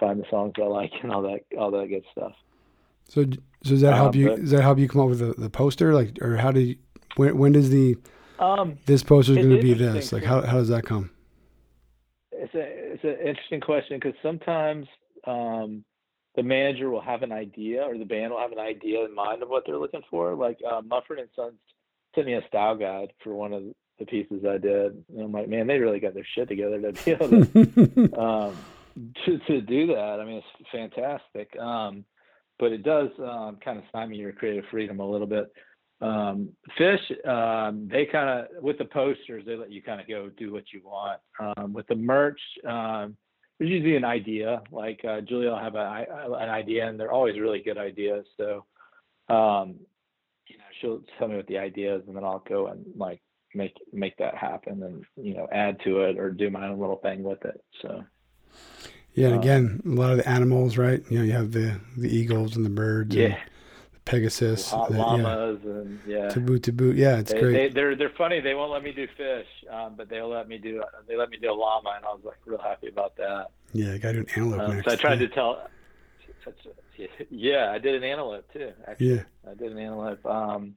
[0.00, 2.32] find the songs I like and all that all that good stuff.
[3.08, 4.28] So, so does that help Uh, you?
[4.28, 5.94] but- Does that help you come up with the, the poster?
[5.94, 6.76] Like, or how do you?
[7.16, 7.96] When, when does the
[8.38, 10.12] Um, this poster is going to be this?
[10.12, 11.10] Like, how how does that come?
[12.32, 14.86] it's a it's an interesting question because sometimes
[15.26, 15.84] um,
[16.36, 19.42] the manager will have an idea or the band will have an idea in mind
[19.42, 20.34] of what they're looking for.
[20.34, 21.58] Like uh, Mumford and Sons
[22.14, 23.62] sent me a style guide for one of
[23.98, 26.92] the pieces I did, and I'm like, man, they really got their shit together to
[27.04, 27.28] be able
[28.06, 28.56] to um,
[29.24, 30.18] to, to do that.
[30.20, 31.56] I mean, it's fantastic.
[31.58, 32.04] Um,
[32.60, 35.50] but it does um, kind of stymie your creative freedom a little bit.
[36.02, 40.30] Um, Phish, um, they kind of with the posters, they let you kind of go
[40.36, 41.20] do what you want.
[41.40, 43.16] Um, with the merch, um,
[43.58, 44.62] there's usually an idea.
[44.70, 46.06] Like uh, Julia will have a,
[46.38, 48.24] an idea, and they're always really good ideas.
[48.36, 48.64] So,
[49.28, 49.76] um,
[50.46, 53.20] you know, she'll tell me what the idea is, and then I'll go and like
[53.54, 56.96] make make that happen, and you know, add to it or do my own little
[56.96, 57.62] thing with it.
[57.82, 58.04] So.
[59.14, 61.02] Yeah, and Um, again, a lot of the animals, right?
[61.10, 63.38] You know, you have the the eagles and the birds, and Yeah,
[63.92, 66.28] the Pegasus, hot the- yeah, llamas and yeah.
[66.28, 66.96] to boot to boot.
[66.96, 67.52] Yeah, it's They, great.
[67.52, 68.40] they, they're they're funny.
[68.40, 71.38] They won't let me do fish, um, but they'll let me do they let me
[71.38, 73.48] do a llama, and I was like real happy about that.
[73.72, 74.86] yeah, I got to do an antelope Um, next.
[74.86, 75.26] so I tried yeah.
[75.28, 75.68] to tell.
[77.30, 78.72] Yeah, I did an antelope too.
[78.86, 80.24] Actually, Yeah, I did an antelope.
[80.26, 80.74] Um,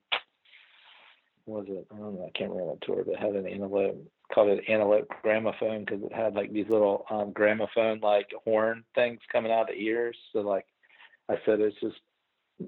[1.46, 1.88] what was it?
[1.94, 2.26] I don't know.
[2.26, 3.98] I can't remember what tour, but it had an antelope.
[4.34, 9.20] Called it antelope gramophone because it had like these little um, gramophone like horn things
[9.32, 10.18] coming out of the ears.
[10.32, 10.66] So like
[11.30, 11.98] I said, it's just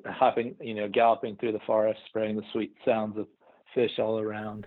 [0.06, 3.28] hopping, you know, galloping through the forest, spraying the sweet sounds of
[3.76, 4.66] Phish all around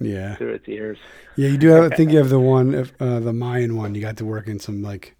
[0.00, 0.98] yeah, through its ears.
[1.36, 1.48] yeah.
[1.48, 1.92] You do have.
[1.92, 3.94] I think you have the one, uh, the Mayan one.
[3.94, 5.16] You got to work in some like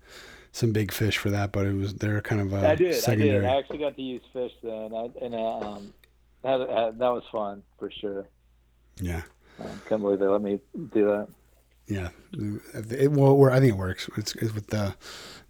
[0.52, 2.94] some big fish for that, but it was they're kind of uh, I did.
[2.96, 3.38] secondary.
[3.38, 3.44] I did.
[3.44, 5.94] I actually got to use fish then, I, and uh, um,
[6.42, 8.28] that, uh, that was fun for sure.
[9.00, 9.22] Yeah,
[9.88, 10.60] Can't believe they let me
[10.92, 11.28] do that.
[11.86, 12.08] yeah.
[12.32, 14.08] It, well, I think it works.
[14.16, 14.94] It's, it's with the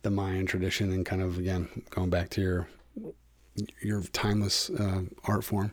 [0.03, 2.69] the Mayan tradition and kind of again going back to your
[3.81, 5.73] your timeless uh, art form.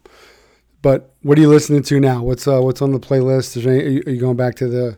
[0.82, 2.24] But what are you listening to now?
[2.24, 3.58] What's uh, what's on the playlist?
[3.58, 4.98] Is any, are, you, are you going back to the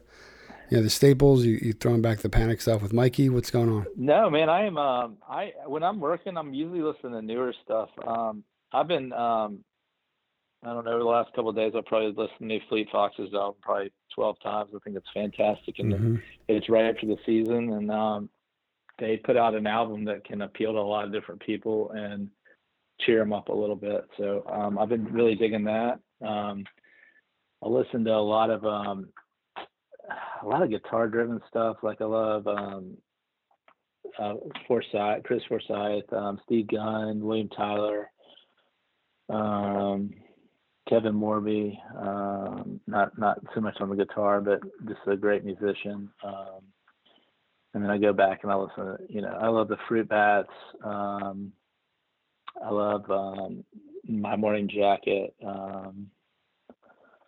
[0.70, 1.46] yeah the staples?
[1.46, 3.30] You you throwing back the panic stuff with Mikey?
[3.30, 3.86] What's going on?
[3.96, 4.78] No, man, I am.
[4.78, 7.90] Um, I when I'm working, I'm usually listening to newer stuff.
[8.06, 8.44] Um,
[8.74, 9.14] I've been.
[9.14, 9.64] Um,
[10.64, 10.92] I don't know.
[10.92, 14.40] Over the last couple of days, I've probably listened to Fleet Foxes album probably 12
[14.42, 14.72] times.
[14.76, 16.22] I think it's fantastic, and Mhm.
[16.48, 17.74] it's right after the season.
[17.74, 18.30] And um,
[18.98, 22.30] they put out an album that can appeal to a lot of different people and
[23.02, 24.10] cheer them up a little bit.
[24.18, 26.00] So um, I've been really digging that.
[26.22, 26.66] Um,
[27.64, 29.14] I listen to a lot of um,
[30.42, 31.78] a lot of guitar driven stuff.
[31.84, 32.98] Like I love um,
[34.18, 34.36] uh,
[34.68, 38.10] Forsyth, Chris Forsyth, um, Steve Gunn, William Tyler,
[39.30, 40.12] um,
[40.90, 41.78] Kevin Morby.
[42.00, 46.10] Um, not not so much on the guitar, but just a great musician.
[46.24, 46.62] Um,
[47.74, 48.86] and then I go back and I listen.
[48.86, 50.50] To, you know, I love the Fruit Bats.
[50.84, 51.52] Um,
[52.64, 53.64] I love um,
[54.08, 55.36] My Morning Jacket.
[55.46, 56.08] Um,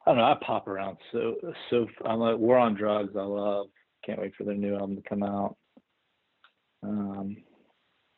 [0.06, 0.24] I don't know.
[0.24, 1.36] I pop around so
[1.70, 1.88] so.
[2.06, 3.14] I'm like War on Drugs.
[3.16, 3.68] I love.
[4.06, 5.58] Can't wait for their new album to come out.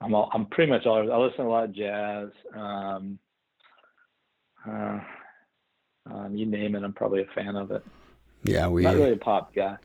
[0.02, 1.12] I'm all, I'm pretty much all.
[1.12, 2.30] I listen to a lot of jazz.
[4.68, 5.00] Uh,
[6.14, 7.84] um, you name it, I'm probably a fan of it.
[8.44, 9.78] Yeah, we Not really a pop guy.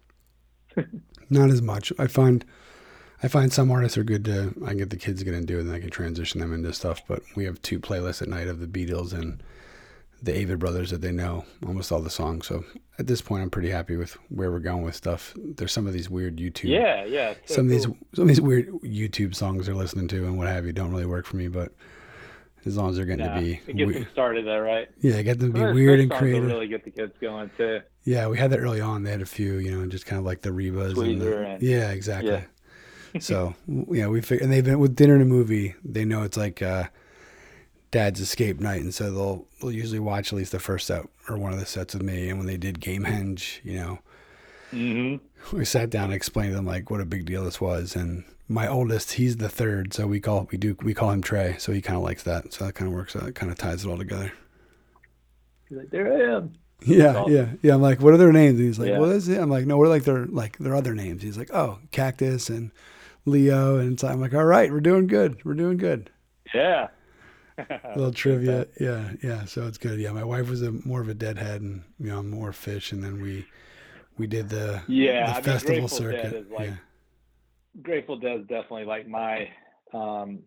[1.31, 1.93] not as much.
[1.99, 2.45] I find
[3.23, 5.63] I find some artists are good to I get the kids to get into it
[5.63, 7.03] and I can transition them into stuff.
[7.07, 9.43] But we have two playlists at night of the Beatles and
[10.23, 12.47] the Avett brothers that they know almost all the songs.
[12.47, 12.65] So
[12.99, 15.35] at this point, I'm pretty happy with where we're going with stuff.
[15.37, 17.35] There's some of these weird YouTube, Yeah, yeah.
[17.45, 20.49] so some of these some of these weird YouTube songs they're listening to and what
[20.49, 21.49] have you don't really work for me.
[21.49, 21.73] But
[22.67, 24.89] as long as they're getting Nah, to be, it gets we- them started though, right?
[25.01, 26.49] yeah, get them to be Those- weird and songs will creative.
[26.49, 27.81] Really get the kids going too.
[28.05, 29.03] Yeah, we had that early on.
[29.05, 30.89] They had a few, you know, just kind of like the Rebas.
[30.89, 32.31] And Tweezer the, and- yeah, exactly.
[33.13, 33.21] Yeah.
[33.21, 33.55] so
[33.91, 35.75] yeah, we fig- and they've been with dinner and a movie.
[35.85, 36.89] They know it's like uh,
[37.91, 41.39] dad's escape night, and so they'll they'll usually watch at least the first set or
[41.39, 42.29] one of the sets with me.
[42.29, 43.99] And when they did Gamehenge, you know,
[44.71, 45.17] hmm
[45.53, 47.95] we sat down and explained to them like what a big deal this was.
[47.95, 51.57] And my oldest, he's the third, so we call we do we call him Trey.
[51.59, 52.53] So he kind of likes that.
[52.53, 53.25] So that kind of works out.
[53.29, 54.33] It kind of ties it all together.
[55.69, 56.53] He's like, there I am.
[56.85, 57.33] Yeah, awesome.
[57.35, 57.75] yeah, yeah.
[57.75, 58.59] I'm like, what are their names?
[58.59, 58.99] And he's like, Yeah.
[58.99, 59.39] what is it?
[59.41, 61.23] I'm like, no, we're like their like their other names?
[61.23, 62.71] He's like, oh, Cactus and
[63.25, 66.11] Leo, and so I'm like, all right, we're doing good, we're doing good.
[66.55, 66.89] Yeah.
[67.59, 69.45] A little trivia, yeah, yeah.
[69.47, 69.99] So it's good.
[69.99, 73.03] Yeah, my wife was a more of a deadhead, and you know, more Phish, and
[73.03, 73.47] then we
[74.19, 76.35] we did the Yeah, the I festival circuit.
[76.35, 76.75] is like- yeah,
[77.83, 79.49] Grateful Dead is definitely like my,
[79.93, 80.41] um,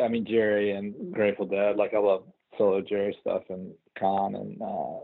[0.00, 1.76] I mean Jerry and Grateful Dead.
[1.76, 2.24] Like I love
[2.56, 5.00] solo Jerry stuff and Con and uh,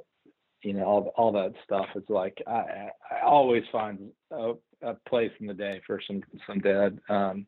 [0.63, 1.87] you know all all that stuff.
[1.95, 4.53] It's like I I I always find a,
[4.83, 6.99] a place in the day for some some Dead.
[7.09, 7.47] Um,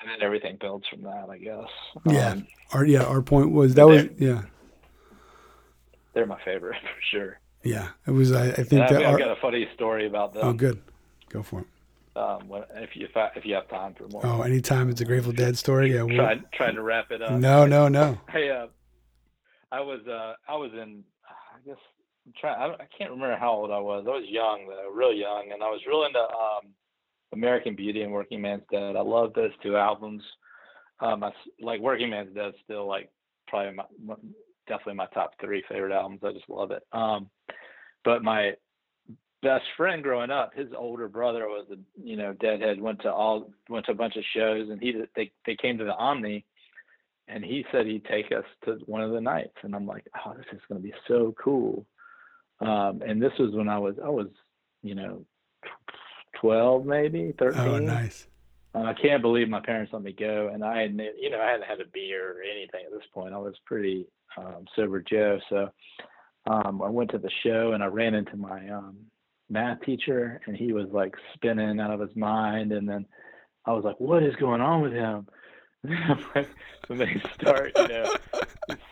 [0.00, 1.68] and then everything builds from that, I guess.
[2.06, 2.30] Yeah.
[2.30, 4.42] Um, Our yeah, our point was that was yeah,
[6.14, 7.40] they're my favorite for sure.
[7.64, 7.88] yeah.
[8.06, 10.44] It was I, I think And I've, that I've got a funny story about them.
[10.44, 10.80] oh good,
[11.28, 11.66] go for it.
[12.20, 15.00] Um, when, if you if, I, if you have time for more, Oh, anytime it's
[15.00, 16.02] a Grateful Dead story, yeah.
[16.02, 17.32] We'll, trying trying to wrap it up.
[17.32, 18.18] no, no, no.
[18.30, 18.66] Hey, uh,
[19.72, 21.78] I was uh, I was in I guess
[22.26, 24.04] I'm trying I, I can't remember how old I was.
[24.06, 26.72] I was young though, real young, and I was real into um,
[27.32, 28.96] American Beauty and Workingman's Dead.
[28.96, 30.22] I love those two albums.
[31.00, 31.30] Um, I
[31.60, 33.10] like Workingman's Dead still like
[33.48, 34.14] probably my, my
[34.68, 36.20] definitely my top three favorite albums.
[36.24, 36.82] I just love it.
[36.92, 37.30] Um,
[38.04, 38.52] but my
[39.42, 42.80] best friend growing up, his older brother was a you know Deadhead.
[42.80, 45.84] Went to all went to a bunch of shows, and he they they came to
[45.84, 46.44] the Omni,
[47.28, 50.34] and he said he'd take us to one of the nights, and I'm like, oh,
[50.34, 51.86] this is going to be so cool.
[52.60, 54.28] Um, and this was when I was I was
[54.82, 55.24] you know
[56.40, 57.60] twelve maybe thirteen.
[57.60, 58.26] Oh, nice.
[58.74, 61.50] Uh, I can't believe my parents let me go, and I hadn't, you know, I
[61.50, 63.34] hadn't had a beer or anything at this point.
[63.34, 64.06] I was pretty
[64.38, 65.70] um, sober Joe, so
[66.46, 68.96] um, I went to the show and I ran into my um,
[69.50, 73.06] math teacher, and he was like spinning out of his mind, and then
[73.66, 75.26] I was like, "What is going on with him?"
[75.82, 78.14] when they start, you know,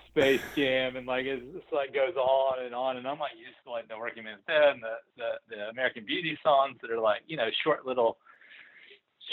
[0.09, 3.59] Space Jam, and like it's just like goes on and on, and I'm like used
[3.65, 7.23] to like the Workingman's Dead and the, the the American Beauty songs that are like
[7.27, 8.19] you know short little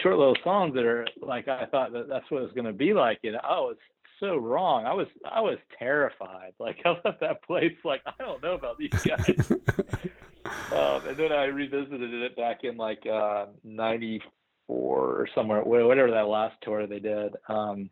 [0.01, 2.93] short little songs that are like I thought that that's what it was to be
[2.93, 3.77] like, and I was
[4.19, 4.85] so wrong.
[4.85, 6.53] I was I was terrified.
[6.59, 9.51] Like I left that place like I don't know about these guys.
[10.71, 14.21] um, and then I revisited it back in like uh, '94
[14.67, 17.35] or somewhere, whatever that last tour they did.
[17.47, 17.89] Um,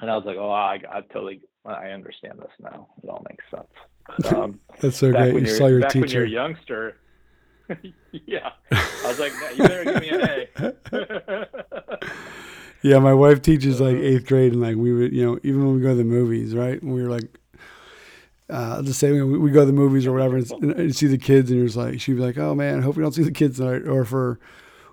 [0.00, 2.88] and I was like, oh, I, I totally, I understand this now.
[3.02, 3.68] It all makes sense.
[4.06, 5.34] But, um, That's so great.
[5.34, 6.34] You saw your back when you're a teacher.
[6.34, 6.96] youngster.
[8.12, 10.20] yeah, I was like, "No, you better give me an
[10.92, 11.46] A.
[12.82, 13.90] Yeah, my wife teaches Uh-huh.
[13.90, 16.04] like eighth grade, and like we would, you know, even when we go to the
[16.04, 16.80] movies, right?
[16.84, 17.24] We were like,
[18.48, 21.18] uh, just say we, we go to the movies or whatever, and, and, see the
[21.18, 23.22] kids, and you're just like, she'd be like, "Oh man, I hope we don't see
[23.24, 24.38] the kids tonight." Or for,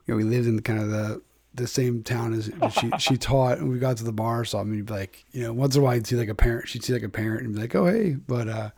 [0.06, 1.22] you know, we lived in kind of the
[1.56, 4.76] the same town as she she taught, and we got to the bar something.
[4.76, 6.84] You'd be like, you know, once in a while you'd see like a parent, she'd
[6.84, 8.70] see like a parent, and be like, "Oh hey," but uh,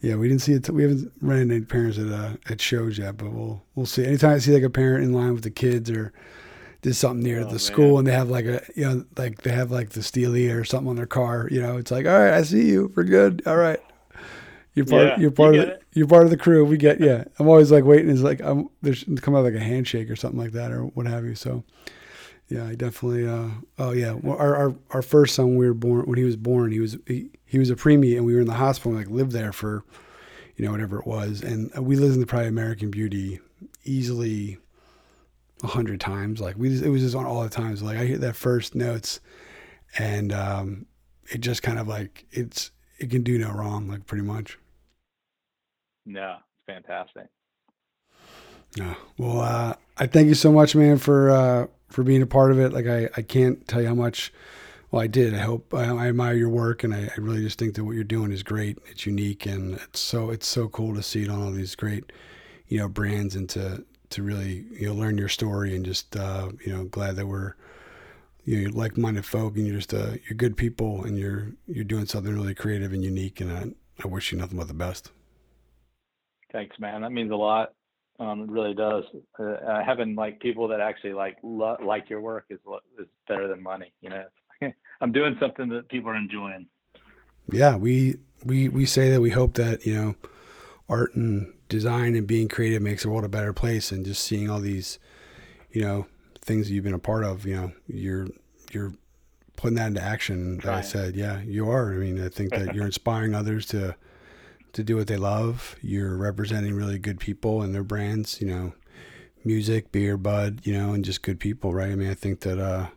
[0.00, 0.68] yeah, we didn't see it.
[0.68, 4.04] We haven't ran into any parents at uh, at shows yet, but we'll we'll see.
[4.04, 6.12] Anytime I see like a parent in line with the kids or
[6.82, 7.58] did something near Oh, the man.
[7.58, 10.62] school and they have like a you know like they have like the Steely or
[10.64, 13.42] something on their car, you know, it's like, all right, I see you, we're good,
[13.46, 13.80] all right.
[14.74, 15.06] You're part.
[15.06, 15.78] Yeah, you're part you of the.
[15.92, 16.64] You're part of the crew.
[16.64, 17.00] We get.
[17.04, 18.10] Yeah, I'm always like waiting.
[18.10, 18.68] Is like I'm.
[18.82, 21.34] There's come out like a handshake or something like that or what have you.
[21.34, 21.64] So,
[22.48, 23.26] yeah, I definitely.
[23.26, 23.48] Uh,
[23.78, 26.72] oh yeah, well, our, our our first son we were born when he was born.
[26.72, 28.92] He was he, he was a preemie and we were in the hospital.
[28.96, 29.84] and, Like lived there for,
[30.56, 33.40] you know, whatever it was, and we listened to probably American Beauty
[33.84, 34.58] easily
[35.62, 36.40] a hundred times.
[36.40, 37.82] Like we, just, it was just on all the times.
[37.82, 39.20] Like I hear that first notes,
[39.98, 40.86] and um,
[41.30, 43.88] it just kind of like it's it can do no wrong.
[43.88, 44.58] Like pretty much.
[46.06, 47.28] No, it's fantastic.
[48.76, 48.94] Yeah.
[49.18, 52.58] Well, uh, I thank you so much, man, for uh, for being a part of
[52.58, 52.72] it.
[52.72, 54.32] Like I, I can't tell you how much.
[54.90, 55.34] Well, I did.
[55.34, 57.94] I hope I, I admire your work, and I, I really just think that what
[57.94, 58.78] you're doing is great.
[58.86, 62.12] It's unique, and it's so it's so cool to see it on all these great,
[62.68, 66.50] you know, brands, and to to really you know learn your story, and just uh,
[66.64, 67.54] you know glad that we're
[68.44, 72.06] you know like-minded folk, and you're just uh, you're good people, and you're you're doing
[72.06, 75.10] something really creative and unique, and I, I wish you nothing but the best.
[76.54, 77.02] Thanks, man.
[77.02, 77.72] That means a lot.
[78.20, 79.02] Um, it really does.
[79.40, 82.60] Uh, uh, having like people that actually like lo- like your work is
[82.96, 83.92] is better than money.
[84.00, 84.24] You know,
[85.00, 86.68] I'm doing something that people are enjoying.
[87.50, 90.14] yeah, we we we say that we hope that you know
[90.88, 94.48] art and design and being creative makes the world a better place, and just seeing
[94.48, 95.00] all these
[95.72, 96.06] you know
[96.44, 98.28] things that you've been a part of, you know, you're
[98.70, 98.92] you're
[99.56, 100.56] putting that into action.
[100.58, 101.92] Like I said, yeah, you are.
[101.92, 103.96] I mean, I think that you're inspiring others to
[104.74, 105.76] to do what they love.
[105.82, 108.40] You're representing really good people and their brands.
[108.40, 108.72] You know,
[109.44, 111.90] music, beer, bud, you know, and just good people, right?
[111.90, 112.58] I mean, I think that.
[112.58, 112.88] uh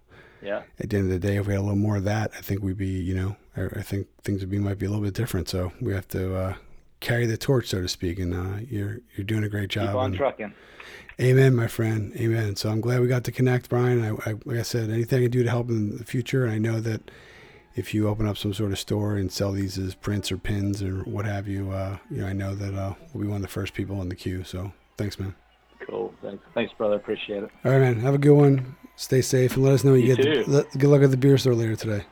[0.42, 0.62] Yeah.
[0.80, 2.42] at the end of the day, if we had a little more of that, I
[2.42, 5.04] think we'd be, you know, I, I think things would be might be a little
[5.04, 5.50] bit different.
[5.50, 6.54] So we have to uh,
[7.00, 8.20] carry the torch, so to speak.
[8.20, 9.88] And uh, you're you're doing a great job.
[9.88, 10.54] Keep on and- trucking.
[11.20, 12.14] amen, my friend.
[12.16, 12.56] Amen.
[12.56, 14.00] So I'm glad we got to connect, Brian.
[14.04, 16.54] I, I, like I said, anything I can do to help in the future, and
[16.54, 17.02] I know that
[17.78, 20.82] if you open up some sort of store and sell these as prints or pins
[20.82, 23.42] or what have you, uh, you know, I know that uh, we'll be one of
[23.44, 24.44] the first people in the queue.
[24.44, 25.36] So thanks, man.
[25.80, 26.14] Cool.
[26.22, 26.96] Thanks, thanks, brother.
[26.96, 27.52] Appreciate it.
[27.64, 28.00] All right, man.
[28.00, 28.76] Have a good one.
[28.96, 30.46] Stay safe and let us know you, You get.
[30.46, 32.04] The, let, good luck at the beer store later today.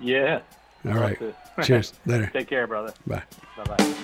[0.00, 0.40] Yeah.
[0.86, 1.18] All right.
[1.62, 1.92] Cheers.
[2.06, 2.30] Later.
[2.32, 2.94] Take care, brother.
[3.06, 3.22] Bye.
[3.58, 3.94] Bye bye.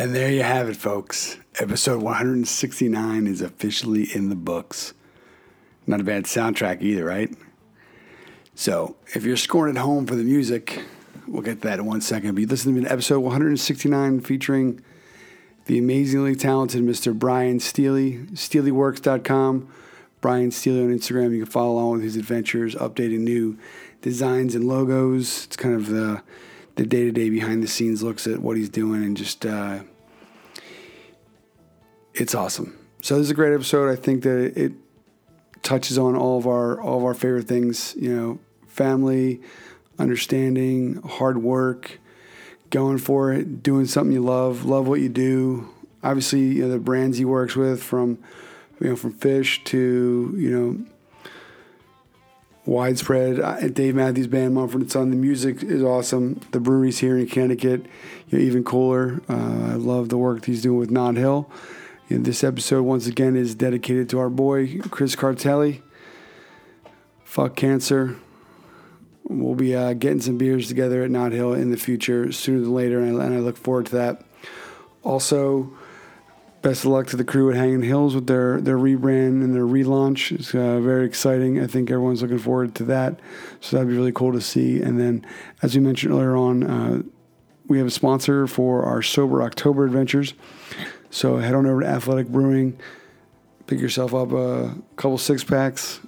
[0.00, 1.36] And there you have it, folks.
[1.56, 4.94] Episode 169 is officially in the books.
[5.86, 7.28] Not a bad soundtrack either, right?
[8.54, 10.82] So, if you're scoring at home for the music,
[11.28, 12.34] we'll get to that in one second.
[12.34, 14.82] But you listen to episode 169 featuring
[15.66, 17.12] the amazingly talented Mr.
[17.12, 19.68] Brian Steely, SteelyWorks.com.
[20.22, 21.32] Brian Steely on Instagram.
[21.32, 23.58] You can follow along with his adventures, updating new
[24.00, 25.44] designs and logos.
[25.44, 26.22] It's kind of the
[26.76, 29.80] the day to day behind the scenes looks at what he's doing and just uh,
[32.14, 32.76] it's awesome.
[33.00, 33.90] So this is a great episode.
[33.90, 34.72] I think that it
[35.62, 37.94] touches on all of our all of our favorite things.
[37.98, 39.40] You know, family,
[39.98, 41.98] understanding, hard work,
[42.70, 45.68] going for it, doing something you love, love what you do.
[46.02, 48.18] Obviously, you know, the brands he works with from
[48.80, 50.86] you know from Phish to you know
[52.66, 53.40] widespread.
[53.40, 55.10] Uh, Dave Matthews Band, Mumford and Son.
[55.10, 56.40] The music is awesome.
[56.52, 57.86] The breweries here in Connecticut,
[58.28, 59.22] you know, even cooler.
[59.28, 61.50] Uh, I love the work he's doing with Nod Hill.
[62.10, 65.80] Know, this episode once again is dedicated to our boy Chris Cartelli.
[67.24, 68.16] Fuck cancer.
[69.22, 72.74] We'll be uh, getting some beers together at Nod Hill in the future, sooner than
[72.74, 74.24] later, and I, and I look forward to that.
[75.04, 75.72] Also,
[76.62, 79.62] best of luck to the crew at Hanging Hills with their, their rebrand and their
[79.62, 80.32] relaunch.
[80.32, 81.60] It's uh, very exciting.
[81.60, 83.20] I think everyone's looking forward to that.
[83.60, 84.82] So that'd be really cool to see.
[84.82, 85.24] And then,
[85.62, 87.02] as we mentioned earlier on, uh,
[87.68, 90.34] we have a sponsor for our Sober October adventures.
[91.10, 92.78] So head on over to Athletic Brewing,
[93.66, 96.00] pick yourself up a couple six packs.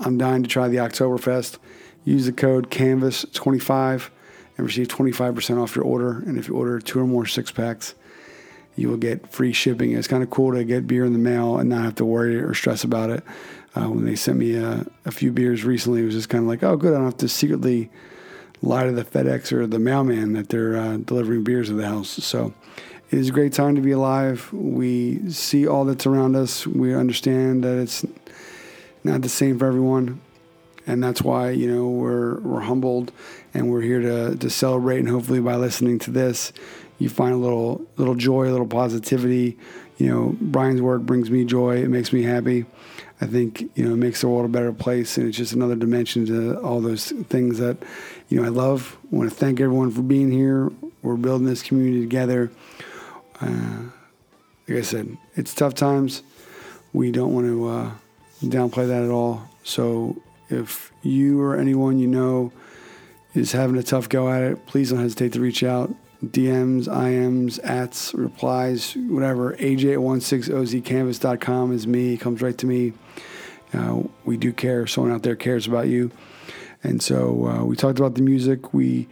[0.00, 1.58] I'm dying to try the Oktoberfest.
[2.04, 4.10] Use the code CANVAS25
[4.56, 6.18] and receive 25% off your order.
[6.18, 7.94] And if you order two or more six packs,
[8.76, 9.92] you will get free shipping.
[9.92, 12.36] It's kind of cool to get beer in the mail and not have to worry
[12.36, 13.22] or stress about it.
[13.76, 16.48] Uh, when they sent me a, a, few beers recently, it was just kind of
[16.48, 17.90] like, oh, good, I don't have to secretly
[18.62, 22.08] lie to the FedEx or the mailman that they're uh, delivering beers to the house.
[22.08, 22.54] So
[23.14, 24.52] it is a great time to be alive.
[24.52, 26.66] We see all that's around us.
[26.66, 28.04] We understand that it's
[29.04, 30.20] not the same for everyone.
[30.84, 33.12] And that's why you know we're we're humbled
[33.54, 36.52] and we're here to to celebrate and hopefully by listening to this
[36.98, 39.58] you find a little little joy a little positivity.
[39.96, 41.84] You know brian's work brings me joy.
[41.84, 42.66] It makes me happy.
[43.20, 45.76] I think you know it makes the world a better place and it's just another
[45.76, 47.76] dimension to all those things that
[48.28, 48.96] you know i love.
[49.12, 50.72] I want to thank everyone for being here.
[51.02, 52.50] We're building this community together
[53.44, 53.82] uh,
[54.68, 56.22] like i said it's tough times
[56.92, 57.90] we don't want to uh,
[58.42, 62.52] downplay that at all so if you or anyone you know
[63.34, 65.92] is having a tough go at it, please don't hesitate to reach out.
[66.24, 69.54] DMs, IMs, ats, replies, whatever.
[69.56, 72.14] AJ at 16ozcanvas.com is me.
[72.14, 72.92] It comes right to me.
[73.72, 74.86] Uh, we do care.
[74.86, 76.10] Someone out there cares about you.
[76.82, 78.72] And so uh, we talked about the music.
[78.72, 79.08] We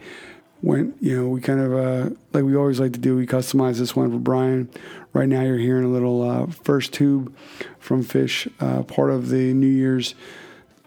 [0.63, 3.79] went, you know, we kind of, uh, like we always like to do, we customized
[3.79, 4.69] this one for Brian.
[5.11, 7.35] Right now, you're hearing a little uh, first tube
[7.79, 10.15] from Phish, uh, part of the New Year's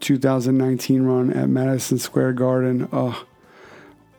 [0.00, 2.88] 2019 run at Madison Square Garden.
[2.92, 3.24] Oh,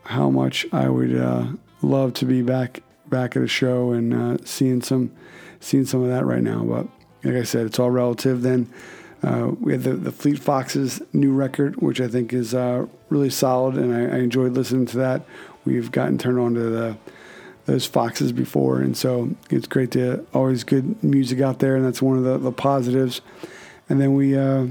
[0.04, 1.48] how much I would uh,
[1.82, 5.12] love to be back back at a show and uh, seeing some
[5.60, 6.64] seeing some of that right now.
[6.64, 6.88] But
[7.24, 8.44] like I said, it's all relative.
[8.44, 8.72] Then
[9.24, 12.54] uh, we had the, the Fleet Foxes new record, which I think is
[13.10, 15.26] really solid, and I, I, enjoyed listening to that.
[15.68, 16.98] We've gotten turned on to the
[17.65, 22.02] those Foxes before, and so it's great to always good music out there, and that's
[22.02, 23.19] one of the, the positives.
[23.89, 24.68] And then we uh,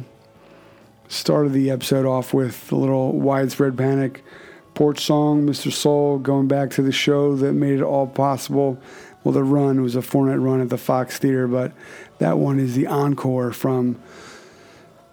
[1.07, 4.25] started the episode off with a little widespread panic
[4.73, 5.71] porch song, Mr.
[5.71, 8.79] Soul, going back to the show that made it all possible.
[9.25, 11.73] Well, the run was a four night run at the Fox Theater, but
[12.19, 14.01] that one is the encore from.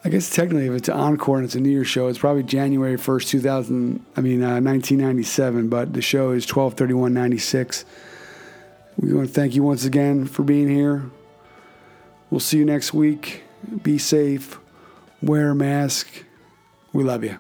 [0.05, 2.43] I guess technically, if it's an encore and it's a New Year's show, it's probably
[2.43, 4.05] January first, two thousand.
[4.17, 5.69] I mean, uh, nineteen ninety seven.
[5.69, 7.85] But the show is twelve thirty one ninety six.
[8.97, 11.09] We want to thank you once again for being here.
[12.30, 13.43] We'll see you next week.
[13.81, 14.59] Be safe
[15.23, 16.07] wear a mask.
[16.91, 17.39] We love you.